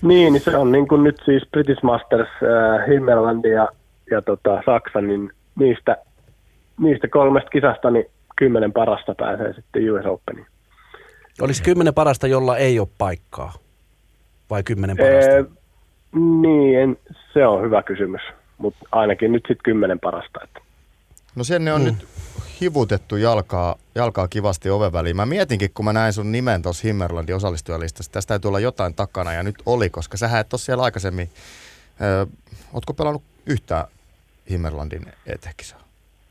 Niin, 0.01 0.33
niin 0.33 0.43
se 0.43 0.57
on 0.57 0.71
niin 0.71 0.87
kuin 0.87 1.03
nyt 1.03 1.21
siis 1.25 1.43
British 1.51 1.83
Masters, 1.83 2.29
äh, 2.29 2.87
Himmerlandi 2.89 3.49
ja, 3.49 3.67
ja 4.11 4.21
tota, 4.21 4.61
Saksa, 4.65 5.01
niin 5.01 5.31
niistä, 5.59 5.97
niistä 6.79 7.07
kolmesta 7.07 7.49
kisasta 7.49 7.91
niin 7.91 8.05
kymmenen 8.35 8.73
parasta 8.73 9.15
pääsee 9.15 9.53
sitten 9.53 9.91
US 9.91 10.05
Openiin. 10.05 10.47
Olisi 11.41 11.63
kymmenen 11.63 11.93
parasta, 11.93 12.27
jolla 12.27 12.57
ei 12.57 12.79
ole 12.79 12.87
paikkaa? 12.97 13.53
Vai 14.49 14.63
kymmenen 14.63 14.97
parasta? 14.97 15.31
Ee, 15.31 15.45
niin, 16.41 16.79
en, 16.79 16.97
se 17.33 17.47
on 17.47 17.63
hyvä 17.63 17.83
kysymys, 17.83 18.21
mutta 18.57 18.85
ainakin 18.91 19.31
nyt 19.31 19.43
sitten 19.47 19.63
kymmenen 19.63 19.99
parasta. 19.99 20.39
Että. 20.43 20.59
No 21.35 21.43
sen 21.43 21.65
ne 21.65 21.73
on 21.73 21.81
mm. 21.81 21.85
nyt 21.85 22.07
hivutettu 22.61 23.15
jalkaa, 23.15 23.75
jalkaa 23.95 24.27
kivasti 24.27 24.69
oven 24.69 24.93
väliin. 24.93 25.15
Mä 25.15 25.25
mietinkin, 25.25 25.71
kun 25.73 25.85
mä 25.85 25.93
näin 25.93 26.13
sun 26.13 26.31
nimen 26.31 26.61
tuossa 26.61 26.87
Himmerlandin 26.87 27.35
osallistujalistassa, 27.35 28.11
tästä 28.11 28.27
täytyy 28.27 28.49
olla 28.49 28.59
jotain 28.59 28.93
takana 28.93 29.33
ja 29.33 29.43
nyt 29.43 29.55
oli, 29.65 29.89
koska 29.89 30.17
sä 30.17 30.39
et 30.39 30.53
ole 30.53 30.59
siellä 30.59 30.83
aikaisemmin. 30.83 31.29
Ö, 32.01 32.27
ootko 32.73 32.93
pelannut 32.93 33.23
yhtään 33.45 33.85
Himmerlandin 34.49 35.05
etekisaa? 35.25 35.84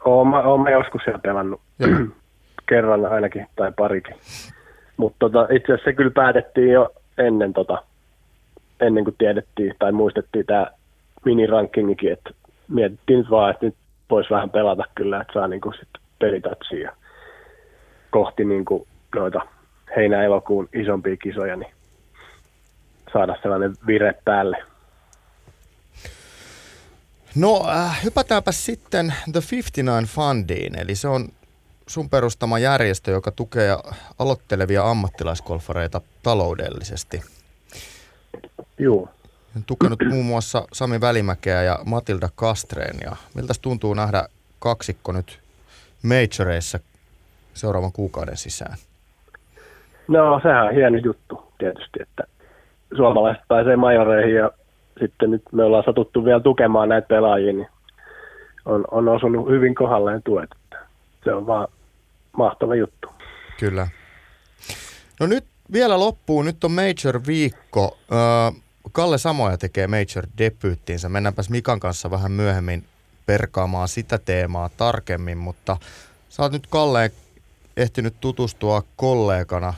Oon 0.04 0.28
mä, 0.28 0.42
oon 0.42 0.60
mä 0.60 0.70
joskus 0.70 1.02
siellä 1.04 1.18
pelannut 1.18 1.60
kerran 2.68 3.06
ainakin 3.06 3.46
tai 3.56 3.72
parikin. 3.76 4.16
Mutta 4.96 5.16
tota, 5.18 5.46
itse 5.50 5.72
asiassa 5.72 5.90
se 5.90 5.92
kyllä 5.92 6.10
päätettiin 6.10 6.72
jo 6.72 6.92
ennen, 7.18 7.52
tota, 7.52 7.82
ennen 8.80 9.04
kuin 9.04 9.16
tiedettiin 9.18 9.74
tai 9.78 9.92
muistettiin 9.92 10.46
tämä 10.46 10.66
minirankingikin, 11.24 12.12
että 12.12 12.30
mietittiin 12.68 13.18
nyt 13.18 13.30
vaan, 13.30 13.50
että 13.50 13.66
nyt 13.66 13.74
voisi 14.10 14.30
vähän 14.30 14.50
pelata 14.50 14.84
kyllä, 14.94 15.20
että 15.20 15.32
saa 15.32 15.48
niinku 15.48 15.72
sit 15.72 15.88
pelitatsia 16.18 16.80
ja 16.80 16.92
kohti 18.10 18.44
niinku 18.44 18.86
noita 19.14 19.40
heinä-elokuun 19.96 20.68
isompia 20.72 21.16
kisoja, 21.16 21.56
niin 21.56 21.72
saada 23.12 23.36
sellainen 23.42 23.74
vire 23.86 24.14
päälle. 24.24 24.56
No 27.36 27.68
äh, 27.68 28.04
hypätäänpä 28.04 28.52
sitten 28.52 29.14
The 29.32 29.40
59 29.50 30.04
Fundiin, 30.04 30.78
eli 30.78 30.94
se 30.94 31.08
on 31.08 31.28
sun 31.86 32.10
perustama 32.10 32.58
järjestö, 32.58 33.10
joka 33.10 33.30
tukee 33.30 33.76
aloittelevia 34.18 34.90
ammattilaisgolfareita 34.90 36.00
taloudellisesti. 36.22 37.22
Joo. 38.78 39.08
On 39.56 39.64
tukenut 39.66 39.98
muun 40.08 40.24
muassa 40.24 40.66
Sami 40.72 41.00
Välimäkeä 41.00 41.62
ja 41.62 41.78
Matilda 41.84 42.28
Kastreen. 42.34 42.96
Ja 43.04 43.16
miltä 43.34 43.54
tuntuu 43.62 43.94
nähdä 43.94 44.28
kaksikko 44.58 45.12
nyt 45.12 45.40
majoreissa 46.02 46.78
seuraavan 47.54 47.92
kuukauden 47.92 48.36
sisään? 48.36 48.76
No 50.08 50.40
sehän 50.42 50.66
on 50.66 50.74
hieno 50.74 50.98
juttu 50.98 51.52
tietysti, 51.58 52.02
että 52.02 52.24
suomalaiset 52.96 53.42
pääsee 53.48 53.76
majoreihin 53.76 54.34
ja 54.34 54.50
sitten 55.00 55.30
nyt 55.30 55.42
me 55.52 55.64
ollaan 55.64 55.84
satuttu 55.84 56.24
vielä 56.24 56.40
tukemaan 56.40 56.88
näitä 56.88 57.08
pelaajia, 57.08 57.52
niin 57.52 57.68
on, 58.64 58.84
on 58.90 59.08
osunut 59.08 59.48
hyvin 59.48 59.74
kohdalleen 59.74 60.22
tuet. 60.22 60.50
Se 61.24 61.32
on 61.32 61.46
vaan 61.46 61.68
mahtava 62.36 62.74
juttu. 62.74 63.08
Kyllä. 63.60 63.88
No 65.20 65.26
nyt 65.26 65.44
vielä 65.72 65.98
loppuun, 65.98 66.44
nyt 66.44 66.64
on 66.64 66.72
Major-viikko. 66.72 67.98
Kalle 68.92 69.18
Samoja 69.18 69.58
tekee 69.58 69.86
Major-debyyttiinsä. 69.86 71.08
Mennäänpäs 71.08 71.50
Mikan 71.50 71.80
kanssa 71.80 72.10
vähän 72.10 72.32
myöhemmin 72.32 72.84
perkaamaan 73.26 73.88
sitä 73.88 74.18
teemaa 74.18 74.70
tarkemmin, 74.76 75.38
mutta 75.38 75.76
sä 76.28 76.42
oot 76.42 76.52
nyt 76.52 76.66
Kalleen 76.70 77.10
ehtinyt 77.76 78.14
tutustua 78.20 78.82
kollegana 78.96 79.74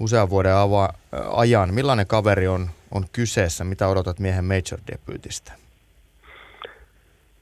usean 0.00 0.30
vuoden 0.30 0.52
ava- 0.52 0.94
ajan. 1.36 1.74
Millainen 1.74 2.06
kaveri 2.06 2.48
on, 2.48 2.70
on 2.94 3.04
kyseessä? 3.12 3.64
Mitä 3.64 3.88
odotat 3.88 4.18
miehen 4.18 4.44
major-debyytistä? 4.44 5.52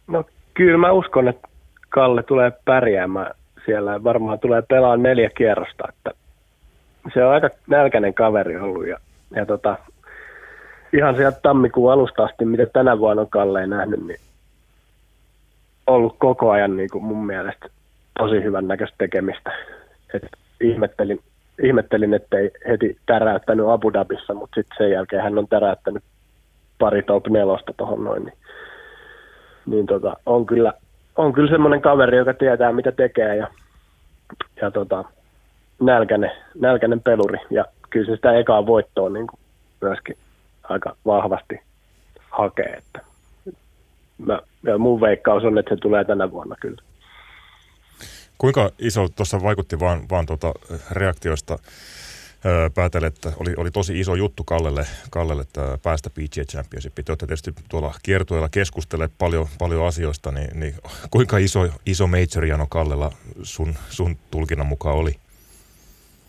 No 0.07 0.25
kyllä 0.55 0.79
mä 0.79 0.93
uskon, 0.93 1.29
että 1.29 1.49
Kalle 1.89 2.23
tulee 2.23 2.53
pärjäämään 2.65 3.35
siellä. 3.65 4.05
Varmaan 4.05 4.39
tulee 4.39 4.63
pelaa 4.63 4.97
neljä 4.97 5.31
kierrosta. 5.31 5.85
Että 5.89 6.11
se 7.15 7.25
on 7.25 7.33
aika 7.33 7.51
nälkäinen 7.67 8.15
kaveri 8.15 8.57
ollut 8.57 8.87
ja, 8.87 8.99
ja 9.37 9.47
tota, 9.47 9.79
ihan 10.93 11.17
sieltä 11.17 11.39
tammikuun 11.43 11.93
alusta 11.93 12.25
asti, 12.25 12.45
mitä 12.45 12.67
tänä 12.67 12.99
vuonna 12.99 13.23
on 13.23 13.31
Kalle 13.31 13.67
nähnyt, 13.67 14.07
niin 14.07 14.21
ollut 15.87 16.17
koko 16.19 16.51
ajan 16.51 16.77
niin 16.77 16.91
kuin 16.91 17.05
mun 17.05 17.27
mielestä 17.27 17.69
tosi 18.19 18.43
hyvän 18.43 18.69
näköistä 18.69 18.95
tekemistä. 18.99 19.53
Et 20.15 20.23
ihmettelin, 20.61 21.21
ihmettelin, 21.63 22.15
ettei 22.15 22.51
heti 22.69 22.97
täräyttänyt 23.07 23.67
Abu 23.69 23.93
Dhabissa, 23.93 24.35
mutta 24.35 24.55
sitten 24.55 24.77
sen 24.79 24.91
jälkeen 24.91 25.23
hän 25.23 25.39
on 25.39 25.49
täräyttänyt 25.49 26.03
pari 26.79 27.03
top 27.03 27.27
nelosta 27.27 27.73
tuohon 27.77 28.05
noin. 28.05 28.25
Niin, 28.25 28.35
niin 29.67 29.87
tota, 29.87 30.17
on 30.27 30.47
kyllä, 30.47 30.73
on 31.17 31.33
kyllä 31.33 31.51
semmoinen 31.51 31.83
kaveri, 31.83 32.17
joka 32.17 32.35
tietää 32.35 32.73
mitä 32.73 32.93
tekee 32.93 33.37
ja, 33.37 33.49
ja 34.63 34.71
tota, 34.71 35.05
nälkäinen, 35.81 36.31
nälkäinen 36.61 37.01
peluri. 37.01 37.39
Ja 37.51 37.65
kyllä 37.91 38.07
se 38.07 38.17
sitä 38.17 38.33
ekaa 38.33 38.67
voittoa 38.67 39.09
niin 39.09 39.27
kuin 39.27 39.41
myöskin 39.81 40.17
aika 40.63 40.97
vahvasti 41.07 41.61
hakee. 42.31 42.79
Että 42.79 43.01
mä, 44.19 44.41
ja 44.63 44.79
mun 44.79 45.01
veikkaus 45.01 45.45
on, 45.45 45.59
että 45.59 45.75
se 45.75 45.81
tulee 45.81 46.05
tänä 46.05 46.31
vuonna 46.31 46.57
kyllä. 46.61 46.83
Kuinka 48.39 48.71
iso, 48.79 49.09
tuossa 49.09 49.43
vaikutti 49.43 49.81
vaan, 49.81 50.01
vaan 50.11 50.27
tuota 50.27 50.53
reaktioista 50.91 51.59
päätellä, 52.75 53.07
että 53.07 53.33
oli, 53.41 53.55
oli 53.57 53.71
tosi 53.71 54.01
iso 54.01 54.15
juttu 54.15 54.45
Kallelle, 54.45 54.87
Kallelle 55.11 55.43
että 55.43 55.79
päästä 55.83 56.11
PGA 56.11 56.45
Championship. 56.53 56.95
Te 56.95 57.03
olette 57.09 57.27
tietysti 57.27 57.53
tuolla 57.69 57.95
kiertueella 58.03 58.49
keskustelleet 58.49 59.13
paljon, 59.19 59.47
paljon 59.59 59.87
asioista, 59.87 60.33
niin, 60.33 60.61
niin 60.61 60.75
kuinka 61.11 61.39
iso, 61.39 61.69
iso 61.87 62.07
major 62.07 62.67
Kallella 62.69 63.13
sun, 63.43 63.75
sun 63.89 64.17
tulkinnan 64.31 64.67
mukaan 64.67 64.97
oli? 64.97 65.13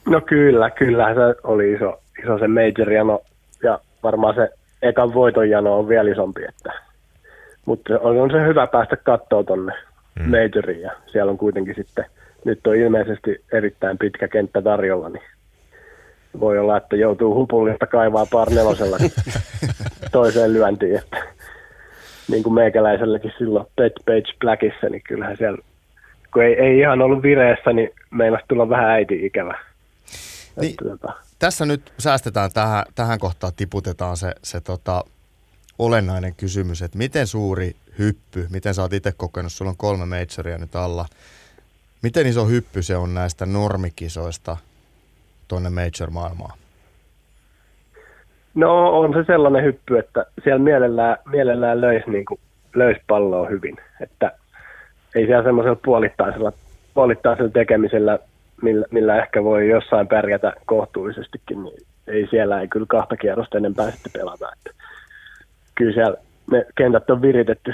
No 0.06 0.22
kyllä, 0.22 0.70
kyllä 0.70 1.14
se 1.14 1.42
oli 1.44 1.74
iso, 1.74 2.00
iso 2.24 2.40
se 2.40 2.48
major 2.48 2.92
ja 3.64 3.80
varmaan 4.04 4.36
se 4.36 4.50
ekan 4.82 5.14
voiton 5.14 5.50
jano 5.50 5.80
on 5.80 5.88
vielä 5.88 6.12
isompi, 6.12 6.42
että 6.50 6.74
mutta 7.66 8.00
on, 8.00 8.18
on 8.18 8.32
se 8.32 8.48
hyvä 8.48 8.68
päästä 8.68 8.98
katsoa 8.98 9.44
tuonne 9.44 9.74
mm. 10.20 10.30
majoriin 10.30 10.82
ja 10.82 10.92
siellä 11.12 11.32
on 11.32 11.38
kuitenkin 11.38 11.76
sitten, 11.76 12.06
nyt 12.46 12.68
on 12.68 12.76
ilmeisesti 12.76 13.44
erittäin 13.52 13.98
pitkä 13.98 14.28
kenttä 14.28 14.62
tarjolla, 14.62 15.10
niin 15.10 15.24
voi 16.40 16.60
olla, 16.60 16.78
että 16.78 16.96
joutuu 16.96 17.36
hupullista 17.36 17.88
kaivaa 17.88 18.26
par 18.32 18.50
nelosella 18.50 18.98
toiseen 20.12 20.54
lyöntiin, 20.54 20.98
että 20.98 21.24
niin 22.28 22.44
kuin 22.44 22.54
meikäläiselläkin 22.54 23.34
silloin 23.38 23.66
Pet 23.76 23.94
Page 24.06 24.34
Blackissa, 24.40 24.90
niin 24.90 25.02
kyllähän 25.08 25.38
siellä, 25.38 25.58
kun 26.34 26.44
ei, 26.44 26.54
ei 26.54 26.80
ihan 26.80 27.02
ollut 27.02 27.24
vireessä, 27.24 27.74
niin 27.74 27.90
meinasi 28.12 28.46
tulla 28.48 28.70
vähän 28.70 28.90
äiti 28.90 29.26
ikävä. 29.26 29.60
Niin, 30.62 30.72
että, 30.72 30.86
tota... 30.86 31.14
Tässä 31.40 31.66
nyt 31.66 31.94
säästetään 32.00 32.52
tähän, 32.54 32.84
tähän 32.96 33.20
kohtaan, 33.20 33.54
tiputetaan 33.56 34.18
se, 34.18 34.34
se 34.44 34.62
tota, 34.62 35.04
olennainen 35.80 36.36
kysymys, 36.36 36.82
että 36.82 36.98
miten 36.98 37.28
suuri 37.28 37.76
hyppy, 38.00 38.48
miten 38.50 38.74
sä 38.74 38.82
oot 38.82 38.94
itse 38.94 39.12
kokenut, 39.18 39.52
sulla 39.52 39.72
on 39.72 39.78
kolme 39.78 40.06
majoria 40.06 40.58
nyt 40.58 40.76
alla, 40.76 41.06
miten 42.04 42.28
iso 42.28 42.46
hyppy 42.46 42.82
se 42.82 42.96
on 42.96 43.14
näistä 43.14 43.46
normikisoista 43.46 44.58
tuonne 45.48 45.70
major-maailmaan? 45.70 46.58
No 48.56 49.00
on 49.00 49.14
se 49.14 49.24
sellainen 49.28 49.64
hyppy, 49.64 49.98
että 49.98 50.26
siellä 50.44 50.60
mielellään, 50.60 51.18
mielellään 51.26 51.82
löisi, 51.82 52.10
niin 52.10 52.26
kuin, 52.26 52.40
palloa 53.08 53.48
hyvin, 53.48 53.78
että 54.02 54.32
ei 55.16 55.26
siellä 55.26 55.44
semmoisella 55.44 55.80
puolittaisella, 55.86 56.52
puolittaisella 56.94 57.52
tekemisellä, 57.52 58.20
millä, 58.62 58.86
millä 58.92 59.22
ehkä 59.22 59.44
voi 59.44 59.70
jossain 59.70 60.08
pärjätä 60.08 60.54
kohtuullisestikin, 60.66 61.64
niin 61.64 61.78
ei 62.08 62.28
siellä 62.30 62.62
ei 62.62 62.68
kyllä 62.68 62.86
kahta 62.90 63.18
kierrosta 63.18 63.58
enempää 63.58 63.92
sitten 63.92 64.12
pelata. 64.12 64.50
Että 64.54 64.84
kyllä 65.76 65.94
siellä 65.94 66.18
ne 66.52 66.66
kentät 66.76 67.10
on 67.10 67.22
viritetty 67.22 67.74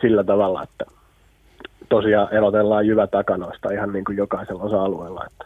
sillä 0.00 0.24
tavalla, 0.24 0.62
että 0.62 0.84
tosiaan 1.88 2.34
erotellaan 2.34 2.86
jyvä 2.86 3.06
takanoista 3.06 3.72
ihan 3.72 3.92
niin 3.92 4.04
kuin 4.04 4.16
jokaisella 4.16 4.62
osa-alueella. 4.62 5.26
Että. 5.26 5.44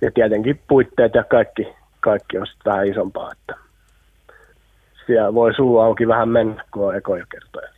Ja 0.00 0.10
tietenkin 0.10 0.60
puitteet 0.68 1.14
ja 1.14 1.24
kaikki, 1.24 1.68
kaikki 2.00 2.38
on 2.38 2.46
sitten 2.46 2.72
vähän 2.72 2.86
isompaa, 2.86 3.32
että 3.32 3.54
siellä 5.06 5.34
voi 5.34 5.54
suu 5.54 5.78
auki 5.78 6.08
vähän 6.08 6.28
mennä, 6.28 6.64
kun 6.70 6.86
on 6.88 6.96
ekoja 6.96 7.26
kertoja. 7.30 7.68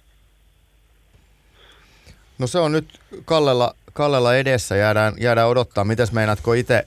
No 2.39 2.47
se 2.47 2.59
on 2.59 2.73
nyt 2.73 3.01
Kallella, 3.25 3.75
Kallella 3.93 4.37
edessä, 4.37 4.77
jäädään, 4.77 5.15
jäädään 5.21 5.49
odottaa. 5.49 5.85
Mites 5.85 6.13
meinaatko 6.13 6.53
itse 6.53 6.85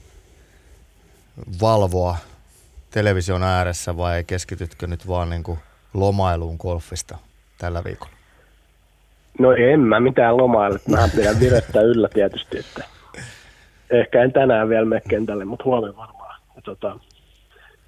valvoa 1.60 2.16
television 2.90 3.42
ääressä 3.42 3.96
vai 3.96 4.24
keskitytkö 4.24 4.86
nyt 4.86 5.08
vaan 5.08 5.30
niin 5.30 5.42
kuin 5.42 5.58
lomailuun 5.94 6.56
golfista 6.60 7.18
tällä 7.58 7.84
viikolla? 7.84 8.12
No 9.38 9.52
en 9.52 9.80
mä 9.80 10.00
mitään 10.00 10.36
lomailla. 10.36 10.78
Mä 10.88 11.08
pidän 11.16 11.40
virettä 11.40 11.80
yllä 11.80 12.08
tietysti, 12.08 12.58
että 12.58 12.84
ehkä 13.90 14.22
en 14.22 14.32
tänään 14.32 14.68
vielä 14.68 14.84
mene 14.84 15.02
kentälle, 15.08 15.44
mutta 15.44 15.64
huomenna 15.64 15.96
varmaan. 15.96 16.40
Ja 16.56 16.62
tota, 16.62 16.98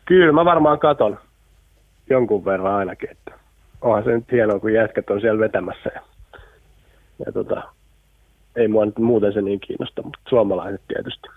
kyllä 0.05 0.33
mä 0.33 0.45
varmaan 0.45 0.79
katon 0.79 1.19
jonkun 2.11 2.45
verran 2.45 2.75
ainakin, 2.75 3.11
että 3.11 3.33
onhan 3.81 4.05
se 4.05 4.11
nyt 4.11 4.33
hienoa, 4.33 4.61
kun 4.61 4.73
jätkät 4.73 5.11
on 5.11 5.21
siellä 5.21 5.41
vetämässä. 5.41 5.91
Ja, 5.95 6.03
ja 7.27 7.33
tota, 7.33 7.63
ei 8.57 8.69
mua 8.69 8.85
nyt 8.87 8.99
muuten 8.99 9.33
se 9.33 9.43
niin 9.43 9.61
kiinnosta, 9.61 10.03
mutta 10.03 10.21
suomalaiset 10.29 10.83
tietysti. 10.89 11.29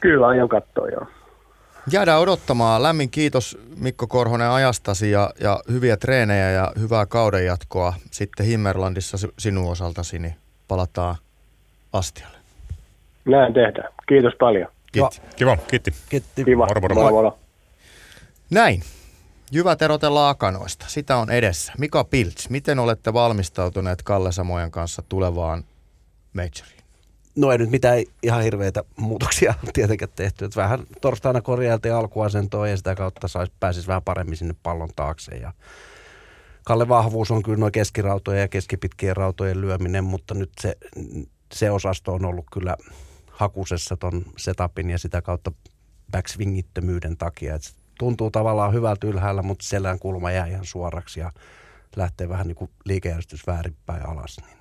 Kyllä 0.00 0.26
aion 0.26 0.48
katsoa, 0.48 0.88
joo. 0.88 1.06
Jäädään 1.92 2.20
odottamaan. 2.20 2.82
Lämmin 2.82 3.10
kiitos 3.10 3.58
Mikko 3.76 4.06
Korhonen 4.06 4.50
ajastasi 4.50 5.10
ja, 5.10 5.30
ja 5.40 5.60
hyviä 5.70 5.96
treenejä 5.96 6.50
ja 6.50 6.72
hyvää 6.78 7.06
kauden 7.06 7.46
jatkoa. 7.46 7.94
Sitten 8.10 8.46
Himmerlandissa 8.46 9.28
sinun 9.38 9.70
osaltasi 9.70 10.18
niin 10.18 10.34
palataan 10.68 11.16
astialle. 11.92 12.36
Näin 13.24 13.54
tehdään. 13.54 13.92
Kiitos 14.08 14.32
paljon. 14.40 14.68
Kiitti. 14.92 15.20
Kiva, 15.36 15.56
kiitti. 15.56 15.94
Kiitti. 16.08 16.44
Kiva. 16.44 16.66
Moro, 16.66 16.80
moro. 16.80 16.94
moro, 16.94 17.10
moro. 17.10 17.38
Näin. 18.50 18.82
Jyvät 19.52 19.82
erotellaan 19.82 20.30
akanoista. 20.30 20.84
Sitä 20.88 21.16
on 21.16 21.30
edessä. 21.30 21.72
Mika 21.78 22.04
Pilts, 22.04 22.50
miten 22.50 22.78
olette 22.78 23.12
valmistautuneet 23.12 24.02
Kalle 24.02 24.32
Samojan 24.32 24.70
kanssa 24.70 25.02
tulevaan 25.08 25.64
majoriin? 26.32 26.79
No 27.40 27.52
ei 27.52 27.58
nyt 27.58 27.70
mitään 27.70 28.02
ihan 28.22 28.42
hirveitä 28.42 28.84
muutoksia 28.96 29.54
tietenkään 29.72 30.12
tehty. 30.16 30.44
Että 30.44 30.60
vähän 30.60 30.80
torstaina 31.00 31.40
korjailtiin 31.40 31.94
alkuasentoa 31.94 32.68
ja 32.68 32.76
sitä 32.76 32.94
kautta 32.94 33.28
sais, 33.28 33.52
pääsisi 33.60 33.88
vähän 33.88 34.02
paremmin 34.02 34.36
sinne 34.36 34.54
pallon 34.62 34.90
taakse. 34.96 35.34
Ja 35.34 35.52
Kalle 36.64 36.88
vahvuus 36.88 37.30
on 37.30 37.42
kyllä 37.42 37.58
noin 37.58 37.72
keskirautojen 37.72 38.40
ja 38.40 38.48
keskipitkien 38.48 39.16
rautojen 39.16 39.60
lyöminen, 39.60 40.04
mutta 40.04 40.34
nyt 40.34 40.50
se, 40.60 40.76
se 41.52 41.70
osasto 41.70 42.14
on 42.14 42.24
ollut 42.24 42.46
kyllä 42.52 42.76
hakusessa 43.30 43.96
ton 43.96 44.24
setupin 44.36 44.90
ja 44.90 44.98
sitä 44.98 45.22
kautta 45.22 45.52
backswingittömyyden 46.12 47.16
takia. 47.16 47.54
Et 47.54 47.62
tuntuu 47.98 48.30
tavallaan 48.30 48.72
hyvältä 48.72 49.06
ylhäällä, 49.06 49.42
mutta 49.42 49.64
selän 49.64 49.98
kulma 49.98 50.30
jää 50.30 50.46
ihan 50.46 50.64
suoraksi 50.64 51.20
ja 51.20 51.32
lähtee 51.96 52.28
vähän 52.28 52.46
niin 52.46 52.56
kuin 52.56 52.70
liikejärjestys 52.84 53.46
väärinpäin 53.46 54.06
alas. 54.06 54.36
Niin 54.46 54.59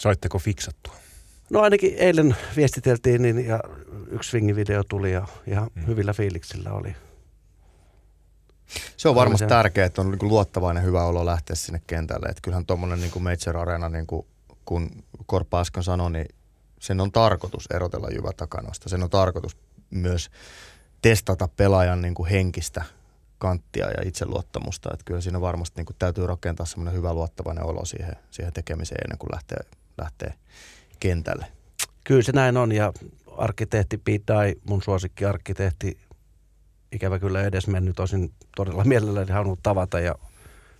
Saitteko 0.00 0.38
fiksattua? 0.38 0.94
No 1.50 1.60
ainakin 1.60 1.94
eilen 1.98 2.36
viestiteltiin 2.56 3.22
niin, 3.22 3.46
ja 3.46 3.60
yksi 4.10 4.30
swingivideo 4.30 4.84
tuli 4.84 5.12
ja 5.12 5.28
ihan 5.46 5.70
mm. 5.74 5.86
hyvillä 5.86 6.12
fiiliksillä 6.12 6.72
oli. 6.72 6.96
Se 8.96 9.08
on 9.08 9.14
varmasti 9.14 9.46
tärkeää, 9.46 9.86
että 9.86 10.00
on 10.00 10.10
niin 10.10 10.28
luottavainen 10.28 10.84
hyvä 10.84 11.04
olo 11.04 11.26
lähteä 11.26 11.56
sinne 11.56 11.82
kentälle. 11.86 12.26
Että 12.28 12.40
kyllähän 12.42 12.66
tuommoinen 12.66 13.00
niin 13.00 13.22
Major 13.22 13.56
Arena, 13.56 13.88
niin 13.88 14.06
kuin, 14.06 14.26
kun 14.64 14.90
Korppa 15.26 15.60
äsken 15.60 15.82
sanoi, 15.82 16.10
niin 16.10 16.26
sen 16.80 17.00
on 17.00 17.12
tarkoitus 17.12 17.66
erotella 17.74 18.08
jyvä 18.10 18.30
takanoista. 18.36 18.88
Sen 18.88 19.02
on 19.02 19.10
tarkoitus 19.10 19.56
myös 19.90 20.30
testata 21.02 21.48
pelaajan 21.56 22.02
niin 22.02 22.14
kuin 22.14 22.30
henkistä 22.30 22.84
kanttia 23.38 23.86
ja 23.90 24.08
itseluottamusta. 24.08 24.90
Että 24.92 25.04
kyllä 25.04 25.20
siinä 25.20 25.40
varmasti 25.40 25.74
niin 25.76 25.86
kuin 25.86 25.96
täytyy 25.98 26.26
rakentaa 26.26 26.66
semmoinen 26.66 26.94
hyvä 26.94 27.14
luottavainen 27.14 27.64
olo 27.64 27.84
siihen, 27.84 28.16
siihen 28.30 28.52
tekemiseen 28.52 29.04
ennen 29.04 29.18
kuin 29.18 29.30
lähtee 29.32 29.79
lähtee 30.00 30.34
kentälle. 31.00 31.46
Kyllä 32.04 32.22
se 32.22 32.32
näin 32.32 32.56
on 32.56 32.72
ja 32.72 32.92
arkkitehti 33.36 34.00
Dye, 34.06 34.54
mun 34.68 34.82
suosikkiarkkitehti, 34.82 35.98
ikävä 36.92 37.18
kyllä 37.18 37.42
edes 37.42 37.66
mennyt, 37.66 38.00
olisin 38.00 38.32
todella 38.56 38.84
mielelläni 38.84 39.32
halunnut 39.32 39.60
tavata 39.62 40.00
ja 40.00 40.14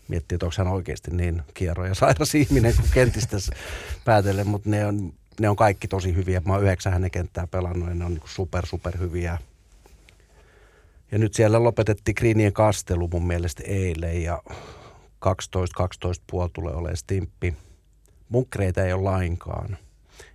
miettiä, 0.09 0.37
että 0.37 0.47
onko 0.47 0.55
hän 0.59 0.69
oikeasti 0.69 1.11
niin 1.11 1.43
kiero 1.55 1.87
ja 1.87 1.95
sairas 1.95 2.35
ihminen 2.35 2.75
kuin 2.77 2.91
kentistä 2.95 3.37
päätellen, 4.05 4.47
mutta 4.47 4.71
ne 4.71 4.87
on, 4.87 5.13
ne 5.41 5.49
on 5.49 5.57
kaikki 5.57 5.89
tosi 5.89 6.15
hyviä. 6.15 6.43
Mä 6.45 6.53
oon 6.53 6.63
yhdeksän 6.63 6.93
hänen 6.93 7.11
kenttää 7.11 7.47
pelannut 7.47 7.89
ja 7.89 7.95
ne 7.95 8.05
on 8.05 8.15
niin 8.15 8.23
super, 8.25 8.67
super 8.67 8.99
hyviä. 8.99 9.39
Ja 11.13 11.19
nyt 11.19 11.35
siellä 11.35 11.63
lopetettiin 11.63 12.15
Greenien 12.19 12.53
kastelu 12.53 13.09
mun 13.09 13.27
mielestä 13.27 13.63
eilen 13.67 14.23
ja 14.23 14.43
12-12 14.47 14.51
puoli 16.31 16.51
tulee 16.53 16.75
olemaan 16.75 16.97
stimppi. 16.97 17.57
Munkreita 18.31 18.85
ei 18.85 18.93
ole 18.93 19.03
lainkaan. 19.03 19.77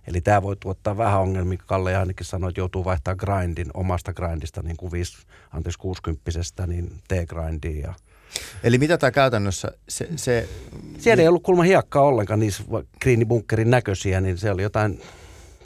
Eli 0.06 0.20
tämä 0.20 0.42
voi 0.42 0.56
tuottaa 0.56 0.96
vähän 0.96 1.20
ongelmia. 1.20 1.58
Kalle 1.66 1.96
ainakin 1.96 2.26
sanoi, 2.26 2.48
että 2.48 2.60
joutuu 2.60 2.84
vaihtaa 2.84 3.14
grindin 3.14 3.70
omasta 3.74 4.12
grindista, 4.12 4.62
niin 4.62 4.76
kuin 4.76 4.92
5, 4.92 5.26
anteeksi 5.52 5.78
60 5.78 6.22
niin 6.66 6.90
T-grindiin. 7.08 7.82
Ja 7.82 7.94
Eli 8.62 8.78
mitä 8.78 8.98
tämä 8.98 9.10
käytännössä, 9.10 9.72
se, 9.88 10.08
se... 10.16 10.48
Siellä 10.98 11.22
ei 11.22 11.28
ollut 11.28 11.42
kulma 11.42 11.62
hiekkaa 11.62 12.02
ollenkaan 12.02 12.40
niissä 12.40 12.64
kriinibunkerin 13.00 13.70
näköisiä, 13.70 14.20
niin 14.20 14.38
se 14.38 14.50
oli 14.50 14.62
jotain, 14.62 15.00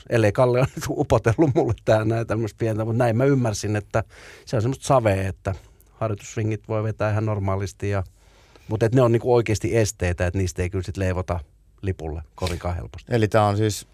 ellei 0.09 0.33
Kalle 0.33 0.61
on 0.61 0.67
nyt 0.77 0.85
upotellut 0.89 1.55
mulle 1.55 1.75
tää 1.85 2.05
näin 2.05 2.27
tämmöistä 2.27 2.59
pientä, 2.59 2.85
mutta 2.85 2.99
näin 2.99 3.17
mä 3.17 3.25
ymmärsin, 3.25 3.77
että 3.77 4.05
se 4.45 4.57
on 4.57 4.63
semmoista 4.63 4.87
savea, 4.87 5.29
että 5.29 5.55
harjoitusringit 5.91 6.69
voi 6.69 6.83
vetää 6.83 7.11
ihan 7.11 7.27
normaalisti, 7.27 7.91
ja, 7.91 8.03
mutta 8.69 8.87
että 8.87 8.97
ne 8.97 9.03
on 9.03 9.13
niinku 9.13 9.35
oikeasti 9.35 9.77
esteitä, 9.77 10.27
että 10.27 10.39
niistä 10.39 10.63
ei 10.63 10.71
kyllä 10.71 10.85
sitten 10.85 11.05
leivota 11.05 11.41
lipulle 11.83 12.23
kovinkaan 12.35 12.75
helposti. 12.77 13.15
Eli 13.15 13.29
tämä 13.29 13.47
on 13.47 13.57
siis 13.57 13.87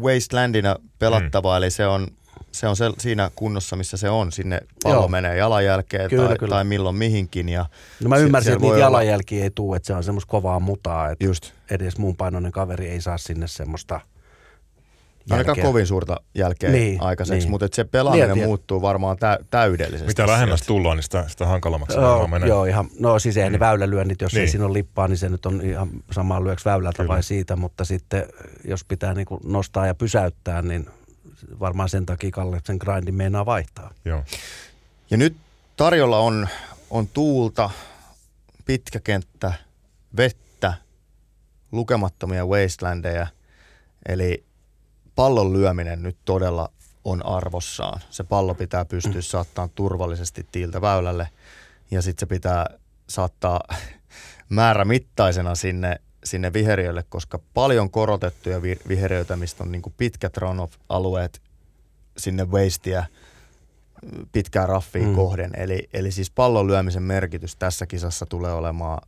wastelandina 0.00 0.76
pelattava, 0.98 1.52
mm. 1.52 1.56
eli 1.56 1.70
se 1.70 1.86
on, 1.86 2.08
se 2.52 2.68
on 2.68 2.76
se, 2.76 2.90
siinä 2.98 3.30
kunnossa, 3.36 3.76
missä 3.76 3.96
se 3.96 4.10
on. 4.10 4.32
Sinne 4.32 4.60
pallo 4.82 4.96
Joo. 4.96 5.08
menee 5.08 5.36
jalanjälkeen 5.36 6.10
Kyllä, 6.10 6.28
tai, 6.28 6.38
kyllä. 6.38 6.54
tai 6.54 6.64
milloin 6.64 6.96
mihinkin. 6.96 7.48
Ja 7.48 7.66
No 8.02 8.08
mä 8.08 8.16
se- 8.16 8.22
ymmärsin, 8.22 8.52
että 8.52 8.60
voi 8.62 8.74
niitä 8.74 8.86
olla- 8.86 8.98
jalanjälkiä 9.02 9.42
ei 9.44 9.50
tule, 9.54 9.76
että 9.76 9.86
se 9.86 9.94
on 9.94 10.04
semmoista 10.04 10.30
kovaa 10.30 10.60
mutaa, 10.60 11.10
että 11.10 11.24
Just. 11.24 11.52
edes 11.70 11.98
muun 11.98 12.16
painoinen 12.16 12.52
kaveri 12.52 12.88
ei 12.88 13.00
saa 13.00 13.18
sinne 13.18 13.46
semmoista 13.48 14.00
Ainakaan 15.30 15.56
jälkeä. 15.56 15.64
kovin 15.64 15.86
suurta 15.86 16.20
jälkeä 16.34 16.70
Niin, 16.70 17.02
aikaiseksi, 17.02 17.38
niin. 17.40 17.50
mutta 17.50 17.68
se 17.72 17.84
pelaaminen 17.84 18.28
Niin, 18.30 18.40
ja- 18.40 18.46
muuttuu 18.46 18.82
varmaan 18.82 19.16
tä- 19.16 19.38
täydellisesti. 19.50 20.06
Mitä 20.06 20.26
lähemmäs 20.26 20.58
sieltä. 20.60 20.66
tullaan, 20.68 20.96
niin 20.96 21.02
sitä, 21.04 21.24
sitä 21.28 21.46
hankalammaksi 21.46 21.96
varmaan 21.96 22.30
menee. 22.30 22.48
joo, 22.48 22.64
ihan, 22.64 22.88
no 22.98 23.18
siis 23.18 23.36
ei 23.36 23.50
ne 23.50 23.58
väylälyönnit, 23.58 24.20
jos 24.20 24.32
niin. 24.32 24.40
ei 24.40 24.48
siinä 24.48 24.64
ole 24.66 24.72
lippaa, 24.72 25.08
niin 25.08 25.18
se 25.18 25.28
nyt 25.28 25.46
on 25.46 25.60
ihan 25.60 25.88
sama 26.12 26.44
lyöks 26.44 26.64
väylältä 26.64 26.96
Kyllä. 26.96 27.08
vai 27.08 27.22
siitä, 27.22 27.56
mutta 27.56 27.84
sitten 27.84 28.24
jos 28.64 28.84
pitää 28.84 29.14
niin 29.14 29.26
kuin 29.26 29.40
nostaa 29.44 29.86
ja 29.86 29.94
pysäyttää, 29.94 30.62
niin 30.62 30.86
varmaan 31.60 31.88
sen 31.88 32.06
takia 32.06 32.30
Kalle 32.30 32.60
sen 32.64 32.76
grindin 32.80 33.14
meinaa 33.14 33.46
vaihtaa. 33.46 33.90
Joo. 34.04 34.22
Ja 35.10 35.16
nyt 35.16 35.36
tarjolla 35.76 36.18
on, 36.18 36.48
on 36.90 37.08
tuulta, 37.08 37.70
pitkä 38.64 39.00
kenttä, 39.00 39.52
vettä, 40.16 40.74
lukemattomia 41.72 42.46
wastelandeja. 42.46 43.26
Eli 44.08 44.44
pallon 45.16 45.52
lyöminen 45.52 46.02
nyt 46.02 46.16
todella 46.24 46.68
on 47.04 47.26
arvossaan. 47.26 48.00
Se 48.10 48.24
pallo 48.24 48.54
pitää 48.54 48.84
pystyä 48.84 49.22
saattamaan 49.22 49.70
turvallisesti 49.74 50.46
tiiltä 50.52 50.80
väylälle 50.80 51.28
ja 51.90 52.02
sitten 52.02 52.20
se 52.20 52.26
pitää 52.34 52.66
saattaa 53.08 53.60
määrämittaisena 54.48 55.54
sinne, 55.54 55.96
sinne 56.24 56.52
viheriölle, 56.52 57.04
koska 57.08 57.38
paljon 57.54 57.90
korotettuja 57.90 58.62
vi- 58.62 58.80
viheröitämistä 58.88 59.64
on 59.64 59.72
niin 59.72 59.82
pitkät 59.96 60.36
runoff-alueet 60.36 61.42
sinne 62.18 62.44
wastea 62.44 63.04
pitkää 64.32 64.66
raffiin 64.66 65.04
Mm. 65.04 65.10
mm. 65.10 65.16
kohden. 65.16 65.50
Eli, 65.56 65.88
eli 65.92 66.10
siis 66.12 66.30
pallon 66.30 66.66
lyömisen 66.66 67.02
merkitys 67.02 67.56
tässä 67.56 67.86
kisassa 67.86 68.26
tulee 68.26 68.52
olemaan 68.52 68.98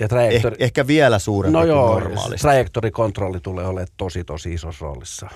Ja 0.00 0.04
eh, 0.04 0.08
trajektori, 0.08 0.56
ehkä 0.58 0.86
vielä 0.86 1.18
suurempi 1.18 1.52
no 1.52 1.58
kuin 1.58 1.68
joo, 1.68 1.86
normaalisti. 2.00 2.42
trajektorikontrolli 2.42 3.40
tulee 3.40 3.66
olemaan 3.66 3.88
tosi 3.96 4.24
tosi 4.24 4.54
isossa 4.54 4.84
roolissa. 4.84 5.28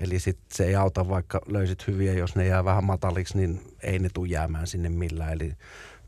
Eli 0.00 0.18
sit 0.18 0.38
se 0.52 0.64
ei 0.64 0.74
auta, 0.74 1.08
vaikka 1.08 1.40
löysit 1.46 1.86
hyviä, 1.86 2.12
jos 2.12 2.36
ne 2.36 2.46
jää 2.46 2.64
vähän 2.64 2.84
mataliksi, 2.84 3.36
niin 3.36 3.60
ei 3.82 3.98
ne 3.98 4.08
tule 4.14 4.28
jäämään 4.28 4.66
sinne 4.66 4.88
millään. 4.88 5.32
Eli 5.32 5.52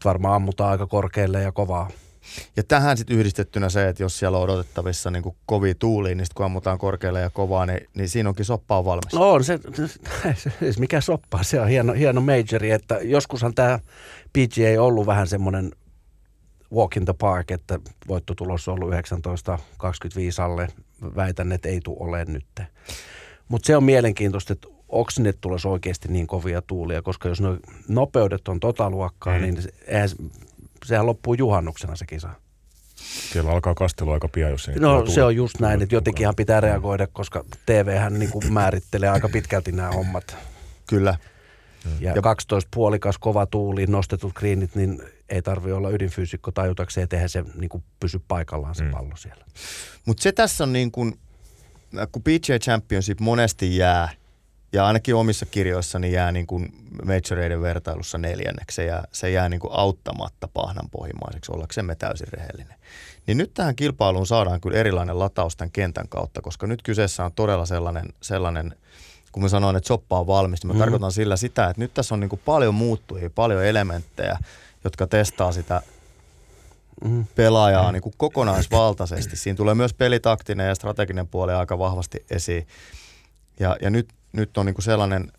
varmaan 0.05 0.35
ammutaan 0.35 0.71
aika 0.71 0.87
korkealle 0.87 1.43
ja 1.43 1.53
kovaa. 1.53 1.91
Ja 2.57 2.63
tähän 2.63 2.97
sitten 2.97 3.17
yhdistettynä 3.17 3.69
se, 3.69 3.89
että 3.89 4.03
jos 4.03 4.19
siellä 4.19 4.39
on 4.39 4.45
odotettavissa 4.45 5.11
niin 5.11 5.23
kuin 5.23 5.37
kovia 5.47 5.75
tuulia, 5.79 6.15
niin 6.15 6.27
sit 6.27 6.35
kun 6.35 6.47
ammutaan 6.47 6.79
korkealle 6.79 7.21
ja 7.21 7.31
kovaa, 7.31 7.67
niin, 7.67 7.89
niin 7.95 8.09
siinä 8.09 8.29
onkin 8.29 8.45
soppa 8.45 8.79
on 8.79 8.85
valmis. 8.85 9.13
No 9.13 9.33
on 9.33 9.45
se, 9.45 9.59
se, 9.75 10.51
se 10.73 10.81
mikä 10.81 11.01
soppa, 11.01 11.43
se 11.43 11.61
on 11.61 11.69
hieno, 11.69 11.93
hieno 11.93 12.21
majori, 12.21 12.71
että 12.71 12.99
joskushan 13.03 13.55
tämä 13.55 13.79
PGA 14.33 14.69
ei 14.69 14.79
ollut 14.79 15.07
vähän 15.07 15.27
semmoinen 15.27 15.73
walk 16.75 16.97
in 16.97 17.05
the 17.05 17.15
park, 17.19 17.51
että 17.51 17.79
voittotulos 18.09 18.69
on 18.69 18.75
ollut 18.75 18.95
19-25 18.95 18.97
alle. 20.43 20.69
Väitän, 21.17 21.53
että 21.53 21.69
ei 21.69 21.81
tule 21.85 21.97
ole 22.01 22.25
nyt. 22.25 22.47
Mutta 23.49 23.67
se 23.67 23.77
on 23.77 23.85
mielenkiintoista, 23.85 24.53
että 24.53 24.69
onko 24.89 25.11
sinne 25.11 25.33
tulossa 25.33 25.69
oikeasti 25.69 26.09
niin 26.09 26.27
kovia 26.27 26.63
tuulia, 26.63 27.03
koska 27.03 27.29
jos 27.29 27.41
nuo 27.41 27.57
nopeudet 27.89 28.49
on 28.49 28.61
tota 28.61 28.91
luokkaa, 28.91 29.35
Mm. 29.37 29.43
niin 29.43 29.63
se, 29.63 29.69
eihän, 29.87 30.09
se- 30.09 30.17
sehän 30.85 31.07
loppuu 31.07 31.35
juhannuksena 31.35 31.97
se 31.97 32.07
kisa. 32.07 32.29
Siellä 33.33 33.51
alkaa 33.51 33.75
kastelu 33.75 34.11
aika 34.11 34.29
pian, 34.29 34.51
jos 34.51 34.69
nyt 34.69 34.77
No 34.81 35.07
se 35.07 35.23
on 35.23 35.37
just 35.37 35.61
näin, 35.61 35.83
että 35.83 35.95
jotenkinhan 35.95 36.35
pitää 36.37 36.61
reagoida, 36.61 37.07
koska 37.07 37.45
TVhän 37.67 38.19
niin 38.19 38.31
kuin 38.31 38.53
määrittelee 38.53 39.09
aika 39.09 39.29
pitkälti 39.29 39.73
nämä 39.73 39.91
hommat. 39.93 40.37
Kyllä. 40.87 41.17
Ja, 42.01 42.13
ja 42.15 42.23
12 42.23 42.69
puolikas 42.75 43.19
kova 43.19 43.47
tuuli, 43.47 43.87
nostetut 43.87 44.33
greenit, 44.35 44.75
niin 44.75 45.03
ei 45.29 45.43
tarvi 45.43 45.73
olla 45.73 45.91
ydinfyysikko 45.91 46.51
tajutakseen, 46.51 47.03
että 47.03 47.17
eihän 47.17 47.29
se 47.29 47.45
niin 47.61 47.69
kuin 47.69 47.85
pysy 48.01 48.21
paikallaan 48.29 48.75
se 48.75 48.85
Mm. 48.85 48.91
pallo 48.91 49.17
siellä. 49.17 49.45
Mutta 50.07 50.23
se 50.23 50.33
tässä 50.33 50.65
on 50.65 50.73
niin 50.73 50.91
kuin, 50.93 51.19
kun 52.13 52.23
PGA 52.23 52.59
Championship 52.59 53.21
monesti 53.21 53.77
jää, 53.77 54.09
ja 54.73 54.87
ainakin 54.87 55.15
omissa 55.15 55.47
kirjoissani 55.47 56.13
jää 56.13 56.33
niin 56.33 56.47
kuin 56.47 56.73
majoreiden 57.05 57.63
vertailussa 57.63 58.19
neljänneksi, 58.19 58.75
se 58.75 58.85
jää, 58.85 59.05
se 59.13 59.31
jää 59.31 59.49
niin 59.49 59.61
kuin 59.61 59.73
auttamatta 59.73 60.49
pahnanpohjimaiseksi, 60.49 61.53
ollaksemme 61.53 61.95
täysin 61.95 62.29
rehellinen. 62.33 62.79
Niin 63.27 63.39
nyt 63.39 63.55
tähän 63.55 63.77
kilpailuun 63.77 64.27
saadaan 64.27 64.61
kyllä 64.61 64.77
erilainen 64.79 65.19
lataus 65.19 65.57
tämän 65.57 65.71
kentän 65.71 66.09
kautta, 66.09 66.43
koska 66.43 66.67
nyt 66.67 66.83
kyseessä 66.83 67.25
on 67.25 67.33
todella 67.33 67.67
sellainen, 67.67 68.09
sellainen 68.21 68.75
kun 69.33 69.43
mä 69.43 69.49
sanoin, 69.49 69.77
että 69.77 69.89
soppa 69.89 70.21
on 70.21 70.27
valmis, 70.27 70.63
niin 70.63 70.69
mä 70.69 70.73
Mhm. 70.73 70.81
tarkoitan 70.81 71.13
sillä 71.13 71.37
sitä, 71.37 71.65
että 71.71 71.81
nyt 71.83 71.95
tässä 71.95 72.15
on 72.15 72.21
niin 72.21 72.29
kuin 72.29 72.41
paljon 72.45 72.75
muuttujia, 72.75 73.31
paljon 73.31 73.65
elementtejä, 73.65 74.39
jotka 74.85 75.07
testaa 75.07 75.53
sitä 75.53 75.83
Mm. 77.05 77.25
pelaajaa 77.35 77.93
niin 77.93 78.03
kuin 78.03 78.15
kokonaisvaltaisesti. 78.17 79.37
Siinä 79.37 79.57
tulee 79.57 79.75
myös 79.75 79.95
pelitaktinen 79.95 80.69
ja 80.69 80.75
strateginen 80.75 81.27
puoli 81.29 81.53
aika 81.53 81.79
vahvasti 81.79 82.25
esiin. 82.31 82.67
Ja, 83.61 83.77
ja 83.83 83.91
nyt, 83.91 84.09
nyt 84.33 84.59
on 84.59 84.67
niin 84.67 84.75
kuin 84.75 84.85
sellainen 84.85 85.33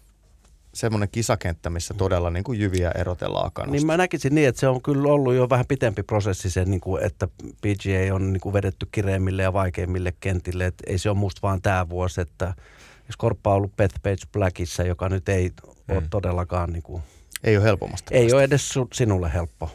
semmoinen 0.73 1.09
kisakenttä, 1.09 1.69
missä 1.69 1.93
todella 1.93 2.29
niin 2.29 2.43
kuin 2.43 2.59
jyviä 2.59 2.91
erotellaan 2.95 3.51
kanasta. 3.51 3.71
Niin 3.71 3.85
mä 3.85 3.97
näkisin 3.97 4.35
niin, 4.35 4.47
että 4.47 4.59
se 4.59 4.67
on 4.67 4.81
kyllä 4.81 5.13
ollut 5.13 5.33
jo 5.33 5.49
vähän 5.49 5.65
pitempi 5.67 6.03
prosessi 6.03 6.49
se, 6.49 6.65
niin 6.65 6.81
kuin, 6.81 7.03
että 7.03 7.27
PGA 7.61 8.15
on 8.15 8.33
niin 8.33 8.41
kuin 8.41 8.53
vedetty 8.53 8.87
kireimmille 8.91 9.43
ja 9.43 9.53
vaikeimmille 9.53 10.13
kentille. 10.19 10.65
Et 10.65 10.75
ei 10.87 10.97
se 10.97 11.09
ole 11.09 11.17
musta 11.17 11.39
vaan 11.43 11.61
tämä 11.61 11.89
vuosi, 11.89 12.21
että 12.21 12.53
jos 13.07 13.17
korppa 13.17 13.49
on 13.49 13.55
ollut 13.55 13.75
Bethpage 13.75 14.25
Blackissa, 14.33 14.83
joka 14.83 15.09
nyt 15.09 15.29
ei 15.29 15.51
ole 15.89 15.99
Mm. 15.99 16.09
todellakaan, 16.09 16.73
niin 16.73 16.83
kuin, 16.83 17.03
Ei 17.43 17.57
ole 17.57 17.65
helpommasta. 17.65 18.15
ei 18.15 18.33
ole 18.33 18.43
edes 18.43 18.69
su, 18.69 18.87
sinulle 18.93 19.33
helppo. 19.33 19.71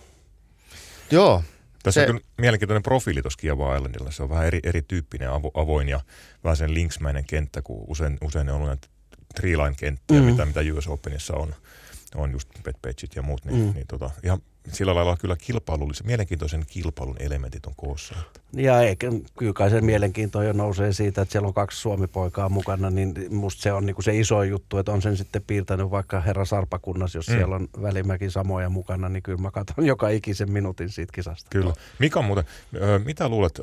Joo, 1.11 1.43
Tässä 1.83 2.01
Se- 2.01 2.11
on 2.11 2.17
kyllä 2.17 2.27
mielenkiintoinen 2.39 2.83
profiili 2.83 3.23
tuossa 3.23 3.39
Kiava 3.41 3.77
Islandilla. 3.77 4.11
Se 4.11 4.23
on 4.23 4.31
vähän 4.31 4.47
eri, 4.47 4.61
erityyppinen, 4.63 5.31
avo, 5.31 5.51
avoin 5.55 5.89
ja 5.89 6.01
vähän 6.45 6.57
sen 6.57 6.75
linksmäinen 6.75 7.25
kenttä, 7.25 7.63
kun 7.63 7.85
usein, 7.89 8.19
usein 8.25 8.49
on 8.49 8.55
ollut 8.57 8.69
näitä 8.69 8.89
treeline-kenttiä, 9.35 10.17
Mm. 10.21 10.25
mm. 10.25 10.31
mitä, 10.31 10.47
mitä 10.47 10.61
US 10.75 10.89
Openissa 10.89 11.35
on. 11.37 11.55
On 12.15 12.33
just 12.33 12.49
Betpageit 12.65 13.17
ja 13.17 13.23
muut, 13.23 13.45
niin, 13.45 13.67
Mm. 13.67 13.73
niin 13.75 13.87
tota, 13.87 14.11
ihan 14.23 14.39
sillä 14.73 14.95
lailla 14.95 15.17
kyllä 15.17 15.37
kilpailullisen, 15.37 16.07
mielenkiintoisen 16.07 16.65
kilpailun 16.67 17.17
elementit 17.21 17.67
on 17.67 17.73
koossa. 17.77 18.15
Ja 18.53 18.81
eikä, 18.83 19.07
kyllä 19.39 19.53
kai 19.53 19.71
se 19.71 19.81
mielenkiinto 19.81 20.43
jo 20.43 20.53
nousee 20.53 20.93
siitä, 20.93 21.23
että 21.23 21.33
siellä 21.33 21.49
on 21.49 21.55
kaksi 21.55 21.79
suomipoikaa 21.81 22.49
mukana, 22.49 22.91
niin 22.91 23.15
musta 23.31 23.63
se 23.63 23.73
on 23.73 23.87
niinku 23.87 24.03
se 24.03 24.19
iso 24.19 24.43
juttu, 24.43 24.79
että 24.79 24.93
on 24.93 25.03
sen 25.03 25.17
sitten 25.17 25.43
piirtänyt 25.47 25.91
vaikka 25.91 26.21
herra 26.21 26.45
Sarpakunnas, 26.45 27.15
jos 27.15 27.29
Mm. 27.29 27.35
siellä 27.35 27.57
on 27.57 27.69
Välimäki 27.83 28.31
samoja 28.31 28.69
mukana, 28.69 29.09
niin 29.09 29.23
kyllä 29.23 29.39
mä 29.43 29.51
katson 29.51 29.87
joka 29.87 30.09
ikisen 30.09 30.53
minuutin 30.53 30.89
siitä 30.89 31.13
kisasta. 31.15 31.47
Kyllä. 31.51 31.75
Mika 31.99 32.23
muuten, 32.23 32.45
mitä 33.05 33.29
luulet, 33.29 33.61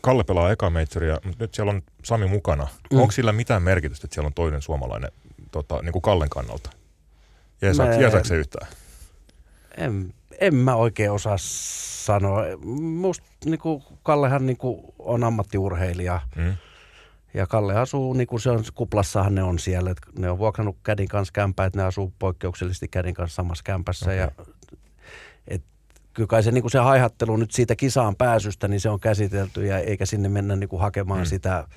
Kalle 0.00 0.24
pelaa 0.24 0.50
eka 0.52 0.70
majoria, 0.70 1.20
mutta 1.24 1.44
nyt 1.44 1.54
siellä 1.54 1.70
on 1.72 1.82
Sami 2.04 2.26
mukana. 2.28 2.68
Mm. 2.92 2.98
Onko 2.98 3.12
sillä 3.12 3.32
mitään 3.32 3.62
merkitystä, 3.62 4.06
että 4.06 4.14
siellä 4.14 4.26
on 4.26 4.34
toinen 4.34 4.62
suomalainen 4.62 5.10
tota, 5.50 5.82
niin 5.82 5.92
kuin 5.92 6.02
Kallen 6.02 6.28
kannalta? 6.28 6.70
Mä- 7.76 7.94
jeesaako 7.94 8.24
se 8.24 8.36
yhtään? 8.36 8.68
En, 9.76 10.14
en 10.40 10.54
mä 10.54 10.74
oikein 10.74 11.10
osaa 11.10 11.36
sanoa. 11.38 12.42
Musta 13.00 13.26
niinku, 13.44 13.82
Kallehan 14.02 14.46
niinku 14.46 14.94
on 14.98 15.24
ammattiurheilija 15.24 16.20
Mm. 16.36 16.56
Ja 17.34 17.46
Kalle 17.46 17.78
asuu, 17.78 18.12
niin 18.12 18.26
kuin 18.26 18.40
se 18.40 18.50
on, 18.50 18.64
kuplassahan 18.74 19.34
ne 19.34 19.42
on 19.42 19.58
siellä. 19.58 19.90
että 19.90 20.06
ne 20.18 20.30
on 20.30 20.38
vuokrannut 20.38 20.76
kädin 20.82 21.08
kanssa 21.08 21.32
kämpää, 21.32 21.66
että 21.66 21.78
ne 21.78 21.84
asuu 21.84 22.12
poikkeuksellisesti 22.18 22.88
kädin 22.88 23.14
kanssa 23.14 23.34
samassa 23.34 23.64
kämpässä. 23.64 24.06
Okay. 24.06 24.16
Ja, 24.16 24.30
et, 25.48 25.62
kyllä 26.12 26.26
kai 26.26 26.42
se, 26.42 26.52
niin 26.52 26.62
kuin 26.62 26.72
se 26.72 26.78
haihattelu 26.78 27.36
nyt 27.36 27.50
siitä 27.50 27.76
kisaan 27.76 28.16
pääsystä, 28.16 28.68
niin 28.68 28.80
se 28.80 28.88
on 28.88 29.00
käsitelty 29.00 29.66
ja 29.66 29.78
eikä 29.78 30.06
sinne 30.06 30.28
mennä 30.28 30.56
niin 30.56 30.68
kuin 30.68 30.80
hakemaan 30.82 31.20
mm. 31.20 31.26
sitä 31.26 31.68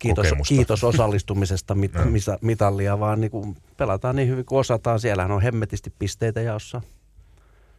kiitos, 0.00 0.26
kiitos 0.48 0.84
osallistumisesta 0.84 1.74
mit, 1.74 1.92
misa, 2.10 2.38
mitallia, 2.40 3.00
vaan 3.00 3.20
niin 3.20 3.30
kuin 3.30 3.56
pelataan 3.76 4.16
niin 4.16 4.28
hyvin 4.28 4.44
kuin 4.44 4.58
osataan. 4.58 5.00
Siellähän 5.00 5.32
on 5.32 5.42
hemmetisti 5.42 5.92
pisteitä 5.98 6.40
jaossa. 6.40 6.82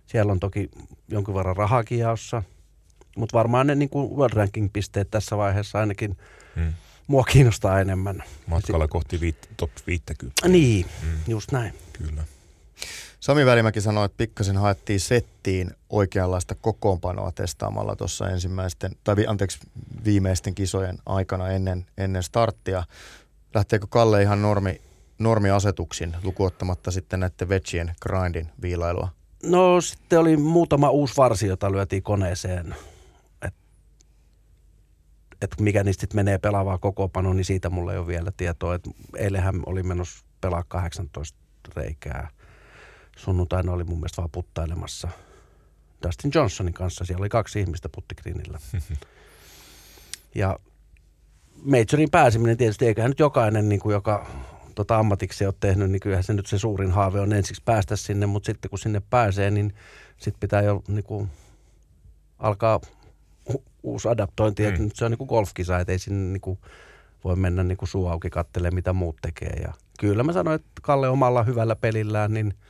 Siellä 0.06 0.32
on 0.32 0.40
toki 0.40 0.70
jonkin 1.08 1.36
verran 1.36 1.58
rahakin 1.58 2.00
jaossa. 2.00 2.44
Mutta 3.18 3.38
varmaan 3.38 3.68
ne 3.68 3.76
niin 3.76 3.90
kuin 3.90 4.18
World 4.18 4.34
Ranking-pisteet 4.34 5.12
tässä 5.12 5.38
vaiheessa 5.38 5.80
ainakin 5.80 6.18
hmm. 6.56 6.74
mua 7.08 7.24
kiinnostaa 7.24 7.82
enemmän. 7.82 8.24
Matkalla 8.48 8.88
kohti 8.88 9.20
viit, 9.22 9.50
top 9.58 9.72
50. 9.88 10.48
Niin, 10.48 10.86
hmm. 11.02 11.18
just 11.28 11.52
näin. 11.52 11.74
Kyllä. 11.94 12.24
Sami 13.22 13.46
Välimäki 13.46 13.82
sanoi, 13.82 14.06
että 14.06 14.18
pikkasen 14.18 14.58
haettiin 14.58 15.00
settiin 15.00 15.72
oikeanlaista 15.90 16.56
kokoonpanoa 16.56 17.32
testaamalla 17.32 17.96
tuossa 17.96 18.30
ensimmäisten, 18.30 18.92
tai 19.04 19.16
anteeksi, 19.28 19.60
viimeisten 20.06 20.56
kisojen 20.56 20.98
aikana 21.06 21.50
ennen, 21.50 21.86
ennen 21.98 22.24
starttia. 22.24 22.84
Lähteekö 23.54 23.88
Kalle 23.90 24.22
ihan 24.22 24.42
normi, 24.42 24.82
normiasetuksin 25.20 26.16
lukuottamatta 26.24 26.92
sitten 26.92 27.20
näiden 27.20 27.50
vegien 27.50 27.96
grindin 28.02 28.50
viilailua? 28.62 29.10
No 29.44 29.82
sitten 29.82 30.20
oli 30.20 30.38
muutama 30.38 30.90
uusi 30.90 31.18
varsi, 31.18 31.48
jota 31.48 31.72
lyötiin 31.72 32.04
koneeseen. 32.04 32.76
Että 33.42 33.60
et 35.42 35.56
mikä 35.60 35.84
niistä 35.84 36.08
menee 36.14 36.38
pelaavaa 36.38 36.78
kokoopanoa, 36.78 37.34
niin 37.34 37.46
siitä 37.46 37.70
mulla 37.70 37.92
ei 37.92 38.00
ole 38.00 38.08
vielä 38.08 38.32
tietoa. 38.38 38.76
Et 38.76 38.90
eilähän 39.18 39.62
oli 39.66 39.84
menossa 39.84 40.26
pelaa 40.42 40.64
18 40.68 41.40
reikää– 41.76 42.30
sunnuntaina 43.22 43.72
oli 43.72 43.84
mun 43.84 43.98
mielestä 43.98 44.18
vaan 44.18 44.30
puttailemassa 44.32 45.08
Dustin 46.06 46.32
Johnsonin 46.36 46.74
kanssa. 46.74 47.06
Siellä 47.06 47.22
oli 47.22 47.30
kaksi 47.30 47.60
ihmistä 47.60 47.90
puttikrinillä. 47.90 48.60
ja 50.36 50.60
Majorin 51.64 52.12
pääseminen 52.12 52.58
tietysti, 52.58 52.86
eiköhän 52.86 53.12
nyt 53.12 53.20
jokainen, 53.20 53.70
niin 53.70 53.80
kuin 53.80 53.94
joka 53.94 54.28
tota 54.76 54.98
ammatiksi 54.98 55.46
ole 55.46 55.54
tehnyt, 55.60 55.92
niin 55.92 56.00
kyllähän 56.00 56.24
se 56.24 56.34
nyt 56.34 56.46
se 56.46 56.60
suurin 56.60 56.92
haave 56.92 57.20
on 57.20 57.34
ensiksi 57.34 57.62
päästä 57.66 57.96
sinne, 57.96 58.26
mutta 58.26 58.46
sitten 58.46 58.70
kun 58.70 58.80
sinne 58.80 59.02
pääsee, 59.10 59.52
niin 59.52 59.74
sitten 60.18 60.40
pitää 60.40 60.62
jo 60.62 60.84
niin 60.88 61.04
kuin, 61.04 61.30
alkaa 62.40 62.80
u- 63.54 63.64
uusi 63.84 64.08
adaptointi, 64.08 64.72
mm. 64.72 64.84
nyt 64.84 64.96
se 64.96 65.06
on 65.06 65.12
niin 65.12 65.18
kuin 65.18 65.28
golfkisa, 65.28 65.80
että 65.80 65.92
ei 65.92 66.00
sinne 66.00 66.34
niin 66.34 66.42
kuin, 66.42 66.60
voi 67.24 67.36
mennä 67.36 67.64
niin 67.64 67.78
kuin 67.78 67.90
suu 67.90 68.08
auki 68.08 68.30
kattelemaan, 68.30 68.76
mitä 68.76 68.94
muut 68.94 69.16
tekee. 69.22 69.62
Ja 69.64 69.74
kyllä 70.00 70.24
mä 70.24 70.34
sanoin, 70.34 70.56
että 70.56 70.72
Kalle 70.82 71.10
omalla 71.10 71.44
hyvällä 71.44 71.76
pelillään, 71.76 72.34
niin– 72.34 72.54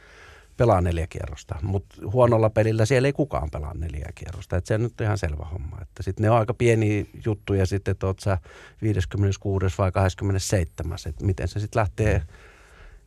pelaa 0.58 0.82
neljä 0.82 1.08
kierrosta, 1.08 1.56
mutta 1.62 1.95
huonolla 2.12 2.49
pelillä 2.49 2.86
siellä 2.86 3.08
ei 3.08 3.14
kukaan 3.14 3.49
pelaa 3.52 3.74
neljä 3.74 4.10
kierrosta. 4.16 4.58
Et 4.58 4.66
se 4.66 4.74
on 4.74 4.84
nyt 4.84 5.02
ihan 5.02 5.18
selvä 5.18 5.45
homma. 5.45 5.78
Että 5.82 6.04
sitten 6.04 6.24
ne 6.24 6.30
on 6.30 6.38
aika 6.38 6.54
pieni 6.54 7.10
juttuja 7.26 7.66
sitten, 7.66 7.91
että 7.91 8.08
oot 8.08 8.20
sä 8.20 8.38
56 8.82 9.66
vai 9.78 9.91
27, 9.91 10.97
että 11.06 11.26
miten 11.26 11.47
se 11.47 11.60
sitten 11.60 11.80
lähtee, 11.80 12.22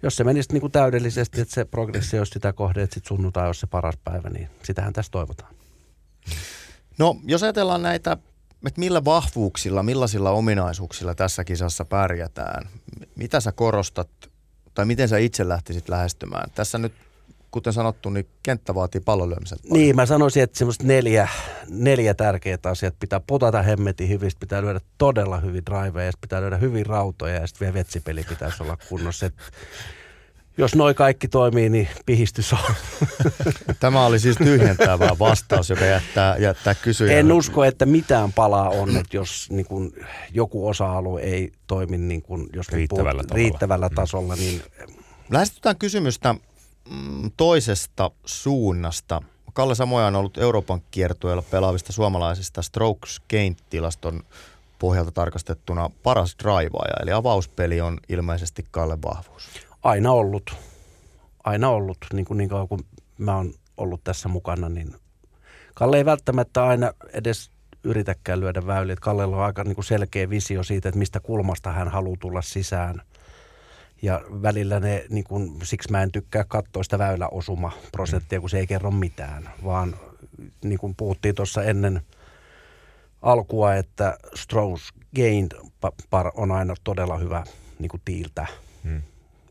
jos 0.03 0.17
se 0.17 0.25
menisi 0.25 0.53
niinku 0.53 0.69
täydellisesti, 0.69 1.41
että 1.41 1.55
se 1.55 1.65
progressio 1.65 2.21
olisi 2.21 2.33
sitä 2.33 2.53
kohde, 2.53 2.83
että 2.83 2.95
sitten 2.95 3.09
sunnuntai 3.09 3.47
olisi 3.47 3.61
se 3.61 3.67
paras 3.67 3.99
päivä, 4.05 4.31
niin 4.31 4.49
sitähän 4.63 4.93
tässä 4.93 5.13
toivotaan. 5.13 5.55
No, 6.99 7.17
jos 7.25 7.43
ajatellaan 7.43 7.83
näitä, 7.83 8.17
että 8.67 8.81
millä 8.81 9.05
vahvuuksilla, 9.05 9.83
millaisilla 9.83 10.31
ominaisuuksilla 10.31 11.15
tässä 11.15 11.45
kisassa 11.45 11.85
pärjätään, 11.85 12.69
mitä 13.17 13.41
sä 13.41 13.53
korostat 13.53 14.09
tai 14.75 14.85
miten 14.85 15.09
sä 15.09 15.19
itse 15.19 15.49
lähtisit 15.49 15.89
lähestymään? 15.89 16.51
Tässä 16.55 16.79
nyt 16.79 16.93
kuten 17.55 17.73
sanottu, 17.73 18.11
niin 18.11 18.27
kenttä 18.43 18.75
vaatii 18.75 19.01
pallon 19.01 19.31
lyömisen. 19.31 19.59
Niin, 19.71 19.97
mä 19.97 20.07
sanoisin, 20.07 20.43
että 20.43 20.59
semmoista 20.59 20.85
neljä, 20.85 21.29
neljä 21.69 22.15
tärkeää 22.15 22.59
asiaa. 22.65 22.93
Pitää 23.01 23.21
potata 23.21 23.63
hemmetin 23.63 24.09
hyvin, 24.09 24.31
pitää 24.41 24.63
lyödä 24.63 24.81
todella 24.99 25.41
hyvin 25.41 25.63
driveja, 25.67 26.13
pitää 26.21 26.41
lyödä 26.41 26.57
hyvin 26.57 26.87
rautoja 26.87 27.35
ja 27.35 27.47
sitten 27.47 27.67
vielä 27.67 27.75
vetsipeli 27.75 28.25
pitäisi 28.29 28.63
olla 28.63 28.77
kunnossa. 28.89 29.27
Et 29.27 29.35
jos 30.59 30.75
noi 30.75 30.95
kaikki 30.95 31.29
toimii, 31.29 31.69
niin 31.69 31.89
pihistys 32.07 32.53
on. 32.53 32.75
Tämä 33.81 34.07
oli 34.07 34.19
siis 34.19 34.37
tyhjentävä 34.37 35.17
vastaus, 35.19 35.71
joka 35.71 35.85
jättää, 35.85 36.37
jättää 36.37 36.75
kysyjän. 36.75 37.19
En 37.19 37.33
usko, 37.33 37.65
että 37.65 37.87
mitään 37.87 38.33
palaa 38.33 38.69
on, 38.69 38.97
että 38.97 39.17
jos 39.17 39.51
niin 39.51 39.67
kun, 39.67 39.93
joku 40.33 40.69
osa-alue 40.69 41.23
ei 41.23 41.53
toimi 41.67 41.99
niin 41.99 42.23
kun, 42.23 42.49
jos 42.53 42.69
riittävällä, 42.69 43.23
puhut, 43.23 43.35
riittävällä 43.35 43.91
tasolla. 43.95 44.37
Niin... 44.37 44.63
Lähestytään 45.31 45.77
kysymystä 45.77 46.35
Mm, 46.35 46.41
toisesta 47.37 48.11
suunnasta. 48.25 49.23
Kalle 49.53 49.75
Samoja 49.75 50.07
on 50.07 50.17
ollut 50.17 50.39
Euroopan 50.39 50.83
kiertueella 50.91 51.43
pelaavista 51.43 51.93
suomalaisista 51.93 52.63
Strokes 52.63 53.21
Gain-tilaston 53.31 54.23
pohjalta 54.79 55.11
tarkastettuna 55.11 55.91
paras 56.03 56.37
draivaaja, 56.43 56.95
eli 57.03 57.13
avauspeli 57.13 57.81
on 57.81 57.99
ilmeisesti 58.09 58.65
Kalle 58.71 58.99
vahvuus. 59.03 59.49
Aina 59.83 60.13
ollut. 60.13 60.57
Aina 61.45 61.69
ollut, 61.69 61.99
niin, 62.13 62.25
kuin 62.25 62.39
niin 62.39 62.49
kauan 62.49 62.69
kuin 62.69 62.81
mä 63.19 63.37
oon 63.37 63.53
ollut 63.77 64.05
tässä 64.05 64.29
mukana, 64.29 64.69
niin 64.69 64.95
Kalle 65.75 65.97
ei 65.97 66.05
välttämättä 66.05 66.65
aina 66.65 66.93
edes 67.13 67.51
yritäkään 67.85 68.41
lyödä 68.41 68.67
väyliä. 68.67 68.97
Kallella 69.01 69.37
on 69.37 69.45
aika 69.45 69.65
niin 69.65 69.75
kuin 69.75 69.85
selkeä 69.85 70.31
visio 70.31 70.63
siitä, 70.63 70.89
että 70.89 70.99
mistä 70.99 71.21
kulmasta 71.21 71.73
hän 71.73 71.89
haluaa 71.89 72.17
tulla 72.21 72.43
sisään– 72.43 73.03
ja 74.05 74.21
välillä 74.43 74.81
ne, 74.81 75.07
niin 75.09 75.25
kun, 75.25 75.59
siksi 75.63 75.91
mä 75.91 76.03
en 76.03 76.13
tykkää 76.13 76.45
katsoa 76.45 76.83
sitä 76.83 76.99
väyläosuma-prosenttia, 76.99 78.41
kun 78.41 78.51
se 78.51 78.59
ei 78.59 78.67
kerro 78.67 78.91
mitään, 78.91 79.51
vaan 79.65 79.97
niin 80.65 80.79
kuin 80.79 80.95
puhuttiin 80.95 81.35
tuossa 81.35 81.63
ennen 81.63 82.01
alkua, 83.23 83.75
että 83.75 84.19
Strauss 84.35 84.93
Gained 85.17 85.53
par 86.11 86.31
on 86.35 86.53
aina 86.53 86.75
todella 86.85 87.17
hyvä 87.17 87.45
niin 87.79 87.89
kuin 87.89 88.03
tiiltä. 88.05 88.47
Hmm. 88.85 89.03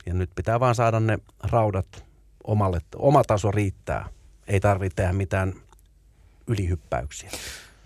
Ja 0.06 0.14
nyt 0.14 0.30
pitää 0.36 0.60
vaan 0.60 0.76
saada 0.76 1.00
ne 1.00 1.20
raudat 1.44 2.04
omalle, 2.44 2.80
oma 2.96 3.24
taso 3.24 3.52
riittää. 3.52 4.10
Ei 4.48 4.60
tarvitse 4.60 4.96
tehdä 4.96 5.14
mitään 5.14 5.54
ylihyppäyksiä. 6.48 7.30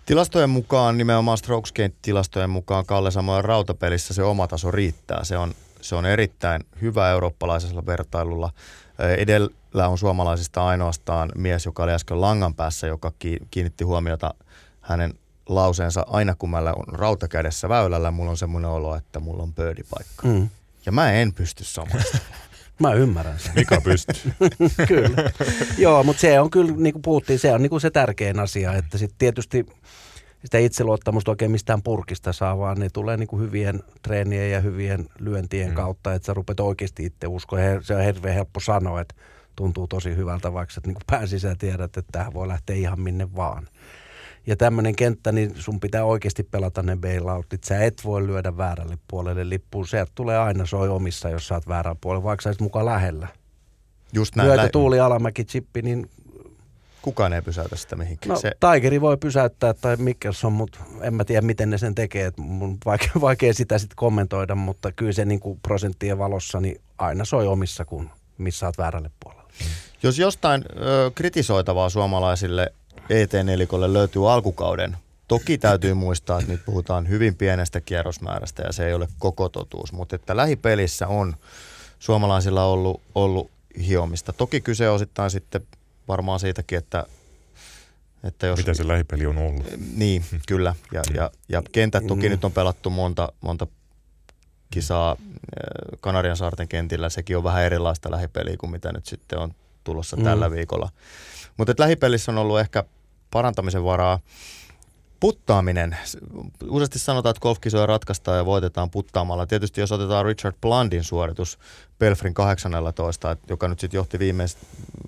Tilastojen 0.06 0.50
mukaan, 0.50 0.98
nimenomaan 0.98 1.38
Strokes 1.38 1.74
tilastojen 2.02 2.50
mukaan 2.50 2.86
Kalle 2.86 3.10
Samoin 3.10 3.44
rautapelissä 3.44 4.14
se 4.14 4.22
oma 4.22 4.48
taso 4.48 4.70
riittää. 4.70 5.24
Se 5.24 5.38
on 5.38 5.54
se 5.80 5.94
on 5.94 6.06
erittäin 6.06 6.64
hyvä 6.82 7.10
eurooppalaisella 7.10 7.86
vertailulla. 7.86 8.50
Edellä 9.18 9.88
on 9.88 9.98
suomalaisista 9.98 10.66
ainoastaan 10.66 11.32
mies, 11.34 11.66
joka 11.66 11.82
oli 11.82 11.92
äsken 11.92 12.20
langan 12.20 12.54
päässä, 12.54 12.86
joka 12.86 13.12
kiinnitti 13.50 13.84
huomiota 13.84 14.34
hänen 14.80 15.14
lauseensa, 15.48 16.06
aina 16.06 16.34
kun 16.34 16.50
mä 16.50 16.58
on 16.58 16.84
rautakädessä 16.88 17.68
väylällä, 17.68 18.10
mulla 18.10 18.30
on 18.30 18.36
semmoinen 18.36 18.70
olo, 18.70 18.96
että 18.96 19.20
mulla 19.20 19.42
on 19.42 19.54
pöydipaikka. 19.54 20.28
Mm. 20.28 20.48
Ja 20.86 20.92
mä 20.92 21.12
en 21.12 21.32
pysty 21.32 21.64
samasta. 21.64 22.18
Mä 22.78 22.92
ymmärrän 22.92 23.38
sen. 23.38 23.52
Mikä 23.54 23.80
pystyy? 23.80 24.32
kyllä. 24.88 25.30
Joo, 25.78 26.02
mutta 26.04 26.20
se 26.20 26.40
on 26.40 26.50
kyllä, 26.50 26.72
niin 26.76 26.92
kuin 26.92 27.02
puhuttiin, 27.02 27.38
se 27.38 27.52
on 27.52 27.62
niin 27.62 27.70
kuin 27.70 27.80
se 27.80 27.90
tärkein 27.90 28.40
asia, 28.40 28.74
että 28.74 28.98
sitten 28.98 29.18
tietysti– 29.18 29.66
sitä 30.44 30.58
itseluottamusta 30.58 31.30
oikein 31.30 31.50
mistään 31.50 31.82
purkista 31.82 32.32
saa, 32.32 32.58
vaan 32.58 32.78
ne 32.80 32.88
tulee 32.92 33.16
niin 33.16 33.26
kuin 33.26 33.42
hyvien 33.42 33.82
treenien 34.02 34.50
ja 34.50 34.60
hyvien 34.60 35.08
lyöntien 35.18 35.68
mm. 35.68 35.74
kautta, 35.74 36.14
että 36.14 36.26
sä 36.26 36.34
rupeat 36.34 36.60
oikeasti 36.60 37.04
itse 37.04 37.26
uskoa. 37.26 37.58
Se 37.80 37.94
on 37.94 38.02
hirveän 38.02 38.34
helppo 38.34 38.60
sanoa, 38.60 39.00
että 39.00 39.14
tuntuu 39.56 39.86
tosi 39.86 40.16
hyvältä, 40.16 40.52
vaikka 40.52 40.74
sä 40.74 40.80
niin 40.86 40.96
pään 41.06 41.28
sisään 41.28 41.58
tiedät, 41.58 41.96
että 41.96 42.12
tähän 42.12 42.34
voi 42.34 42.48
lähteä 42.48 42.76
ihan 42.76 43.00
minne 43.00 43.34
vaan. 43.36 43.68
Ja 44.46 44.56
tämmöinen 44.56 44.96
kenttä, 44.96 45.32
niin 45.32 45.52
sun 45.54 45.80
pitää 45.80 46.04
oikeasti 46.04 46.42
pelata 46.42 46.82
ne 46.82 46.96
bailoutit. 46.96 47.64
Sä 47.64 47.84
et 47.84 48.02
voi 48.04 48.26
lyödä 48.26 48.56
väärälle 48.56 48.98
puolelle 49.08 49.48
lippuun. 49.48 49.86
Se 49.86 50.06
tulee 50.14 50.38
aina 50.38 50.66
soi 50.66 50.88
omissa, 50.88 51.30
jos 51.30 51.48
sä 51.48 51.54
oot 51.54 51.68
väärällä 51.68 51.98
puolella, 52.00 52.24
vaikka 52.24 52.42
sä 52.42 52.54
mukaan 52.60 52.86
lähellä. 52.86 53.28
Just 54.12 54.36
näin. 54.36 54.48
Lyötä 54.48 54.68
Tuuli 54.68 55.00
Alamäki 55.00 55.44
chippi, 55.44 55.82
niin 55.82 56.10
Kukaan 57.08 57.32
ei 57.32 57.42
pysäytä 57.42 57.76
sitä 57.76 57.96
mihinkään. 57.96 58.34
No, 58.34 58.40
se... 58.40 58.52
Tigeri 58.72 59.00
voi 59.00 59.16
pysäyttää 59.16 59.74
tai 59.74 59.96
Mikkelson, 59.96 60.52
mutta 60.52 60.78
en 61.00 61.14
mä 61.14 61.24
tiedä 61.24 61.46
miten 61.46 61.70
ne 61.70 61.78
sen 61.78 61.94
tekee. 61.94 62.32
Mun 62.36 62.78
vaikea, 62.86 63.12
vaikea 63.20 63.54
sitä 63.54 63.78
sitten 63.78 63.96
kommentoida, 63.96 64.54
mutta 64.54 64.92
kyllä 64.92 65.12
se 65.12 65.24
niin 65.24 65.40
kuin 65.40 65.60
prosenttien 65.62 66.18
valossa 66.18 66.60
niin 66.60 66.80
aina 66.98 67.24
soi 67.24 67.46
omissa, 67.46 67.84
kun 67.84 68.10
missä 68.38 68.66
olet 68.66 68.78
väärälle 68.78 69.10
puolelle. 69.24 69.52
Jos 70.02 70.18
jostain 70.18 70.64
ö, 70.76 71.10
kritisoitavaa 71.14 71.88
suomalaisille 71.88 72.72
ET-nelikolle 73.10 73.92
löytyy 73.92 74.32
alkukauden, 74.32 74.96
toki 75.28 75.58
täytyy 75.58 75.94
muistaa, 75.94 76.38
että 76.38 76.52
nyt 76.52 76.64
puhutaan 76.66 77.08
hyvin 77.08 77.34
pienestä 77.34 77.80
kierrosmäärästä 77.80 78.62
ja 78.62 78.72
se 78.72 78.86
ei 78.86 78.94
ole 78.94 79.08
koko 79.18 79.48
totuus, 79.48 79.92
mutta 79.92 80.16
että 80.16 80.36
lähipelissä 80.36 81.06
on 81.06 81.34
suomalaisilla 81.98 82.64
ollut, 82.64 83.00
ollut 83.14 83.50
hiomista. 83.86 84.32
Toki 84.32 84.60
kyse 84.60 84.90
osittain 84.90 85.30
sitten 85.30 85.60
varmaan 86.08 86.40
siitäkin, 86.40 86.78
että 86.78 87.06
että 88.24 88.46
jos, 88.46 88.58
Mitä 88.58 88.74
se 88.74 88.88
lähipeli 88.88 89.26
on 89.26 89.38
ollut. 89.38 89.66
Niin, 89.94 90.24
kyllä. 90.48 90.74
Ja, 90.92 91.02
ja, 91.14 91.30
ja 91.48 91.62
kentät 91.72 92.06
toki 92.06 92.26
mm. 92.28 92.30
nyt 92.30 92.44
on 92.44 92.52
pelattu 92.52 92.90
monta, 92.90 93.32
monta 93.40 93.66
kisaa 94.70 95.16
Kanarian 96.00 96.36
saarten 96.36 96.68
kentillä. 96.68 97.08
Sekin 97.08 97.36
on 97.36 97.44
vähän 97.44 97.64
erilaista 97.64 98.10
lähipeliä 98.10 98.56
kuin 98.56 98.70
mitä 98.70 98.92
nyt 98.92 99.06
sitten 99.06 99.38
on 99.38 99.54
tulossa 99.84 100.16
mm. 100.16 100.24
tällä 100.24 100.50
viikolla. 100.50 100.90
Mutta 101.56 101.74
lähipelissä 101.78 102.32
on 102.32 102.38
ollut 102.38 102.60
ehkä 102.60 102.84
parantamisen 103.30 103.84
varaa. 103.84 104.20
Puttaaminen. 105.20 105.96
Useasti 106.68 106.98
sanotaan, 106.98 107.30
että 107.30 107.40
golfkisoja 107.40 107.86
ratkaistaan 107.86 108.36
ja 108.36 108.46
voitetaan 108.46 108.90
puttaamalla. 108.90 109.46
Tietysti 109.46 109.80
jos 109.80 109.92
otetaan 109.92 110.24
Richard 110.24 110.56
Blandin 110.60 111.04
suoritus 111.04 111.58
Belfrin 111.98 112.34
18, 112.34 113.36
joka 113.48 113.68
nyt 113.68 113.80
sitten 113.80 113.98
johti 113.98 114.18
viimeis, 114.18 114.56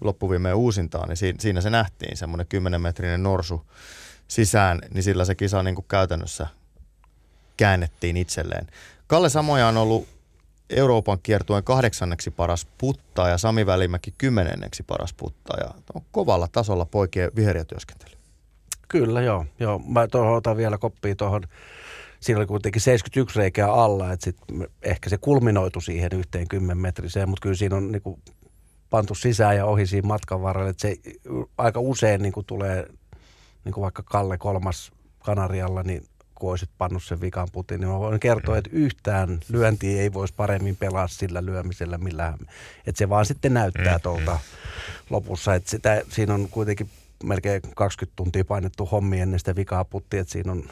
loppuviimeen 0.00 0.56
uusintaan, 0.56 1.08
niin 1.08 1.36
siinä 1.40 1.60
se 1.60 1.70
nähtiin, 1.70 2.16
semmoinen 2.16 2.46
10 2.46 2.80
metrinen 2.80 3.22
norsu 3.22 3.66
sisään, 4.28 4.80
niin 4.94 5.02
sillä 5.02 5.24
se 5.24 5.34
kisa 5.34 5.62
niin 5.62 5.74
kuin 5.74 5.86
käytännössä 5.88 6.46
käännettiin 7.56 8.16
itselleen. 8.16 8.66
Kalle 9.06 9.28
Samoja 9.28 9.66
on 9.66 9.76
ollut 9.76 10.08
Euroopan 10.70 11.18
kiertueen 11.22 11.64
kahdeksanneksi 11.64 12.30
paras 12.30 12.66
puttaa 12.78 13.28
ja 13.28 13.38
Sami 13.38 13.66
Välimäki 13.66 14.14
kymmenenneksi 14.18 14.82
paras 14.82 15.14
puttaa. 15.14 15.56
Ja 15.60 15.74
on 15.94 16.02
kovalla 16.12 16.48
tasolla 16.52 16.84
poikien 16.84 17.30
viheriötyöskentely. 17.36 18.19
Kyllä, 18.90 19.20
joo. 19.22 19.46
joo. 19.60 19.78
Mä 19.88 20.08
tuohon 20.08 20.36
otan 20.36 20.56
vielä 20.56 20.78
koppia 20.78 21.14
tuohon. 21.16 21.42
Siinä 22.20 22.38
oli 22.38 22.46
kuitenkin 22.46 22.82
71 22.82 23.38
reikää 23.38 23.72
alla, 23.72 24.12
että 24.12 24.24
sit 24.24 24.36
ehkä 24.82 25.10
se 25.10 25.18
kulminoitu 25.18 25.80
siihen 25.80 26.10
yhteen 26.14 26.48
kymmenmetriseen, 26.48 27.28
mutta 27.28 27.42
kyllä 27.42 27.56
siinä 27.56 27.76
on 27.76 27.92
niinku 27.92 28.18
pantu 28.90 29.14
sisään 29.14 29.56
ja 29.56 29.66
ohi 29.66 29.86
siinä 29.86 30.08
matkan 30.08 30.42
varrella. 30.42 30.70
Että 30.70 30.80
se 30.88 30.96
aika 31.58 31.80
usein 31.80 32.22
niinku 32.22 32.42
tulee, 32.42 32.86
niinku 33.64 33.80
vaikka 33.80 34.02
Kalle 34.02 34.38
kolmas 34.38 34.92
Kanarialla, 35.18 35.82
niin 35.82 36.04
kun 36.34 36.50
olisit 36.50 36.70
pannut 36.78 37.04
sen 37.04 37.20
vikan 37.20 37.48
putin, 37.52 37.80
niin 37.80 37.88
mä 37.88 37.98
voin 37.98 38.20
kertoa, 38.20 38.58
että 38.58 38.70
yhtään 38.72 39.40
lyöntiä 39.48 40.02
ei 40.02 40.12
voisi 40.12 40.34
paremmin 40.36 40.76
pelaa 40.76 41.08
sillä 41.08 41.44
lyömisellä, 41.44 41.98
millä 41.98 42.38
että 42.86 42.98
se 42.98 43.08
vaan 43.08 43.26
sitten 43.26 43.54
näyttää 43.54 43.96
mm, 43.96 44.02
tuolta 44.02 44.32
mm. 44.32 44.38
lopussa. 45.10 45.54
Että 45.54 45.70
sitä, 45.70 46.02
siinä 46.08 46.34
on 46.34 46.48
kuitenkin 46.50 46.90
melkein 47.24 47.62
20 47.76 48.16
tuntia 48.16 48.44
painettu 48.44 48.86
hommi 48.86 49.20
ennen 49.20 49.38
sitä 49.38 49.56
vikaa 49.56 49.84
puttia, 49.84 50.20
että 50.20 50.32
siinä 50.32 50.52
on 50.52 50.64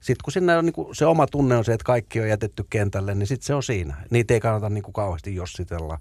sitten 0.00 0.24
kun 0.24 0.32
sinne 0.32 0.56
on, 0.56 0.64
niin 0.64 0.72
kuin, 0.72 0.94
se 0.96 1.06
oma 1.06 1.26
tunne 1.26 1.56
on 1.56 1.64
se, 1.64 1.72
että 1.72 1.84
kaikki 1.84 2.20
on 2.20 2.28
jätetty 2.28 2.64
kentälle, 2.70 3.14
niin 3.14 3.26
sitten 3.26 3.46
se 3.46 3.54
on 3.54 3.62
siinä. 3.62 3.96
Niitä 4.10 4.34
ei 4.34 4.40
kannata 4.40 4.70
niin 4.70 4.82
kuin 4.82 4.92
kauheasti 4.92 5.34
jossitella, 5.34 5.98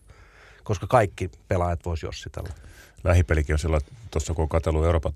koska 0.69 0.87
kaikki 0.87 1.31
pelaajat 1.47 1.85
voisi 1.85 2.05
jossitella. 2.05 2.49
Lähipelikin 3.03 3.53
on 3.53 3.59
sillä, 3.59 3.79
tuossa 4.11 4.33
kun 4.33 4.43
on 4.43 4.49
katsellut 4.49 4.85
Euroopan 4.85 5.13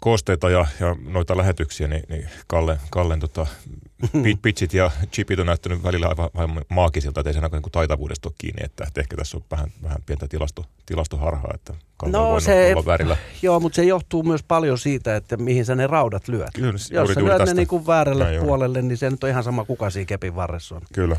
koosteita 0.00 0.50
ja, 0.50 0.66
ja 0.80 0.96
noita 1.08 1.36
lähetyksiä, 1.36 1.88
niin, 1.88 2.02
niin 2.08 2.28
Kalle, 2.46 2.78
Kallen 2.90 3.20
tota, 3.20 3.46
pitchit 4.42 4.74
ja 4.74 4.90
chipit 5.12 5.38
on 5.38 5.46
näyttänyt 5.46 5.82
välillä 5.82 6.08
aivan, 6.08 6.30
aivan 6.34 6.64
maagisilta, 6.68 7.20
että 7.20 7.30
ei 7.30 7.34
se 7.34 7.40
niin 7.40 7.72
taitavuudesta 7.72 8.28
ole 8.28 8.34
kiinni, 8.38 8.64
että, 8.64 8.84
että 8.88 9.00
ehkä 9.00 9.16
tässä 9.16 9.36
on 9.36 9.44
vähän, 9.50 9.70
vähän 9.82 9.98
pientä 10.06 10.28
tilasto, 10.28 10.64
tilastoharhaa, 10.86 11.50
että 11.54 11.74
Kalle 11.96 12.18
no, 12.18 12.40
se, 12.40 12.72
olla 12.74 12.86
väärillä. 12.86 13.16
Joo, 13.42 13.60
mutta 13.60 13.76
se 13.76 13.84
johtuu 13.84 14.22
myös 14.22 14.42
paljon 14.42 14.78
siitä, 14.78 15.16
että 15.16 15.36
mihin 15.36 15.64
sä 15.64 15.74
ne 15.74 15.86
raudat 15.86 16.28
lyöt. 16.28 16.50
Kyllä, 16.54 16.72
Jos 16.72 16.90
juuri, 16.90 17.14
sä 17.14 17.24
lyöt 17.24 17.38
tästä. 17.38 17.54
ne 17.54 17.60
niin 17.60 17.68
kuin 17.68 17.86
väärälle 17.86 18.24
Näin 18.24 18.40
puolelle, 18.40 18.82
niin 18.82 18.98
se 18.98 19.10
nyt 19.10 19.24
on 19.24 19.30
ihan 19.30 19.44
sama 19.44 19.64
kuka 19.64 19.90
siinä 19.90 20.06
kepin 20.06 20.34
varressa 20.34 20.74
on. 20.74 20.82
Kyllä. 20.92 21.16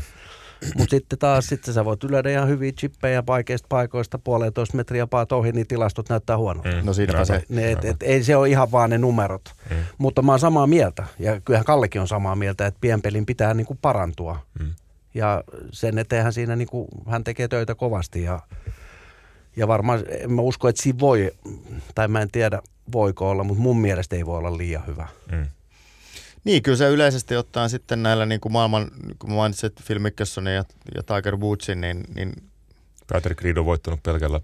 Mutta 0.76 0.90
sitten 0.90 1.18
taas 1.18 1.46
sitten 1.46 1.74
sä 1.74 1.84
voit 1.84 2.04
ylödä 2.04 2.30
ihan 2.30 2.48
hyviä 2.48 2.72
chippejä 2.72 3.26
vaikeista 3.26 3.66
paikoista 3.68 4.18
puolentoista 4.18 4.76
metriä 4.76 5.06
paat 5.06 5.32
ohi, 5.32 5.52
niin 5.52 5.66
tilastot 5.66 6.08
näyttää 6.08 6.38
huonolta. 6.38 6.68
Mm. 6.68 6.86
No 6.86 6.92
siinäpä 6.92 7.24
se. 7.24 7.42
Ne, 7.48 7.72
et, 7.72 7.84
et, 7.84 7.96
ei 8.02 8.24
se 8.24 8.36
ole 8.36 8.48
ihan 8.48 8.72
vaan 8.72 8.90
ne 8.90 8.98
numerot. 8.98 9.52
Mm. 9.70 9.76
Mutta 9.98 10.22
mä 10.22 10.32
oon 10.32 10.40
samaa 10.40 10.66
mieltä, 10.66 11.04
ja 11.18 11.40
kyllähän 11.40 11.64
Kallekin 11.64 12.00
on 12.00 12.08
samaa 12.08 12.36
mieltä, 12.36 12.66
että 12.66 12.80
pienpelin 12.80 13.26
pitää 13.26 13.54
niinku 13.54 13.78
parantua. 13.82 14.40
Mm. 14.60 14.70
Ja 15.14 15.44
sen 15.72 15.98
eteenhän 15.98 16.32
siinä 16.32 16.56
niinku, 16.56 16.88
hän 17.06 17.24
tekee 17.24 17.48
töitä 17.48 17.74
kovasti 17.74 18.22
ja, 18.22 18.40
ja 19.56 19.68
varmaan 19.68 20.04
en 20.08 20.32
mä 20.32 20.42
usko, 20.42 20.68
että 20.68 20.82
siinä 20.82 20.98
voi, 20.98 21.30
tai 21.94 22.08
mä 22.08 22.20
en 22.20 22.30
tiedä 22.30 22.62
voiko 22.92 23.30
olla, 23.30 23.44
mutta 23.44 23.62
mun 23.62 23.80
mielestä 23.80 24.16
ei 24.16 24.26
voi 24.26 24.38
olla 24.38 24.56
liian 24.56 24.86
hyvä. 24.86 25.08
Mm. 25.32 25.46
Niin, 26.48 26.62
kyllä 26.62 26.76
se 26.76 26.88
yleisesti 26.88 27.36
ottaen 27.36 27.70
sitten 27.70 28.02
näillä 28.02 28.26
niin 28.26 28.40
kuin 28.40 28.52
maailman, 28.52 28.90
kun 29.18 29.32
mainitsit 29.32 29.72
Phil 29.86 29.98
Mickelsonin 29.98 30.54
ja, 30.54 30.64
ja 30.94 31.02
Tiger 31.02 31.36
Woodsin, 31.36 31.80
niin, 31.80 32.04
niin 32.14 32.32
Patrick 33.12 33.42
Reed 33.42 33.56
on 33.56 33.66
voittanut 33.66 34.02
pelkällä 34.02 34.40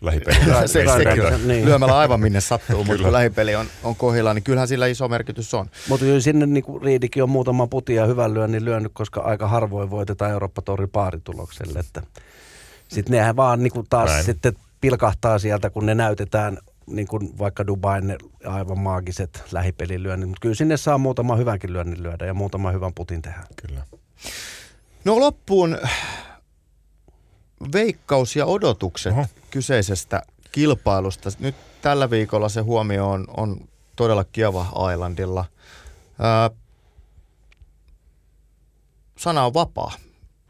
lähipelillä. 0.00 0.66
se, 0.66 0.84
se, 0.86 1.38
niin. 1.46 1.64
Lyömällä 1.64 1.98
aivan 1.98 2.20
minne 2.20 2.40
sattuu, 2.40 2.84
mutta 2.84 3.02
kun 3.02 3.12
lähipeli 3.12 3.54
on, 3.54 3.66
on 3.82 3.96
kohilla, 3.96 4.34
niin 4.34 4.42
kyllähän 4.42 4.68
sillä 4.68 4.86
iso 4.86 5.08
merkitys 5.08 5.54
on. 5.54 5.66
Mutta 5.88 6.06
sinne 6.20 6.46
niin 6.46 6.64
kuin 6.64 6.82
Riidikin 6.82 7.22
on 7.22 7.30
muutama 7.30 7.66
puti 7.66 7.94
ja 7.94 8.06
hyvän 8.06 8.34
lyönnin 8.34 8.64
lyönyt, 8.64 8.92
koska 8.94 9.20
aika 9.20 9.48
harvoin 9.48 9.90
voitetaan 9.90 10.30
Eurooppa-tori 10.30 10.86
paaritulokselle. 10.86 11.82
Sitten 12.88 13.12
nehän 13.12 13.36
vaan 13.36 13.62
niin 13.62 13.72
kuin 13.72 13.86
taas 13.90 14.10
Näin. 14.10 14.24
sitten 14.24 14.52
pilkahtaa 14.80 15.38
sieltä, 15.38 15.70
kun 15.70 15.86
ne 15.86 15.94
näytetään 15.94 16.58
niin 16.90 17.08
kuin 17.08 17.38
vaikka 17.38 17.66
Dubain 17.66 18.06
ne 18.06 18.18
aivan 18.44 18.78
maagiset 18.78 19.44
lähipelilyönnit, 19.52 20.28
mutta 20.28 20.40
kyllä 20.40 20.54
sinne 20.54 20.76
saa 20.76 20.98
muutama 20.98 21.36
hyvänkin 21.36 21.72
lyönnin 21.72 22.02
lyödä 22.02 22.26
ja 22.26 22.34
muutama 22.34 22.70
hyvän 22.70 22.94
putin 22.94 23.22
tehdä. 23.22 23.44
Kyllä. 23.66 23.86
No 25.04 25.20
loppuun 25.20 25.78
veikkaus 27.72 28.36
ja 28.36 28.46
odotukset 28.46 29.12
Oho. 29.12 29.26
kyseisestä 29.50 30.22
kilpailusta. 30.52 31.30
Nyt 31.38 31.54
tällä 31.82 32.10
viikolla 32.10 32.48
se 32.48 32.60
huomio 32.60 33.10
on, 33.10 33.24
on 33.36 33.68
todella 33.96 34.24
Kiava 34.24 34.92
Islandilla. 34.94 35.44
Ää, 36.18 36.50
sana 39.18 39.46
on 39.46 39.54
vapaa 39.54 39.92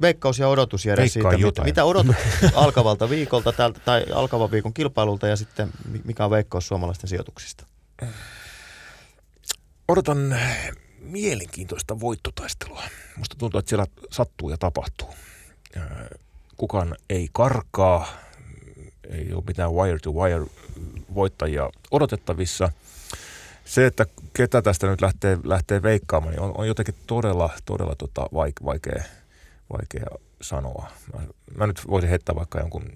veikkaus 0.01 0.39
ja 0.39 0.49
odotus 0.49 0.87
Jere 0.87 1.09
siitä, 1.09 1.37
mitä, 1.37 1.65
mitä 1.65 1.85
odotat 1.85 2.17
alkavalta 2.55 3.11
viikolta 3.11 3.53
tältä, 3.53 3.81
tai 3.81 4.07
alkavan 4.15 4.51
viikon 4.51 4.75
kilpailulta 4.75 5.29
ja 5.29 5.37
sitten 5.37 5.71
mikä 6.05 6.25
on 6.25 6.31
veikkaus 6.31 6.69
suomalaisten 6.69 7.09
sijoituksista? 7.09 7.67
Odotan 9.89 10.37
mielenkiintoista 11.01 12.01
voittotaistelua. 12.01 12.83
Musta 13.17 13.37
tuntuu, 13.39 13.59
että 13.59 13.69
siellä 13.69 13.87
sattuu 14.11 14.51
ja 14.51 14.57
tapahtuu. 14.59 15.15
Kukaan 16.57 16.97
ei 17.11 17.29
karkaa, 17.33 18.09
ei 19.11 19.33
ole 19.33 19.45
mitään 19.47 19.73
wire 19.73 19.99
to 19.99 20.13
wire 20.13 20.47
voittajia 21.15 21.71
odotettavissa. 21.91 22.73
Se, 23.65 23.87
että 23.87 24.07
ketä 24.33 24.63
tästä 24.63 24.87
nyt 24.87 25.01
lähtee, 25.01 25.39
lähtee 25.45 25.83
veikkaamaan, 25.83 26.35
niin 26.35 26.43
on, 26.43 26.53
on 26.59 26.69
jotenkin 26.69 26.95
todella, 27.07 27.51
todella 27.65 27.95
tota 27.95 28.27
vaikea 28.35 28.65
vaikea 28.65 29.03
sanoa. 30.41 30.91
Mä, 31.15 31.21
mä 31.57 31.67
nyt 31.67 31.89
voisin 31.89 32.11
heittää 32.11 32.35
vaikka 32.35 32.59
jonkun 32.59 32.93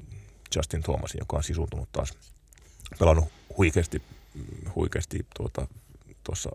Justin 0.56 0.82
Thomasin, 0.82 1.18
joka 1.18 1.36
on 1.36 1.42
sisuntunut 1.42 1.88
taas, 1.92 2.14
pelannut 2.98 3.28
huikeasti, 3.58 4.02
huikeasti 4.74 5.26
tuota, 5.36 5.66
tuossa 6.24 6.50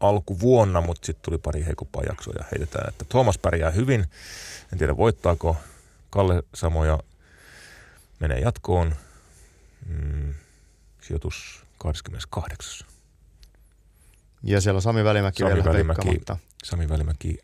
alkuvuonna, 0.00 0.80
mutta 0.80 1.06
sitten 1.06 1.24
tuli 1.24 1.38
pari 1.38 1.64
heikompaa 1.64 2.02
jaksoa 2.02 2.34
ja 2.38 2.44
heitetään, 2.52 2.88
että 2.88 3.04
Thomas 3.04 3.38
pärjää 3.38 3.70
hyvin. 3.70 4.06
En 4.72 4.78
tiedä 4.78 4.96
voittaako. 4.96 5.56
Kalle 6.10 6.42
Samoja 6.54 6.98
menee 8.20 8.38
jatkoon. 8.38 8.94
Mm, 9.86 10.34
sijoitus 11.00 11.64
28. 11.78 12.88
Ja 14.42 14.60
siellä 14.60 14.78
on 14.78 14.82
Sami 14.82 15.04
Välimäki 15.04 15.38
Sami 15.38 15.54
vielä 15.54 15.64
Välimäki, 15.64 16.20
Sami 16.64 16.88
Välimäki 16.88 17.38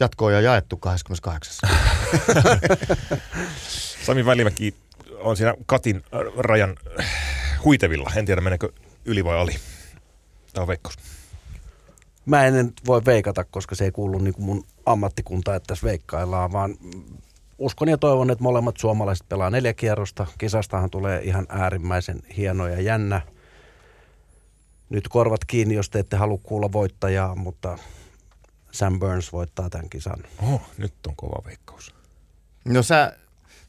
jatkoa 0.00 0.32
ja 0.32 0.40
jaettu 0.40 0.76
28. 0.76 1.70
Sami 4.06 4.26
Välimäki 4.26 4.74
on 5.20 5.36
siinä 5.36 5.54
Katin 5.66 6.04
rajan 6.38 6.76
huitevilla. 7.64 8.10
En 8.16 8.26
tiedä, 8.26 8.40
menekö 8.40 8.72
yli 9.04 9.24
vai 9.24 9.38
ali. 9.38 9.56
Tämä 10.52 10.62
on 10.62 10.68
veikkaus. 10.68 10.96
Mä 12.26 12.44
en 12.44 12.72
voi 12.86 13.04
veikata, 13.06 13.44
koska 13.44 13.74
se 13.74 13.84
ei 13.84 13.90
kuulu 13.90 14.18
niin 14.18 14.34
kuin 14.34 14.44
mun 14.44 14.64
ammattikunta, 14.86 15.54
että 15.54 15.66
tässä 15.66 15.86
veikkaillaan, 15.86 16.52
vaan 16.52 16.76
uskon 17.58 17.88
ja 17.88 17.98
toivon, 17.98 18.30
että 18.30 18.42
molemmat 18.42 18.76
suomalaiset 18.76 19.28
pelaa 19.28 19.50
neljä 19.50 19.74
kierrosta. 19.74 20.26
Kisastahan 20.38 20.90
tulee 20.90 21.22
ihan 21.22 21.46
äärimmäisen 21.48 22.22
hieno 22.36 22.68
ja 22.68 22.80
jännä. 22.80 23.20
Nyt 24.90 25.08
korvat 25.08 25.44
kiinni, 25.44 25.74
jos 25.74 25.90
te 25.90 25.98
ette 25.98 26.16
halua 26.16 26.38
kuulla 26.42 26.72
voittajaa, 26.72 27.34
mutta 27.34 27.78
Sam 28.72 28.98
Burns 29.00 29.32
voittaa 29.32 29.70
tämän 29.70 29.90
kisan. 29.90 30.18
Oh, 30.52 30.60
nyt 30.78 30.94
on 31.08 31.16
kova 31.16 31.42
veikkaus. 31.46 31.94
No 32.64 32.82
sä, 32.82 33.16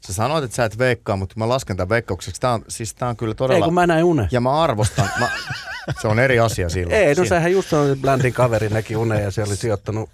sä 0.06 0.12
sanoit, 0.12 0.44
että 0.44 0.54
sä 0.54 0.64
et 0.64 0.78
veikkaa, 0.78 1.16
mutta 1.16 1.34
mä 1.38 1.48
lasken 1.48 1.76
tämän 1.76 1.88
veikkaukseksi. 1.88 2.40
Tämä 2.40 2.52
on, 2.52 2.64
siis 2.68 2.94
tää 2.94 3.08
on 3.08 3.16
kyllä 3.16 3.34
todella... 3.34 3.64
Ei 3.64 3.68
kun 3.68 3.74
mä 3.74 3.86
näin 3.86 4.04
une. 4.04 4.28
Ja 4.30 4.40
mä 4.40 4.62
arvostan. 4.62 5.08
Mä, 5.20 5.30
se 6.02 6.08
on 6.08 6.18
eri 6.18 6.40
asia 6.40 6.68
silloin. 6.68 7.00
Ei, 7.00 7.14
no 7.14 7.24
sehän 7.24 7.52
just 7.52 7.72
on 7.72 7.96
Blandin 8.00 8.32
kaveri 8.32 8.68
näki 8.68 8.96
une 8.96 9.20
ja 9.20 9.30
se 9.30 9.42
oli 9.42 9.56
sijoittanut 9.56 10.10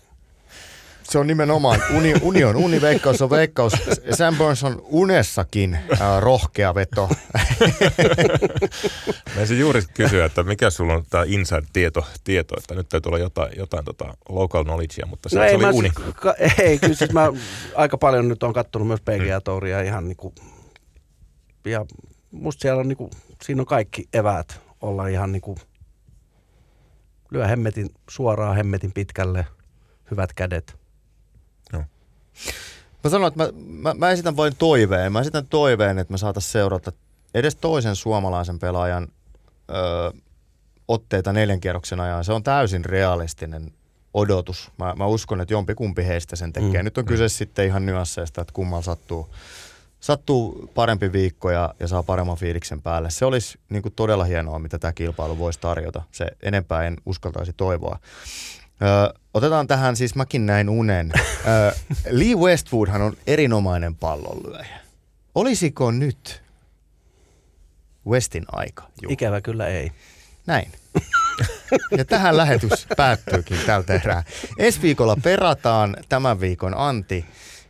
Se 1.10 1.18
on 1.18 1.26
nimenomaan, 1.26 1.82
uni, 1.96 2.14
uni 2.22 2.44
on 2.44 2.56
uni, 2.56 2.80
veikkaus 2.80 3.22
on 3.22 3.30
veikkaus. 3.30 3.72
Sam 4.10 4.36
Burns 4.36 4.64
on 4.64 4.82
unessakin 4.84 5.74
äh, 5.74 6.20
rohkea 6.20 6.74
veto. 6.74 7.08
Mä 9.34 9.40
ensin 9.40 9.58
juuri 9.58 9.82
kysyä, 9.94 10.24
että 10.24 10.42
mikä 10.42 10.70
sulla 10.70 10.94
on 10.94 11.04
tämä 11.10 11.24
inside-tieto, 11.26 12.06
tieto, 12.24 12.54
että 12.58 12.74
nyt 12.74 12.88
täytyy 12.88 13.10
olla 13.10 13.18
jotain, 13.18 13.52
jotain 13.58 13.84
tota 13.84 14.14
local 14.28 14.64
knowledgea, 14.64 15.06
mutta 15.06 15.28
se, 15.28 15.36
No 15.36 15.42
se 15.42 15.48
ei, 15.48 15.54
oli 15.54 15.64
mä, 15.64 15.70
uni. 15.70 15.90
siis- 15.96 16.14
ka, 16.14 16.34
ei, 16.58 16.78
kyllä 16.78 16.94
siis 16.94 17.12
mä 17.12 17.32
aika 17.74 17.98
paljon 17.98 18.28
nyt 18.28 18.42
on 18.42 18.52
kattonut 18.52 18.88
myös 18.88 19.00
PGA-touria 19.00 19.82
ihan 19.82 20.08
niinku, 20.08 20.34
ja 21.64 21.84
musta 22.30 22.62
siellä 22.62 22.80
on 22.80 22.88
niinku, 22.88 23.10
siinä 23.42 23.62
on 23.62 23.66
kaikki 23.66 24.08
eväät 24.14 24.60
olla 24.80 25.06
ihan 25.06 25.32
niinku, 25.32 25.58
lyö 27.30 27.46
hemmetin 27.46 27.88
suoraan 28.10 28.56
hemmetin 28.56 28.92
pitkälle, 28.92 29.46
hyvät 30.10 30.32
kädet. 30.32 30.79
Mä 33.04 33.10
sanon, 33.10 33.28
että 33.28 33.44
mä, 33.44 33.48
mä, 33.66 33.94
mä 33.94 34.10
esitän 34.10 34.36
vain 34.36 34.56
toiveen. 34.56 35.12
Mä 35.12 35.20
esitän 35.20 35.46
toiveen, 35.46 35.98
että 35.98 36.12
me 36.12 36.18
saataisiin 36.18 36.52
seurata 36.52 36.92
edes 37.34 37.56
toisen 37.56 37.96
suomalaisen 37.96 38.58
pelaajan 38.58 39.08
ö, 39.70 40.12
otteita 40.88 41.32
neljän 41.32 41.60
kierroksen 41.60 42.00
ajan. 42.00 42.24
Se 42.24 42.32
on 42.32 42.42
täysin 42.42 42.84
realistinen 42.84 43.72
odotus. 44.14 44.70
Mä, 44.78 44.94
mä 44.94 45.06
uskon, 45.06 45.40
että 45.40 45.54
jompikumpi 45.54 46.06
heistä 46.06 46.36
sen 46.36 46.52
tekee. 46.52 46.70
Mm. 46.70 46.78
Mm. 46.78 46.84
Nyt 46.84 46.98
on 46.98 47.04
kyse 47.04 47.28
sitten 47.28 47.66
ihan 47.66 47.86
nyansseista, 47.86 48.40
että 48.40 48.52
kummalla 48.52 48.82
sattuu, 48.82 49.28
sattuu 50.00 50.70
parempi 50.74 51.12
viikko 51.12 51.50
ja, 51.50 51.74
ja 51.80 51.88
saa 51.88 52.02
paremman 52.02 52.36
fiiliksen 52.36 52.82
päälle. 52.82 53.10
Se 53.10 53.24
olisi 53.24 53.58
niin 53.68 53.82
kuin 53.82 53.94
todella 53.94 54.24
hienoa, 54.24 54.58
mitä 54.58 54.78
tämä 54.78 54.92
kilpailu 54.92 55.38
voisi 55.38 55.60
tarjota. 55.60 56.02
Se 56.12 56.26
enempää 56.42 56.84
en 56.84 56.96
uskaltaisi 57.06 57.52
toivoa. 57.52 57.98
Ö, 58.82 59.14
otetaan 59.34 59.66
tähän, 59.66 59.96
siis 59.96 60.14
mäkin 60.14 60.46
näin 60.46 60.68
unen. 60.68 61.12
Ö, 61.16 61.74
Lee 62.18 62.34
Westwoodhan 62.34 63.02
on 63.02 63.16
erinomainen 63.26 63.94
pallonlyöjä. 63.94 64.80
Olisiko 65.34 65.90
nyt 65.90 66.42
Westin 68.06 68.44
aika? 68.52 68.82
Juu. 69.02 69.12
Ikävä 69.12 69.40
kyllä 69.40 69.66
ei. 69.66 69.92
Näin. 70.46 70.72
Ja 71.96 72.04
tähän 72.04 72.36
lähetys 72.36 72.86
päättyykin 72.96 73.58
tältä 73.66 73.94
erää. 73.94 74.22
Ensi 74.58 74.82
viikolla 74.82 75.16
perataan 75.22 75.96
tämän 76.08 76.40
viikon 76.40 76.74
Anti. 76.76 77.24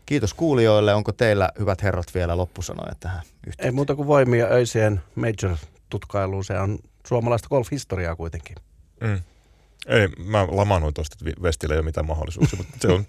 Kiitos 0.06 0.34
kuulijoille. 0.34 0.94
Onko 0.94 1.12
teillä, 1.12 1.50
hyvät 1.58 1.82
herrat, 1.82 2.14
vielä 2.14 2.36
loppusanoja 2.36 2.92
tähän 3.00 3.22
yhteyteen? 3.46 3.66
Ei 3.66 3.72
muuta 3.72 3.94
kuin 3.94 4.08
voimia 4.08 4.46
öiseen 4.46 5.00
major-tutkailuun. 5.14 6.44
Se 6.44 6.58
on 6.58 6.78
suomalaista 7.06 7.48
golf-historiaa 7.48 8.16
kuitenkin. 8.16 8.56
Mm. 9.00 9.20
Ei, 9.87 10.09
mä 10.18 10.47
lamaannuin 10.51 10.95
tuosta, 10.95 11.16
että 11.20 11.43
Vestillä 11.43 11.74
ei 11.74 11.78
ole 11.78 11.85
mitään 11.85 12.07
mahdollisuuksia, 12.07 12.57
mutta 12.57 12.76
se 12.81 12.89
on 12.89 13.05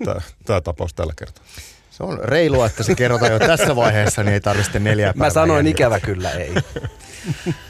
tämä 0.46 0.62
tapaus 0.64 0.94
tällä 0.94 1.14
kertaa. 1.18 1.44
Se 1.92 2.04
on 2.04 2.20
reilua, 2.24 2.66
että 2.66 2.84
se 2.84 2.96
kerrotaan 2.96 3.32
jo 3.32 3.40
tässä 3.40 3.76
vaiheessa, 3.76 4.24
niin 4.24 4.34
ei 4.34 4.42
tarvitse 4.42 4.80
neljä 4.80 5.08
Mä 5.08 5.14
päivää 5.14 5.30
sanoin 5.30 5.68
ikävä 5.68 6.00
kyllä 6.00 6.32
ei. 6.32 6.54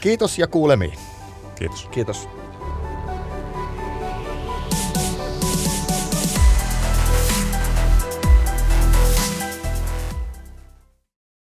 Kiitos 0.00 0.38
ja 0.38 0.46
kuulemiin. 0.46 0.98
Kiitos. 1.54 1.88
Kiitos. 1.90 2.28